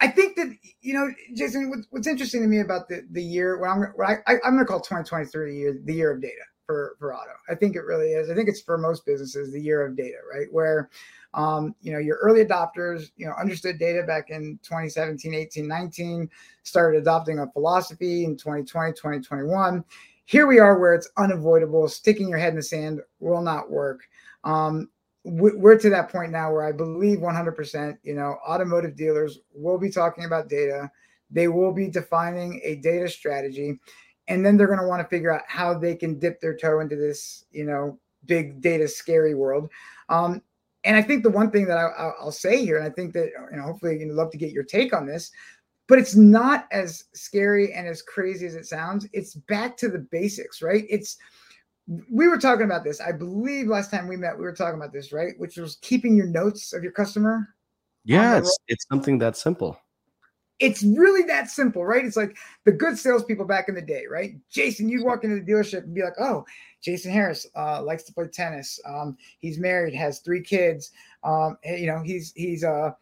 I 0.00 0.08
think 0.08 0.36
that 0.36 0.54
you 0.82 0.92
know, 0.92 1.08
Jason. 1.34 1.84
What's, 1.88 2.06
interesting 2.06 2.42
to 2.42 2.48
me 2.48 2.60
about 2.60 2.88
the 2.88 3.06
the 3.12 3.22
year, 3.22 3.58
what 3.58 3.70
I'm 3.70 3.80
what 3.94 4.08
I, 4.08 4.16
I 4.26 4.32
am 4.44 4.54
going 4.54 4.58
to 4.58 4.64
call 4.66 4.80
2023 4.80 5.56
year 5.56 5.80
the 5.82 5.94
year 5.94 6.12
of 6.12 6.20
data 6.20 6.42
for 6.66 6.96
for 6.98 7.14
auto. 7.14 7.30
I 7.48 7.54
think 7.54 7.76
it 7.76 7.84
really 7.84 8.08
is. 8.12 8.30
I 8.30 8.34
think 8.34 8.48
it's 8.48 8.60
for 8.60 8.76
most 8.76 9.06
businesses 9.06 9.52
the 9.52 9.60
year 9.60 9.86
of 9.86 9.96
data, 9.96 10.18
right? 10.30 10.48
Where 10.50 10.90
um, 11.34 11.74
you 11.82 11.92
know, 11.92 11.98
your 11.98 12.16
early 12.18 12.44
adopters, 12.44 13.10
you 13.16 13.26
know, 13.26 13.32
understood 13.38 13.78
data 13.78 14.04
back 14.04 14.30
in 14.30 14.58
2017, 14.62 15.34
18, 15.34 15.66
19, 15.66 16.30
started 16.62 16.98
adopting 16.98 17.40
a 17.40 17.50
philosophy 17.50 18.24
in 18.24 18.36
2020, 18.36 18.92
2021. 18.92 19.84
Here 20.26 20.46
we 20.46 20.60
are 20.60 20.78
where 20.78 20.94
it's 20.94 21.10
unavoidable. 21.16 21.88
Sticking 21.88 22.28
your 22.28 22.38
head 22.38 22.50
in 22.50 22.56
the 22.56 22.62
sand 22.62 23.00
will 23.18 23.42
not 23.42 23.70
work. 23.70 24.02
Um, 24.44 24.88
we're 25.24 25.78
to 25.78 25.90
that 25.90 26.10
point 26.10 26.30
now 26.30 26.52
where 26.52 26.64
I 26.64 26.72
believe 26.72 27.18
100%, 27.18 27.98
you 28.02 28.14
know, 28.14 28.36
automotive 28.46 28.94
dealers 28.94 29.40
will 29.54 29.78
be 29.78 29.90
talking 29.90 30.24
about 30.24 30.48
data. 30.48 30.90
They 31.30 31.48
will 31.48 31.72
be 31.72 31.88
defining 31.88 32.60
a 32.62 32.76
data 32.76 33.08
strategy. 33.08 33.80
And 34.28 34.44
then 34.44 34.56
they're 34.56 34.66
going 34.66 34.78
to 34.78 34.86
want 34.86 35.02
to 35.02 35.08
figure 35.08 35.32
out 35.32 35.42
how 35.48 35.78
they 35.78 35.96
can 35.96 36.18
dip 36.18 36.40
their 36.40 36.56
toe 36.56 36.80
into 36.80 36.96
this, 36.96 37.46
you 37.50 37.64
know, 37.64 37.98
big 38.26 38.60
data 38.60 38.86
scary 38.86 39.34
world. 39.34 39.70
Um, 40.08 40.42
and 40.84 40.96
I 40.96 41.02
think 41.02 41.22
the 41.22 41.30
one 41.30 41.50
thing 41.50 41.66
that 41.66 41.78
I, 41.78 42.12
will 42.22 42.32
say 42.32 42.64
here, 42.64 42.78
and 42.78 42.86
I 42.86 42.90
think 42.90 43.12
that 43.14 43.30
you 43.50 43.56
know, 43.56 43.62
hopefully 43.62 43.98
you'd 43.98 44.12
love 44.12 44.30
to 44.32 44.38
get 44.38 44.52
your 44.52 44.64
take 44.64 44.94
on 44.94 45.06
this, 45.06 45.30
but 45.88 45.98
it's 45.98 46.14
not 46.14 46.66
as 46.70 47.04
scary 47.14 47.72
and 47.72 47.86
as 47.86 48.02
crazy 48.02 48.46
as 48.46 48.54
it 48.54 48.66
sounds. 48.66 49.06
It's 49.12 49.34
back 49.34 49.76
to 49.78 49.88
the 49.88 50.00
basics, 50.10 50.62
right? 50.62 50.84
It's 50.88 51.16
we 52.10 52.28
were 52.28 52.38
talking 52.38 52.64
about 52.64 52.84
this. 52.84 53.00
I 53.00 53.12
believe 53.12 53.66
last 53.66 53.90
time 53.90 54.08
we 54.08 54.16
met, 54.16 54.36
we 54.36 54.44
were 54.44 54.54
talking 54.54 54.78
about 54.78 54.92
this, 54.92 55.12
right? 55.12 55.34
Which 55.38 55.56
was 55.56 55.76
keeping 55.82 56.16
your 56.16 56.26
notes 56.26 56.72
of 56.72 56.82
your 56.82 56.92
customer. 56.92 57.48
Yeah, 58.04 58.38
it's, 58.38 58.58
it's 58.68 58.86
something 58.90 59.18
that 59.18 59.36
simple. 59.36 59.78
It's 60.60 60.82
really 60.82 61.22
that 61.24 61.50
simple, 61.50 61.84
right? 61.84 62.04
It's 62.04 62.16
like 62.16 62.36
the 62.64 62.72
good 62.72 62.96
salespeople 62.96 63.44
back 63.44 63.68
in 63.68 63.74
the 63.74 63.82
day, 63.82 64.04
right? 64.08 64.36
Jason, 64.50 64.88
you'd 64.88 65.04
walk 65.04 65.24
into 65.24 65.36
the 65.36 65.52
dealership 65.52 65.82
and 65.82 65.94
be 65.94 66.02
like, 66.02 66.20
"Oh, 66.20 66.44
Jason 66.80 67.12
Harris 67.12 67.46
uh, 67.56 67.82
likes 67.82 68.04
to 68.04 68.12
play 68.12 68.28
tennis. 68.28 68.78
Um, 68.86 69.16
he's 69.38 69.58
married, 69.58 69.94
has 69.94 70.20
three 70.20 70.42
kids. 70.42 70.92
Um, 71.24 71.58
you 71.64 71.86
know, 71.86 72.02
he's 72.02 72.32
he's 72.36 72.62
uh 72.62 72.92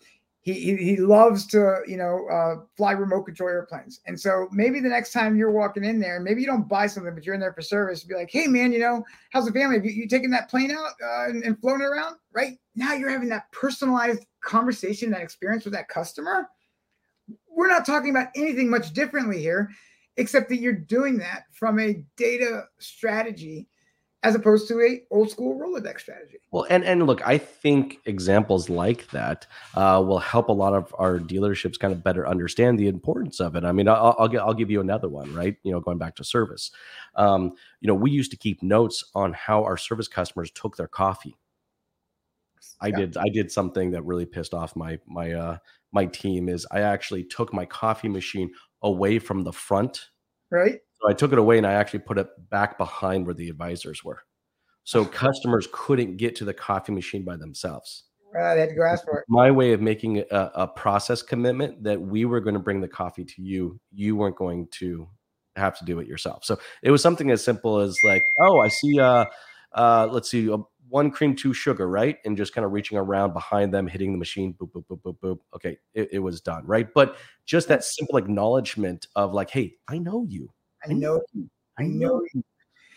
he, 0.43 0.55
he, 0.55 0.77
he 0.77 0.97
loves 0.97 1.47
to 1.47 1.79
you 1.87 1.97
know 1.97 2.27
uh, 2.29 2.65
fly 2.77 2.93
remote 2.93 3.23
control 3.23 3.49
airplanes 3.49 4.01
and 4.07 4.19
so 4.19 4.49
maybe 4.53 4.81
the 4.81 4.89
next 4.89 5.13
time 5.13 5.37
you're 5.37 5.53
walking 5.53 5.85
in 5.85 6.01
there 6.01 6.21
maybe 6.21 6.41
you 6.41 6.47
don't 6.47 6.69
buy 6.69 6.87
something 6.87 7.15
but 7.15 7.25
you're 7.25 7.35
in 7.35 7.41
there 7.41 7.53
for 7.53 7.63
service 7.63 8.05
be 8.05 8.15
like 8.15 8.31
hey 8.31 8.47
man 8.47 8.73
you 8.73 8.81
know 8.81 9.05
how's 9.31 9.47
the 9.47 9.53
family 9.53 9.77
you, 9.77 9.91
you 9.91 10.09
taking 10.09 10.31
that 10.31 10.51
plane 10.51 10.73
out 10.73 10.93
uh, 11.03 11.29
and, 11.29 11.45
and 11.45 11.61
flown 11.61 11.81
around 11.81 12.17
right 12.33 12.59
now 12.75 12.93
you're 12.93 13.11
having 13.11 13.29
that 13.29 13.51
personalized 13.53 14.27
conversation 14.41 15.11
that 15.11 15.23
experience 15.23 15.65
with 15.65 15.75
that 15.75 15.89
customer 15.89 16.49
we're 17.55 17.69
not 17.69 17.87
talking 17.87 18.11
about 18.11 18.29
anything 18.37 18.71
much 18.71 18.93
differently 18.93 19.41
here 19.41 19.71
except 20.17 20.49
that 20.51 20.59
you're 20.59 20.73
doing 20.73 21.19
that 21.19 21.45
from 21.53 21.79
a 21.79 22.05
data 22.17 22.65
strategy 22.79 23.69
as 24.25 24.37
opposed 24.37 24.69
to 24.69 24.81
a 24.81 25.03
old 25.11 25.31
school 25.31 25.59
Rolodex 25.59 26.01
strategy. 26.01 26.39
Well, 26.53 26.67
and 26.71 26.85
and 26.85 27.07
look, 27.07 27.27
I 27.27 27.39
think 27.39 27.99
examples 28.07 28.69
like 28.69 29.11
that 29.11 29.47
uh, 29.75 30.03
will 30.07 30.19
help 30.19 30.49
a 30.49 30.53
lot 30.53 30.75
of 30.75 30.95
our 30.99 31.19
dealerships 31.19 31.79
kind 31.79 31.93
of 31.93 32.05
better 32.05 32.29
understand 32.29 32.79
the 32.79 32.87
importance 32.87 33.41
of 33.41 33.57
it. 33.57 33.65
I 33.65 33.73
mean, 33.73 33.89
I'll, 33.89 34.15
I'll, 34.19 34.41
I'll 34.41 34.55
give 34.55 34.71
you 34.71 34.81
another 34.81 35.09
one, 35.09 35.35
right? 35.35 35.57
You 35.65 35.73
know, 35.73 35.81
going 35.81 35.99
back 35.99 36.15
to 36.17 36.25
service, 36.25 36.71
um, 37.17 37.53
you 37.81 37.89
know, 37.89 37.95
we 37.95 38.11
used 38.11 38.31
to 38.31 38.37
keep 38.37 38.63
notes 38.63 39.05
on 39.15 39.33
how 39.33 39.65
our 39.65 39.77
service 39.77 40.09
customers 40.09 40.51
took 40.53 40.77
their 40.77 40.89
coffee. 40.89 41.37
I 42.81 42.89
yeah. 42.89 42.97
did 42.97 43.17
I 43.17 43.29
did 43.29 43.51
something 43.51 43.91
that 43.91 44.03
really 44.03 44.27
pissed 44.27 44.55
off 44.55 44.77
my 44.77 44.99
my 45.07 45.33
uh, 45.33 45.59
my 45.93 46.07
team. 46.07 46.49
Is 46.49 46.67
I 46.71 46.81
actually 46.81 47.25
took 47.25 47.53
my 47.53 47.65
coffee 47.65 48.09
machine 48.09 48.51
away 48.83 49.19
from 49.19 49.43
the 49.43 49.53
front, 49.53 50.09
right? 50.51 50.79
So 51.01 51.11
I 51.11 51.15
took 51.15 51.33
it 51.33 51.39
away 51.39 51.59
and 51.59 51.67
I 51.67 51.73
actually 51.73 52.01
put 52.01 52.19
it 52.19 52.29
back 52.51 52.79
behind 52.79 53.27
where 53.27 53.35
the 53.35 53.49
advisors 53.49 54.05
were. 54.05 54.23
So 54.85 55.05
customers 55.05 55.69
couldn't 55.73 56.17
get 56.17 56.37
to 56.37 56.45
the 56.45 56.55
coffee 56.55 56.93
machine 56.93 57.25
by 57.25 57.37
themselves. 57.37 58.05
Uh, 58.37 58.55
they 58.55 58.61
had 58.61 58.71
to 58.71 58.75
go 58.75 58.85
ask 58.85 59.05
for 59.05 59.19
it. 59.19 59.25
My 59.29 59.51
way 59.51 59.73
of 59.73 59.81
making 59.81 60.19
a, 60.31 60.51
a 60.55 60.67
process 60.67 61.23
commitment 61.23 61.83
that 61.85 62.01
we 62.01 62.25
were 62.25 62.41
going 62.41 62.55
to 62.55 62.61
bring 62.61 62.81
the 62.81 62.89
coffee 62.89 63.25
to 63.25 63.43
you. 63.43 63.79
You 63.93 64.17
weren't 64.17 64.37
going 64.37 64.69
to 64.79 65.09
have 65.57 65.79
to 65.79 65.85
do 65.85 65.99
it 65.99 66.07
yourself. 66.07 66.45
So 66.45 66.59
it 66.83 66.91
was 66.91 67.03
something 67.03 67.31
as 67.31 67.45
simple 67.45 67.79
as 67.79 67.97
like, 68.05 68.25
oh, 68.41 68.59
I 68.61 68.69
see. 68.69 68.99
Uh, 68.99 69.27
uh, 69.75 70.09
let's 70.11 70.31
see. 70.31 70.49
One 70.93 71.11
cream, 71.11 71.35
two 71.35 71.55
sugar, 71.55 71.89
right? 71.89 72.19
And 72.27 72.37
just 72.37 72.55
kind 72.55 72.67
of 72.67 72.73
reaching 72.73 72.99
around 72.99 73.33
behind 73.33 73.73
them, 73.73 73.87
hitting 73.87 74.13
the 74.13 74.19
machine, 74.19 74.53
boop, 74.61 74.73
boop, 74.73 74.85
boop, 74.91 75.01
boop, 75.01 75.19
boop. 75.21 75.39
Okay, 75.57 75.79
it, 75.95 76.11
it 76.13 76.19
was 76.19 76.43
done, 76.43 76.67
right? 76.67 76.87
But 76.93 77.17
just 77.47 77.67
that 77.69 77.83
simple 77.83 78.19
acknowledgement 78.19 79.07
of 79.17 79.33
like, 79.33 79.49
hey, 79.49 79.75
I 79.89 79.97
know 79.97 80.27
you. 80.29 80.53
I 80.87 80.93
know 80.93 81.23
you. 81.33 81.49
I 81.79 81.85
know 81.85 82.21
you. 82.35 82.45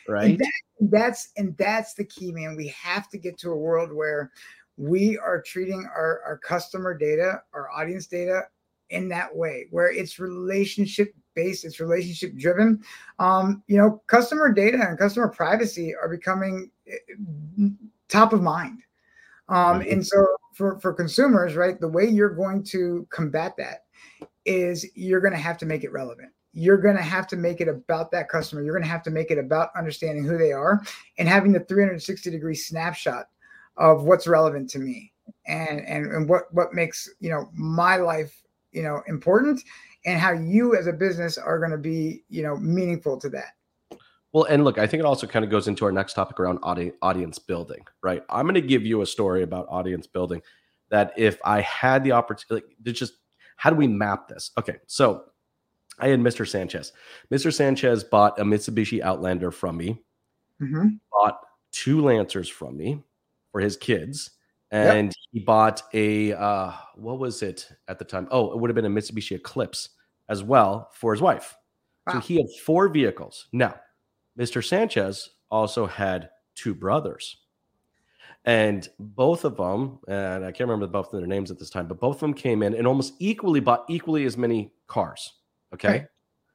Right. 0.10 0.32
And 0.32 0.40
that, 0.40 0.52
that's 0.92 1.30
and 1.38 1.56
that's 1.56 1.94
the 1.94 2.04
key, 2.04 2.34
man. 2.34 2.58
We 2.58 2.68
have 2.68 3.08
to 3.12 3.18
get 3.18 3.38
to 3.40 3.52
a 3.52 3.58
world 3.58 3.94
where 3.94 4.30
we 4.76 5.18
are 5.18 5.42
treating 5.42 5.88
our, 5.96 6.22
our 6.26 6.38
customer 6.40 6.98
data, 6.98 7.44
our 7.54 7.72
audience 7.72 8.08
data 8.08 8.42
in 8.90 9.08
that 9.08 9.34
way, 9.34 9.68
where 9.72 9.90
it's 9.90 10.20
relationship 10.20 11.14
based, 11.34 11.64
it's 11.64 11.80
relationship 11.80 12.36
driven. 12.36 12.84
Um, 13.20 13.64
you 13.68 13.78
know, 13.78 14.04
customer 14.08 14.52
data 14.52 14.86
and 14.86 15.00
customer 15.00 15.30
privacy 15.30 15.96
are 15.96 16.10
becoming 16.10 16.72
top 18.10 18.34
of 18.34 18.42
mind. 18.42 18.82
Um, 19.48 19.82
and 19.82 20.06
so 20.06 20.26
for, 20.54 20.80
for 20.80 20.94
consumers, 20.94 21.56
right, 21.56 21.80
the 21.80 21.88
way 21.88 22.06
you're 22.06 22.34
going 22.34 22.64
to 22.64 23.08
combat 23.12 23.54
that 23.58 23.84
is 24.46 24.86
you're 24.96 25.22
going 25.22 25.34
to 25.34 25.40
have 25.40 25.58
to 25.60 25.66
make 25.66 25.84
it 25.84 25.92
relevant 25.92 26.32
you're 26.56 26.78
going 26.78 26.96
to 26.96 27.04
have 27.04 27.28
to 27.28 27.36
make 27.36 27.60
it 27.60 27.68
about 27.68 28.10
that 28.12 28.30
customer. 28.30 28.64
You're 28.64 28.74
going 28.74 28.86
to 28.86 28.90
have 28.90 29.04
to 29.04 29.12
make 29.12 29.30
it 29.30 29.38
about 29.38 29.70
understanding 29.78 30.24
who 30.24 30.38
they 30.38 30.54
are 30.54 30.82
and 31.18 31.28
having 31.28 31.52
the 31.52 31.60
360 31.60 32.32
degree 32.32 32.56
snapshot 32.56 33.28
of 33.78 34.06
what's 34.06 34.26
relevant 34.26 34.70
to 34.70 34.80
me 34.80 35.12
and 35.48 35.82
and 35.82 36.06
and 36.06 36.30
what 36.30 36.44
what 36.54 36.74
makes 36.74 37.10
you 37.20 37.30
know 37.30 37.50
my 37.54 37.98
life 37.98 38.42
you 38.72 38.82
know 38.82 39.02
important 39.08 39.62
and 40.06 40.18
how 40.18 40.32
you 40.32 40.78
as 40.78 40.88
a 40.88 40.94
business 40.94 41.38
are 41.38 41.60
going 41.60 41.72
to 41.72 41.78
be 41.78 42.24
you 42.30 42.42
know 42.42 42.56
meaningful 42.56 43.20
to 43.20 43.28
that 43.28 43.54
well 44.36 44.44
and 44.44 44.64
look 44.66 44.78
i 44.78 44.86
think 44.86 45.00
it 45.00 45.06
also 45.06 45.26
kind 45.26 45.46
of 45.46 45.50
goes 45.50 45.68
into 45.68 45.86
our 45.86 45.92
next 45.92 46.14
topic 46.14 46.40
around 46.40 46.60
audience 46.62 47.40
building 47.40 47.84
right 48.04 48.22
i'm 48.30 48.46
going 48.46 48.54
to 48.54 48.62
give 48.62 48.86
you 48.86 49.02
a 49.02 49.06
story 49.06 49.42
about 49.42 49.66
audience 49.70 50.06
building 50.06 50.42
that 50.90 51.14
if 51.18 51.40
i 51.46 51.62
had 51.62 52.04
the 52.04 52.12
opportunity 52.12 52.68
like, 52.84 52.94
just 52.94 53.14
how 53.56 53.70
do 53.70 53.76
we 53.76 53.88
map 53.88 54.28
this 54.28 54.52
okay 54.58 54.76
so 54.86 55.24
I 55.98 56.10
had 56.10 56.20
Mr. 56.20 56.46
Sanchez. 56.46 56.92
Mr. 57.32 57.54
Sanchez 57.54 58.04
bought 58.04 58.38
a 58.38 58.44
Mitsubishi 58.44 59.02
Outlander 59.02 59.50
from 59.50 59.78
me, 59.78 60.04
mm-hmm. 60.62 60.88
bought 61.10 61.40
two 61.72 62.02
Lancers 62.02 62.50
from 62.50 62.76
me 62.76 63.02
for 63.52 63.62
his 63.62 63.78
kids, 63.78 64.32
and 64.72 65.08
yep. 65.08 65.16
he 65.32 65.40
bought 65.40 65.84
a 65.94 66.34
uh, 66.34 66.74
what 66.96 67.20
was 67.20 67.42
it 67.42 67.70
at 67.88 67.98
the 67.98 68.04
time? 68.04 68.28
Oh, 68.30 68.52
it 68.52 68.60
would 68.60 68.70
have 68.70 68.76
been 68.76 68.86
a 68.86 68.90
Mitsubishi 68.90 69.38
Eclipse 69.38 69.90
as 70.28 70.44
well 70.44 70.90
for 70.92 71.14
his 71.14 71.22
wife. 71.22 71.56
Wow. 72.08 72.14
So 72.14 72.20
he 72.20 72.36
had 72.36 72.48
four 72.66 72.90
vehicles. 72.90 73.48
Now, 73.54 73.76
Mr. 74.38 74.64
Sanchez 74.64 75.32
also 75.50 75.86
had 75.86 76.30
two 76.56 76.74
brothers. 76.74 77.38
And 78.46 78.88
both 79.00 79.44
of 79.44 79.58
them, 79.58 80.00
and 80.08 80.46
I 80.46 80.52
can't 80.52 80.70
remember 80.70 80.88
both 80.88 81.12
of 81.12 81.20
their 81.20 81.28
names 81.28 81.50
at 81.50 81.58
this 81.58 81.72
time, 81.72 81.88
but 81.88 82.00
both 82.00 82.18
of 82.18 82.20
them 82.22 82.34
came 82.34 82.62
in 82.62 82.76
and 82.76 82.86
almost 82.86 83.14
equally 83.20 83.60
bought 83.60 83.86
equally 83.90 84.26
as 84.26 84.38
many 84.38 84.72
cars. 84.88 85.34
Okay. 85.74 85.88
Right. 85.88 86.06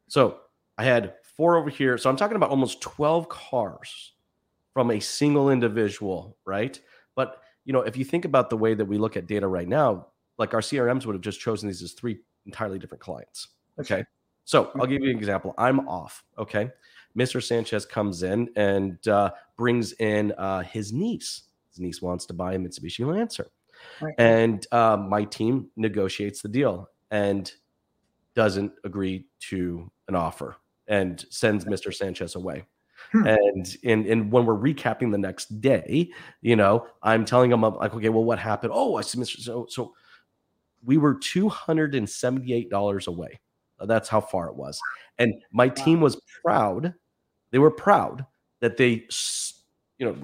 So 0.06 0.38
I 0.78 0.84
had 0.84 1.14
four 1.22 1.56
over 1.56 1.68
here. 1.68 1.98
So 1.98 2.08
I'm 2.08 2.16
talking 2.16 2.36
about 2.36 2.50
almost 2.50 2.80
12 2.80 3.28
cars 3.28 4.12
from 4.72 4.92
a 4.92 5.00
single 5.00 5.50
individual, 5.50 6.36
right? 6.44 6.78
But 7.16 7.42
you 7.64 7.72
know, 7.72 7.82
if 7.82 7.96
you 7.96 8.04
think 8.04 8.24
about 8.24 8.50
the 8.50 8.56
way 8.56 8.74
that 8.74 8.84
we 8.84 8.96
look 8.96 9.16
at 9.16 9.26
data 9.26 9.48
right 9.48 9.68
now, 9.68 10.06
like 10.38 10.54
our 10.54 10.60
CRMs 10.60 11.06
would 11.06 11.14
have 11.14 11.22
just 11.22 11.40
chosen 11.40 11.68
these 11.68 11.82
as 11.82 11.92
three 11.92 12.20
entirely 12.46 12.78
different 12.78 13.02
clients. 13.02 13.48
Okay. 13.78 14.04
So 14.44 14.66
I'll 14.66 14.82
mm-hmm. 14.82 14.92
give 14.92 15.02
you 15.02 15.10
an 15.10 15.16
example. 15.16 15.54
I'm 15.58 15.88
off. 15.88 16.24
Okay. 16.38 16.70
Mr. 17.16 17.42
Sanchez 17.42 17.84
comes 17.84 18.22
in 18.22 18.48
and 18.56 19.06
uh, 19.08 19.30
brings 19.56 19.92
in 19.94 20.32
uh, 20.38 20.62
his 20.62 20.92
niece. 20.92 21.42
His 21.70 21.80
niece 21.80 22.02
wants 22.02 22.26
to 22.26 22.34
buy 22.34 22.54
a 22.54 22.58
Mitsubishi 22.58 23.06
Lancer. 23.06 23.48
Right. 24.00 24.14
And 24.18 24.66
uh, 24.72 24.96
my 24.96 25.24
team 25.24 25.70
negotiates 25.76 26.42
the 26.42 26.48
deal. 26.48 26.88
And 27.10 27.52
doesn't 28.34 28.72
agree 28.84 29.26
to 29.38 29.90
an 30.08 30.14
offer 30.14 30.56
and 30.88 31.24
sends 31.30 31.64
Mr. 31.64 31.92
Sanchez 31.92 32.34
away. 32.34 32.64
Hmm. 33.12 33.26
And 33.26 33.76
in 33.82 34.06
and 34.06 34.30
when 34.30 34.44
we're 34.44 34.58
recapping 34.58 35.10
the 35.10 35.18
next 35.18 35.60
day, 35.60 36.10
you 36.42 36.56
know, 36.56 36.86
I'm 37.02 37.24
telling 37.24 37.50
him 37.50 37.64
I'm 37.64 37.74
like, 37.74 37.94
okay, 37.94 38.08
well, 38.10 38.24
what 38.24 38.38
happened? 38.38 38.72
Oh, 38.74 38.96
I 38.96 39.02
see 39.02 39.18
Mr. 39.18 39.40
So 39.40 39.66
so 39.68 39.94
we 40.84 40.98
were 40.98 41.14
two 41.14 41.48
hundred 41.48 41.94
and 41.94 42.08
seventy 42.08 42.52
eight 42.52 42.70
dollars 42.70 43.06
away. 43.06 43.40
That's 43.80 44.08
how 44.08 44.20
far 44.20 44.48
it 44.48 44.54
was. 44.54 44.78
And 45.18 45.34
my 45.52 45.68
team 45.68 46.00
was 46.00 46.20
proud. 46.44 46.94
They 47.50 47.58
were 47.58 47.70
proud 47.70 48.26
that 48.60 48.76
they, 48.76 49.06
you 49.98 50.06
know, 50.06 50.16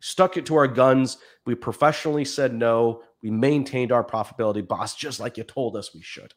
stuck 0.00 0.36
it 0.36 0.46
to 0.46 0.56
our 0.56 0.66
guns. 0.66 1.18
We 1.46 1.54
professionally 1.54 2.24
said 2.24 2.54
no. 2.54 3.02
We 3.22 3.30
maintained 3.30 3.92
our 3.92 4.04
profitability, 4.04 4.66
boss, 4.66 4.96
just 4.96 5.20
like 5.20 5.36
you 5.36 5.44
told 5.44 5.76
us 5.76 5.94
we 5.94 6.02
should. 6.02 6.34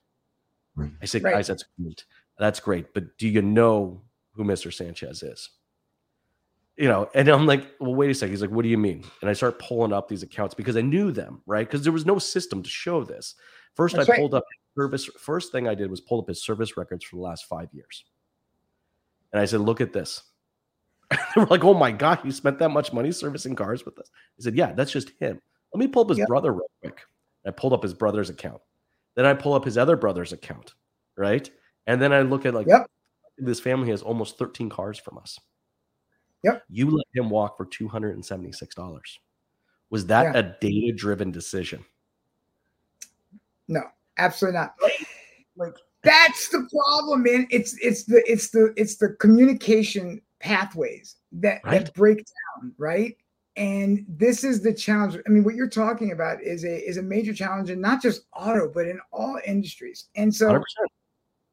I 1.01 1.05
said, 1.05 1.23
right. 1.23 1.35
guys, 1.35 1.47
that's 1.47 1.63
great. 1.79 2.05
That's 2.37 2.59
great. 2.59 2.93
But 2.93 3.17
do 3.17 3.27
you 3.27 3.41
know 3.41 4.01
who 4.33 4.43
Mr. 4.43 4.73
Sanchez 4.73 5.23
is? 5.23 5.49
You 6.77 6.89
know, 6.89 7.09
and 7.15 7.29
I'm 7.29 7.45
like, 7.45 7.65
well, 7.79 7.95
wait 7.95 8.11
a 8.11 8.13
second. 8.13 8.33
He's 8.33 8.41
like, 8.41 8.51
what 8.51 8.63
do 8.63 8.69
you 8.69 8.77
mean? 8.77 9.05
And 9.21 9.29
I 9.29 9.33
start 9.33 9.59
pulling 9.59 9.93
up 9.93 10.09
these 10.09 10.23
accounts 10.23 10.53
because 10.53 10.75
I 10.75 10.81
knew 10.81 11.11
them, 11.11 11.41
right? 11.45 11.65
Because 11.65 11.83
there 11.83 11.93
was 11.93 12.05
no 12.05 12.19
system 12.19 12.61
to 12.61 12.69
show 12.69 13.05
this. 13.05 13.35
First, 13.75 13.95
that's 13.95 14.09
I 14.09 14.17
pulled 14.17 14.33
up 14.33 14.43
service. 14.77 15.05
First 15.17 15.53
thing 15.53 15.69
I 15.69 15.75
did 15.75 15.89
was 15.89 16.01
pull 16.01 16.19
up 16.19 16.27
his 16.27 16.43
service 16.43 16.75
records 16.75 17.05
for 17.05 17.15
the 17.15 17.21
last 17.21 17.45
five 17.45 17.69
years. 17.71 18.03
And 19.31 19.41
I 19.41 19.45
said, 19.45 19.61
look 19.61 19.79
at 19.79 19.93
this. 19.93 20.23
they 21.35 21.41
were 21.41 21.47
like, 21.47 21.63
oh 21.63 21.73
my 21.73 21.91
God, 21.91 22.19
you 22.23 22.31
spent 22.31 22.59
that 22.59 22.69
much 22.69 22.93
money 22.93 23.11
servicing 23.11 23.55
cars 23.55 23.85
with 23.85 23.99
us. 23.99 24.09
I 24.39 24.43
said, 24.43 24.55
yeah, 24.55 24.73
that's 24.73 24.91
just 24.91 25.11
him. 25.19 25.41
Let 25.73 25.79
me 25.79 25.87
pull 25.87 26.03
up 26.03 26.09
his 26.09 26.19
yep. 26.19 26.27
brother 26.27 26.53
real 26.53 26.69
quick. 26.81 27.01
I 27.45 27.51
pulled 27.51 27.73
up 27.73 27.83
his 27.83 27.93
brother's 27.93 28.29
account. 28.29 28.61
Then 29.15 29.25
I 29.25 29.33
pull 29.33 29.53
up 29.53 29.65
his 29.65 29.77
other 29.77 29.95
brother's 29.95 30.33
account, 30.33 30.73
right? 31.17 31.49
And 31.87 32.01
then 32.01 32.11
I 32.11 32.21
look 32.21 32.45
at 32.45 32.53
like, 32.53 32.67
yep. 32.67 32.89
this 33.37 33.59
family 33.59 33.89
has 33.91 34.01
almost 34.01 34.37
13 34.37 34.69
cars 34.69 34.97
from 34.97 35.17
us. 35.17 35.39
Yep. 36.43 36.63
You 36.69 36.91
let 36.91 37.05
him 37.13 37.29
walk 37.29 37.57
for 37.57 37.65
$276. 37.65 39.01
Was 39.89 40.05
that 40.07 40.33
yeah. 40.33 40.39
a 40.39 40.43
data 40.59 40.93
driven 40.95 41.31
decision? 41.31 41.83
No, 43.67 43.81
absolutely 44.17 44.59
not. 44.59 44.75
Like 45.57 45.75
that's 46.03 46.49
the 46.49 46.67
problem, 46.71 47.23
man. 47.23 47.47
It's 47.49 47.77
it's 47.81 48.03
the 48.03 48.21
it's 48.29 48.49
the 48.49 48.73
it's 48.77 48.97
the 48.97 49.09
communication 49.19 50.21
pathways 50.45 51.15
that 51.31 51.61
right. 51.63 51.85
that 51.85 51.93
break 51.93 52.17
down, 52.17 52.73
right? 52.77 53.15
and 53.57 54.05
this 54.07 54.43
is 54.43 54.61
the 54.61 54.73
challenge 54.73 55.17
i 55.25 55.29
mean 55.29 55.43
what 55.43 55.55
you're 55.55 55.69
talking 55.69 56.11
about 56.11 56.41
is 56.41 56.65
a 56.65 56.87
is 56.87 56.97
a 56.97 57.01
major 57.01 57.33
challenge 57.33 57.69
in 57.69 57.79
not 57.79 58.01
just 58.01 58.25
auto 58.33 58.69
but 58.73 58.87
in 58.87 58.99
all 59.11 59.39
industries 59.45 60.09
and 60.15 60.33
so 60.33 60.49
100%. 60.49 60.61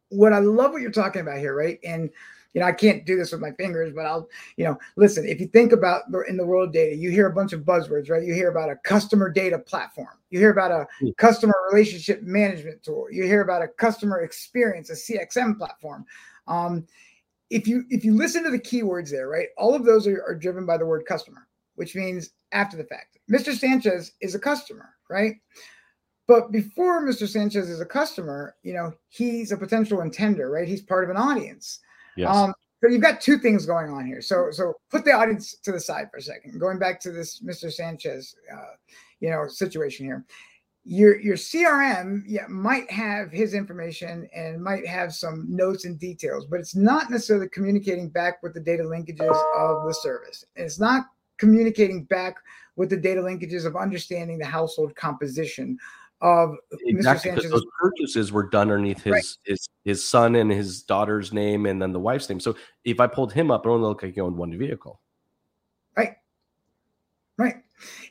what 0.08 0.32
i 0.32 0.38
love 0.38 0.72
what 0.72 0.82
you're 0.82 0.90
talking 0.90 1.22
about 1.22 1.38
here 1.38 1.54
right 1.54 1.78
and 1.84 2.10
you 2.54 2.60
know 2.60 2.66
i 2.66 2.72
can't 2.72 3.06
do 3.06 3.16
this 3.16 3.30
with 3.30 3.40
my 3.40 3.52
fingers 3.52 3.92
but 3.94 4.04
i'll 4.04 4.28
you 4.56 4.64
know 4.64 4.76
listen 4.96 5.24
if 5.26 5.40
you 5.40 5.46
think 5.46 5.70
about 5.70 6.02
in 6.28 6.36
the 6.36 6.44
world 6.44 6.68
of 6.68 6.74
data 6.74 6.96
you 6.96 7.10
hear 7.10 7.28
a 7.28 7.34
bunch 7.34 7.52
of 7.52 7.60
buzzwords 7.60 8.10
right 8.10 8.24
you 8.24 8.34
hear 8.34 8.50
about 8.50 8.68
a 8.68 8.76
customer 8.76 9.30
data 9.30 9.58
platform 9.58 10.18
you 10.30 10.40
hear 10.40 10.50
about 10.50 10.72
a 10.72 10.86
mm. 11.04 11.16
customer 11.18 11.54
relationship 11.70 12.22
management 12.22 12.82
tool 12.82 13.06
you 13.12 13.22
hear 13.22 13.42
about 13.42 13.62
a 13.62 13.68
customer 13.68 14.22
experience 14.22 14.90
a 14.90 14.94
cxm 14.94 15.56
platform 15.56 16.04
um, 16.48 16.84
if 17.52 17.66
you 17.66 17.84
if 17.90 18.04
you 18.04 18.14
listen 18.14 18.42
to 18.42 18.50
the 18.50 18.58
keywords 18.58 19.10
there 19.10 19.28
right 19.28 19.48
all 19.56 19.74
of 19.74 19.84
those 19.84 20.06
are, 20.06 20.22
are 20.26 20.34
driven 20.34 20.66
by 20.66 20.76
the 20.76 20.86
word 20.86 21.04
customer 21.06 21.46
which 21.76 21.94
means 21.94 22.30
after 22.52 22.76
the 22.76 22.84
fact. 22.84 23.18
Mr. 23.30 23.56
Sanchez 23.56 24.12
is 24.20 24.34
a 24.34 24.38
customer, 24.38 24.90
right? 25.08 25.36
But 26.28 26.52
before 26.52 27.02
Mr. 27.02 27.28
Sanchez 27.28 27.68
is 27.68 27.80
a 27.80 27.86
customer, 27.86 28.54
you 28.62 28.72
know, 28.74 28.92
he's 29.08 29.52
a 29.52 29.56
potential 29.56 29.98
intender, 29.98 30.50
right? 30.50 30.68
He's 30.68 30.82
part 30.82 31.04
of 31.04 31.10
an 31.10 31.16
audience. 31.16 31.80
Yes. 32.16 32.34
Um, 32.34 32.54
so 32.80 32.88
you've 32.88 33.02
got 33.02 33.20
two 33.20 33.38
things 33.38 33.64
going 33.64 33.90
on 33.90 34.06
here. 34.06 34.20
So 34.20 34.50
so 34.50 34.74
put 34.90 35.04
the 35.04 35.12
audience 35.12 35.56
to 35.62 35.72
the 35.72 35.80
side 35.80 36.10
for 36.10 36.16
a 36.18 36.22
second. 36.22 36.58
Going 36.58 36.78
back 36.78 37.00
to 37.00 37.12
this 37.12 37.40
Mr. 37.40 37.72
Sanchez, 37.72 38.34
uh, 38.52 38.74
you 39.20 39.30
know, 39.30 39.46
situation 39.46 40.06
here. 40.06 40.24
Your 40.84 41.20
your 41.20 41.36
CRM 41.36 42.22
yeah, 42.26 42.46
might 42.48 42.90
have 42.90 43.30
his 43.30 43.54
information 43.54 44.28
and 44.34 44.62
might 44.62 44.86
have 44.86 45.14
some 45.14 45.46
notes 45.48 45.84
and 45.84 45.98
details, 45.98 46.46
but 46.46 46.58
it's 46.58 46.74
not 46.74 47.08
necessarily 47.08 47.48
communicating 47.50 48.08
back 48.08 48.42
with 48.42 48.52
the 48.52 48.60
data 48.60 48.82
linkages 48.82 49.30
of 49.56 49.86
the 49.86 49.94
service. 49.94 50.44
It's 50.56 50.80
not 50.80 51.06
communicating 51.38 52.04
back 52.04 52.36
with 52.76 52.90
the 52.90 52.96
data 52.96 53.20
linkages 53.20 53.64
of 53.64 53.76
understanding 53.76 54.38
the 54.38 54.44
household 54.44 54.96
composition 54.96 55.78
of 56.20 56.56
exactly, 56.86 57.30
Mr. 57.30 57.34
Sanchez. 57.34 57.50
Those 57.50 57.66
purchases 57.80 58.32
were 58.32 58.48
done 58.48 58.70
underneath 58.70 59.02
his, 59.02 59.12
right. 59.12 59.24
his 59.44 59.68
his 59.84 60.04
son 60.08 60.36
and 60.36 60.50
his 60.50 60.82
daughter's 60.82 61.32
name 61.32 61.66
and 61.66 61.82
then 61.82 61.92
the 61.92 62.00
wife's 62.00 62.28
name. 62.28 62.40
So 62.40 62.56
if 62.84 63.00
I 63.00 63.08
pulled 63.08 63.32
him 63.32 63.50
up, 63.50 63.66
it 63.66 63.68
only 63.68 63.86
looked 63.86 64.02
like 64.02 64.14
he 64.14 64.20
owned 64.20 64.36
one 64.36 64.56
vehicle. 64.56 65.00
Right. 65.96 66.16
Right. 67.38 67.56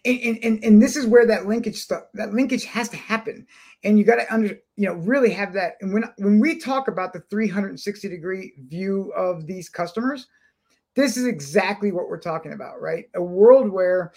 And, 0.03 0.39
and, 0.43 0.63
and 0.63 0.81
this 0.81 0.97
is 0.97 1.05
where 1.05 1.25
that 1.27 1.47
linkage 1.47 1.77
stuff 1.77 2.03
that 2.15 2.33
linkage 2.33 2.65
has 2.65 2.89
to 2.89 2.97
happen 2.97 3.47
and 3.85 3.97
you 3.97 4.03
got 4.03 4.17
to 4.17 4.33
under 4.33 4.47
you 4.75 4.85
know 4.85 4.95
really 4.95 5.29
have 5.29 5.53
that 5.53 5.75
and 5.79 5.93
when 5.93 6.03
when 6.17 6.41
we 6.41 6.59
talk 6.59 6.89
about 6.89 7.13
the 7.13 7.21
360 7.29 8.09
degree 8.09 8.51
view 8.67 9.13
of 9.15 9.47
these 9.47 9.69
customers 9.69 10.27
this 10.95 11.17
is 11.17 11.25
exactly 11.25 11.91
what 11.91 12.09
we're 12.09 12.19
talking 12.19 12.53
about, 12.53 12.81
right? 12.81 13.05
A 13.15 13.21
world 13.21 13.69
where 13.69 14.11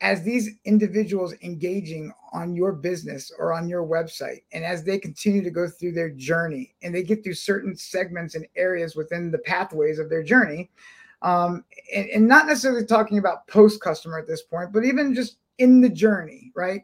as 0.00 0.22
these 0.22 0.50
individuals 0.64 1.32
engaging 1.42 2.12
on 2.32 2.54
your 2.54 2.72
business 2.72 3.30
or 3.38 3.52
on 3.52 3.68
your 3.68 3.86
website, 3.86 4.42
and 4.52 4.64
as 4.64 4.82
they 4.82 4.98
continue 4.98 5.42
to 5.42 5.50
go 5.50 5.68
through 5.68 5.92
their 5.92 6.10
journey 6.10 6.74
and 6.82 6.94
they 6.94 7.04
get 7.04 7.22
through 7.22 7.34
certain 7.34 7.76
segments 7.76 8.34
and 8.34 8.46
areas 8.56 8.96
within 8.96 9.30
the 9.30 9.38
pathways 9.38 9.98
of 9.98 10.10
their 10.10 10.22
journey, 10.22 10.70
um, 11.22 11.64
and, 11.94 12.08
and 12.10 12.28
not 12.28 12.46
necessarily 12.46 12.84
talking 12.84 13.18
about 13.18 13.46
post 13.46 13.80
customer 13.80 14.18
at 14.18 14.26
this 14.26 14.42
point, 14.42 14.72
but 14.72 14.84
even 14.84 15.14
just 15.14 15.38
in 15.58 15.80
the 15.80 15.88
journey, 15.88 16.52
right? 16.54 16.82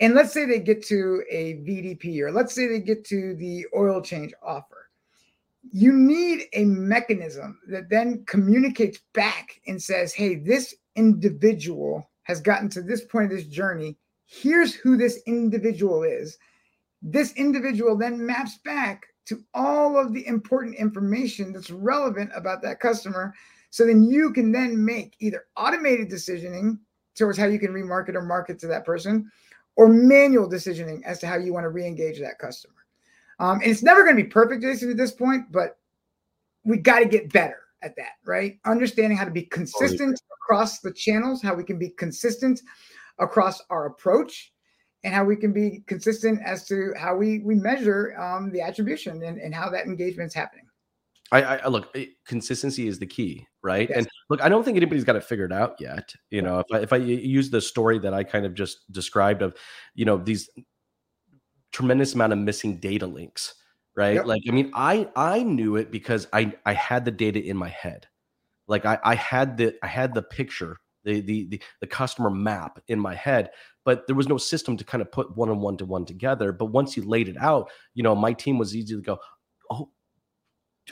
And 0.00 0.14
let's 0.14 0.32
say 0.32 0.44
they 0.44 0.60
get 0.60 0.84
to 0.86 1.22
a 1.30 1.54
VDP 1.54 2.20
or 2.20 2.30
let's 2.30 2.54
say 2.54 2.68
they 2.68 2.80
get 2.80 3.04
to 3.06 3.34
the 3.34 3.66
oil 3.76 4.00
change 4.00 4.32
offer. 4.42 4.90
You 5.72 5.92
need 5.92 6.44
a 6.52 6.64
mechanism 6.64 7.58
that 7.68 7.90
then 7.90 8.24
communicates 8.26 9.00
back 9.12 9.60
and 9.66 9.82
says, 9.82 10.12
hey, 10.14 10.36
this 10.36 10.74
individual 10.94 12.08
has 12.22 12.40
gotten 12.40 12.68
to 12.70 12.82
this 12.82 13.04
point 13.04 13.32
of 13.32 13.38
this 13.38 13.46
journey. 13.46 13.96
Here's 14.26 14.74
who 14.74 14.96
this 14.96 15.20
individual 15.26 16.04
is. 16.04 16.38
This 17.02 17.32
individual 17.32 17.96
then 17.96 18.24
maps 18.24 18.58
back 18.64 19.06
to 19.28 19.44
all 19.52 19.98
of 19.98 20.14
the 20.14 20.26
important 20.26 20.74
information 20.76 21.52
that's 21.52 21.70
relevant 21.70 22.30
about 22.34 22.62
that 22.62 22.80
customer. 22.80 23.34
So 23.70 23.86
then 23.86 24.02
you 24.02 24.32
can 24.32 24.50
then 24.50 24.82
make 24.82 25.16
either 25.20 25.44
automated 25.56 26.10
decisioning 26.10 26.78
towards 27.16 27.36
how 27.36 27.46
you 27.46 27.58
can 27.58 27.72
remarket 27.72 28.14
or 28.14 28.22
market 28.22 28.58
to 28.60 28.66
that 28.68 28.86
person 28.86 29.30
or 29.76 29.88
manual 29.88 30.48
decisioning 30.48 31.02
as 31.04 31.18
to 31.18 31.26
how 31.26 31.36
you 31.36 31.52
want 31.52 31.64
to 31.64 31.68
re-engage 31.68 32.18
that 32.20 32.38
customer. 32.38 32.74
Um, 33.38 33.60
and 33.60 33.70
it's 33.70 33.82
never 33.82 34.02
going 34.02 34.16
to 34.16 34.22
be 34.22 34.28
perfect, 34.28 34.62
Jason, 34.62 34.90
at 34.90 34.96
this 34.96 35.12
point, 35.12 35.52
but 35.52 35.78
we 36.64 36.78
got 36.78 37.00
to 37.00 37.06
get 37.06 37.32
better 37.32 37.60
at 37.82 37.94
that, 37.96 38.12
right? 38.24 38.58
Understanding 38.64 39.16
how 39.16 39.24
to 39.24 39.30
be 39.30 39.42
consistent 39.42 40.20
across 40.42 40.80
the 40.80 40.92
channels, 40.92 41.42
how 41.42 41.54
we 41.54 41.64
can 41.64 41.78
be 41.78 41.90
consistent 41.90 42.62
across 43.18 43.60
our 43.68 43.86
approach, 43.86 44.52
and 45.04 45.14
how 45.14 45.24
we 45.24 45.36
can 45.36 45.52
be 45.52 45.82
consistent 45.86 46.40
as 46.44 46.66
to 46.66 46.92
how 46.98 47.16
we 47.16 47.40
we 47.40 47.54
measure 47.54 48.18
um, 48.18 48.50
the 48.50 48.60
attribution 48.60 49.22
and, 49.22 49.38
and 49.38 49.54
how 49.54 49.68
that 49.70 49.86
engagement 49.86 50.28
is 50.28 50.34
happening. 50.34 50.64
I, 51.30 51.58
I 51.58 51.68
look 51.68 51.94
consistency 52.26 52.88
is 52.88 52.98
the 52.98 53.06
key, 53.06 53.46
right? 53.62 53.88
Yes. 53.88 53.98
And 53.98 54.08
look, 54.30 54.42
I 54.42 54.48
don't 54.48 54.64
think 54.64 54.76
anybody's 54.76 55.04
got 55.04 55.16
it 55.16 55.24
figured 55.24 55.52
out 55.52 55.76
yet. 55.78 56.14
You 56.30 56.40
know, 56.42 56.60
if 56.60 56.66
I 56.72 56.78
if 56.78 56.92
I 56.92 56.96
use 56.96 57.50
the 57.50 57.60
story 57.60 57.98
that 57.98 58.14
I 58.14 58.24
kind 58.24 58.46
of 58.46 58.54
just 58.54 58.90
described 58.90 59.42
of, 59.42 59.54
you 59.94 60.06
know, 60.06 60.16
these 60.16 60.48
tremendous 61.70 62.14
amount 62.14 62.32
of 62.32 62.38
missing 62.38 62.78
data 62.78 63.06
links, 63.06 63.54
right? 63.94 64.14
Yep. 64.14 64.26
Like, 64.26 64.42
I 64.48 64.52
mean, 64.52 64.70
I 64.74 65.08
I 65.16 65.42
knew 65.42 65.76
it 65.76 65.90
because 65.90 66.26
I 66.32 66.54
I 66.64 66.72
had 66.72 67.04
the 67.04 67.10
data 67.10 67.42
in 67.42 67.58
my 67.58 67.68
head, 67.68 68.06
like 68.66 68.86
I 68.86 68.98
I 69.04 69.14
had 69.14 69.58
the 69.58 69.74
I 69.82 69.86
had 69.86 70.14
the 70.14 70.22
picture, 70.22 70.78
the 71.04 71.20
the 71.20 71.46
the, 71.48 71.62
the 71.82 71.86
customer 71.86 72.30
map 72.30 72.80
in 72.88 72.98
my 72.98 73.14
head, 73.14 73.50
but 73.88 74.06
there 74.06 74.14
was 74.14 74.28
no 74.28 74.36
system 74.36 74.76
to 74.76 74.84
kind 74.84 75.00
of 75.00 75.10
put 75.10 75.34
one 75.34 75.48
on 75.48 75.62
one 75.62 75.74
to 75.74 75.86
one 75.86 76.04
together. 76.04 76.52
But 76.52 76.66
once 76.66 76.94
you 76.94 77.02
laid 77.04 77.26
it 77.26 77.38
out, 77.40 77.70
you 77.94 78.02
know, 78.02 78.14
my 78.14 78.34
team 78.34 78.58
was 78.58 78.76
easy 78.76 78.94
to 78.94 79.00
go, 79.00 79.18
oh 79.70 79.88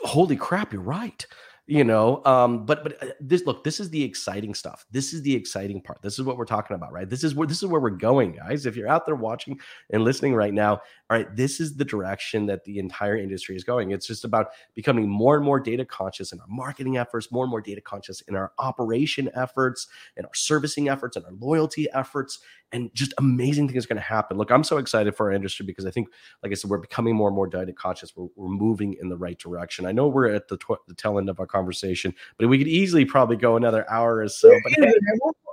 holy 0.03 0.35
crap, 0.35 0.73
you're 0.73 0.81
right 0.81 1.27
you 1.67 1.83
know 1.83 2.25
um 2.25 2.65
but 2.65 2.85
but 2.85 3.03
uh, 3.03 3.07
this 3.19 3.45
look 3.45 3.65
this 3.65 3.81
is 3.81 3.91
the 3.91 4.03
exciting 4.03 4.55
stuff 4.55 4.87
this 4.93 5.13
is 5.13 5.23
the 5.23 5.35
exciting 5.35 5.81
part 5.81 6.01
this 6.01 6.17
is 6.17 6.25
what 6.25 6.37
we're 6.37 6.45
talking 6.45 6.77
about 6.77 6.93
right 6.93 7.11
this 7.11 7.25
is 7.25 7.35
where 7.35 7.47
this 7.47 7.61
is 7.61 7.67
where 7.67 7.81
we're 7.81 7.91
going 7.91 8.31
guys 8.31 8.67
if 8.67 8.77
you're 8.77 8.89
out 8.89 9.05
there 9.05 9.17
watching 9.17 9.59
and 9.91 10.05
listening 10.05 10.33
right 10.33 10.55
now 10.55 10.75
all 10.75 11.17
right 11.17 11.35
this 11.35 11.59
is 11.59 11.75
the 11.75 11.85
direction 11.85 12.47
that 12.47 12.63
the 12.65 12.79
entire 12.79 13.17
industry 13.17 13.57
is 13.57 13.65
going 13.65 13.91
it's 13.91 14.07
just 14.07 14.25
about 14.25 14.49
becoming 14.75 15.09
more 15.09 15.35
and 15.35 15.45
more 15.45 15.59
data 15.59 15.85
conscious 15.85 16.33
in 16.33 16.39
our 16.39 16.47
marketing 16.49 16.99
efforts 16.99 17.33
more 17.33 17.43
and 17.43 17.51
more 17.51 17.61
data 17.61 17.81
conscious 17.81 18.21
in 18.23 18.37
our 18.37 18.53
operation 18.59 19.29
efforts 19.35 19.89
and 20.17 20.25
our 20.25 20.35
servicing 20.35 20.89
efforts 20.89 21.17
and 21.17 21.25
our 21.27 21.33
loyalty 21.33 21.89
efforts 21.93 22.39
and 22.73 22.93
just 22.95 23.15
amazing 23.19 23.69
things 23.69 23.85
are 23.85 23.89
going 23.89 23.97
to 23.97 24.03
happen. 24.03 24.37
Look, 24.37 24.51
I'm 24.51 24.65
so 24.65 24.79
excited 24.79 25.15
for 25.15 25.27
our 25.27 25.33
industry 25.33 25.65
because 25.65 25.87
I 25.87 25.91
think, 25.91 26.09
like 26.43 26.51
I 26.51 26.55
said, 26.55 26.71
we're 26.71 26.79
becoming 26.79 27.15
more 27.15 27.29
and 27.29 27.37
more 27.37 27.47
data 27.47 27.73
conscious. 27.73 28.17
We're, 28.17 28.29
we're 28.35 28.49
moving 28.49 28.97
in 29.01 29.09
the 29.09 29.17
right 29.17 29.39
direction. 29.39 29.87
I 29.87 29.93
know 29.93 30.09
we're 30.09 30.33
at 30.33 30.49
the, 30.49 30.57
tw- 30.57 30.85
the 30.89 30.95
tail 30.95 31.19
end 31.19 31.29
of 31.29 31.39
our 31.39 31.47
conversation, 31.57 32.15
but 32.39 32.49
we 32.49 32.59
could 32.59 32.69
easily 32.69 33.05
probably 33.05 33.37
go 33.37 33.57
another 33.57 33.89
hour 33.91 34.19
or 34.19 34.29
so. 34.29 34.49
But 34.65 34.73
hey, 34.85 34.93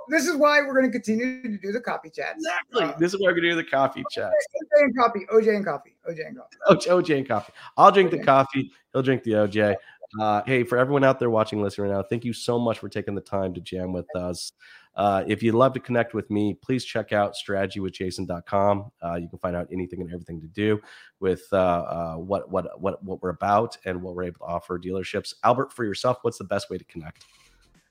this 0.08 0.26
is 0.26 0.36
why 0.36 0.60
we're 0.60 0.74
going 0.74 0.86
to 0.86 0.92
continue 0.92 1.42
to 1.42 1.58
do 1.58 1.72
the 1.72 1.80
coffee 1.80 2.10
chat. 2.10 2.36
Exactly. 2.36 2.84
Uh, 2.84 2.98
this 2.98 3.14
is 3.14 3.20
why 3.20 3.28
we're 3.28 3.32
going 3.32 3.44
to 3.44 3.50
do 3.50 3.56
the 3.56 3.64
coffee 3.64 4.04
chat. 4.10 4.30
OJ 4.30 4.82
and 4.82 4.96
coffee. 4.96 5.26
OJ 5.32 5.56
and 5.56 5.64
coffee. 5.64 5.96
OJ 6.08 6.26
and 6.26 6.36
coffee. 6.36 6.56
OJ, 6.70 7.02
OJ 7.02 7.18
and 7.18 7.28
coffee. 7.28 7.52
I'll 7.76 7.92
drink 7.92 8.10
OJ. 8.10 8.18
the 8.18 8.24
coffee. 8.24 8.70
He'll 8.92 9.02
drink 9.02 9.22
the 9.22 9.32
OJ. 9.32 9.76
Uh, 10.20 10.42
hey, 10.46 10.62
for 10.62 10.78
everyone 10.78 11.02
out 11.02 11.18
there 11.18 11.30
watching, 11.30 11.60
listening 11.60 11.90
right 11.90 11.96
now, 11.96 12.02
thank 12.02 12.24
you 12.24 12.32
so 12.32 12.58
much 12.58 12.78
for 12.78 12.88
taking 12.88 13.14
the 13.14 13.20
time 13.20 13.52
to 13.54 13.60
jam 13.60 13.92
with 13.92 14.06
us. 14.14 14.52
Uh, 14.96 15.24
if 15.26 15.42
you'd 15.42 15.54
love 15.54 15.72
to 15.72 15.80
connect 15.80 16.14
with 16.14 16.30
me, 16.30 16.54
please 16.54 16.84
check 16.84 17.12
out 17.12 17.34
strategywithjason.com. 17.34 18.90
Uh, 19.02 19.14
you 19.14 19.28
can 19.28 19.38
find 19.38 19.56
out 19.56 19.66
anything 19.72 20.00
and 20.00 20.12
everything 20.12 20.40
to 20.40 20.46
do 20.48 20.80
with 21.20 21.42
uh, 21.52 21.56
uh, 21.56 22.14
what, 22.14 22.50
what, 22.50 22.80
what, 22.80 23.02
what 23.02 23.22
we're 23.22 23.30
about 23.30 23.76
and 23.84 24.00
what 24.00 24.14
we're 24.14 24.24
able 24.24 24.38
to 24.38 24.44
offer 24.44 24.78
dealerships. 24.78 25.34
Albert, 25.42 25.72
for 25.72 25.84
yourself, 25.84 26.18
what's 26.22 26.38
the 26.38 26.44
best 26.44 26.70
way 26.70 26.78
to 26.78 26.84
connect? 26.84 27.24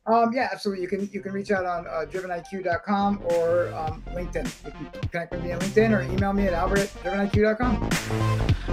Um, 0.06 0.34
yeah, 0.34 0.50
absolutely. 0.52 0.84
You 0.84 0.90
can 0.90 1.10
you 1.14 1.22
can 1.22 1.32
reach 1.32 1.50
out 1.50 1.66
on 1.66 1.88
uh, 1.88 2.06
driveniq.com 2.10 3.22
or 3.24 3.74
um, 3.74 4.04
LinkedIn. 4.10 4.66
You 4.66 4.72
can 4.72 5.10
connect 5.10 5.32
with 5.32 5.44
me 5.44 5.54
on 5.54 5.60
LinkedIn 5.62 5.98
or 5.98 6.02
email 6.02 6.34
me 6.34 6.48
at 6.48 6.54
albert 6.54 6.80
at 6.80 6.90
driveniq.com. 7.32 7.90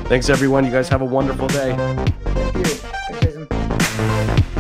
Thanks, 0.07 0.29
everyone. 0.29 0.65
You 0.65 0.73
guys 0.73 0.89
have 0.89 1.03
a 1.03 1.05
wonderful 1.05 1.47
day. 1.47 1.77
Thank 2.25 2.57
you. 2.57 2.65
Thanks, 2.65 3.21
Jason. 3.21 4.51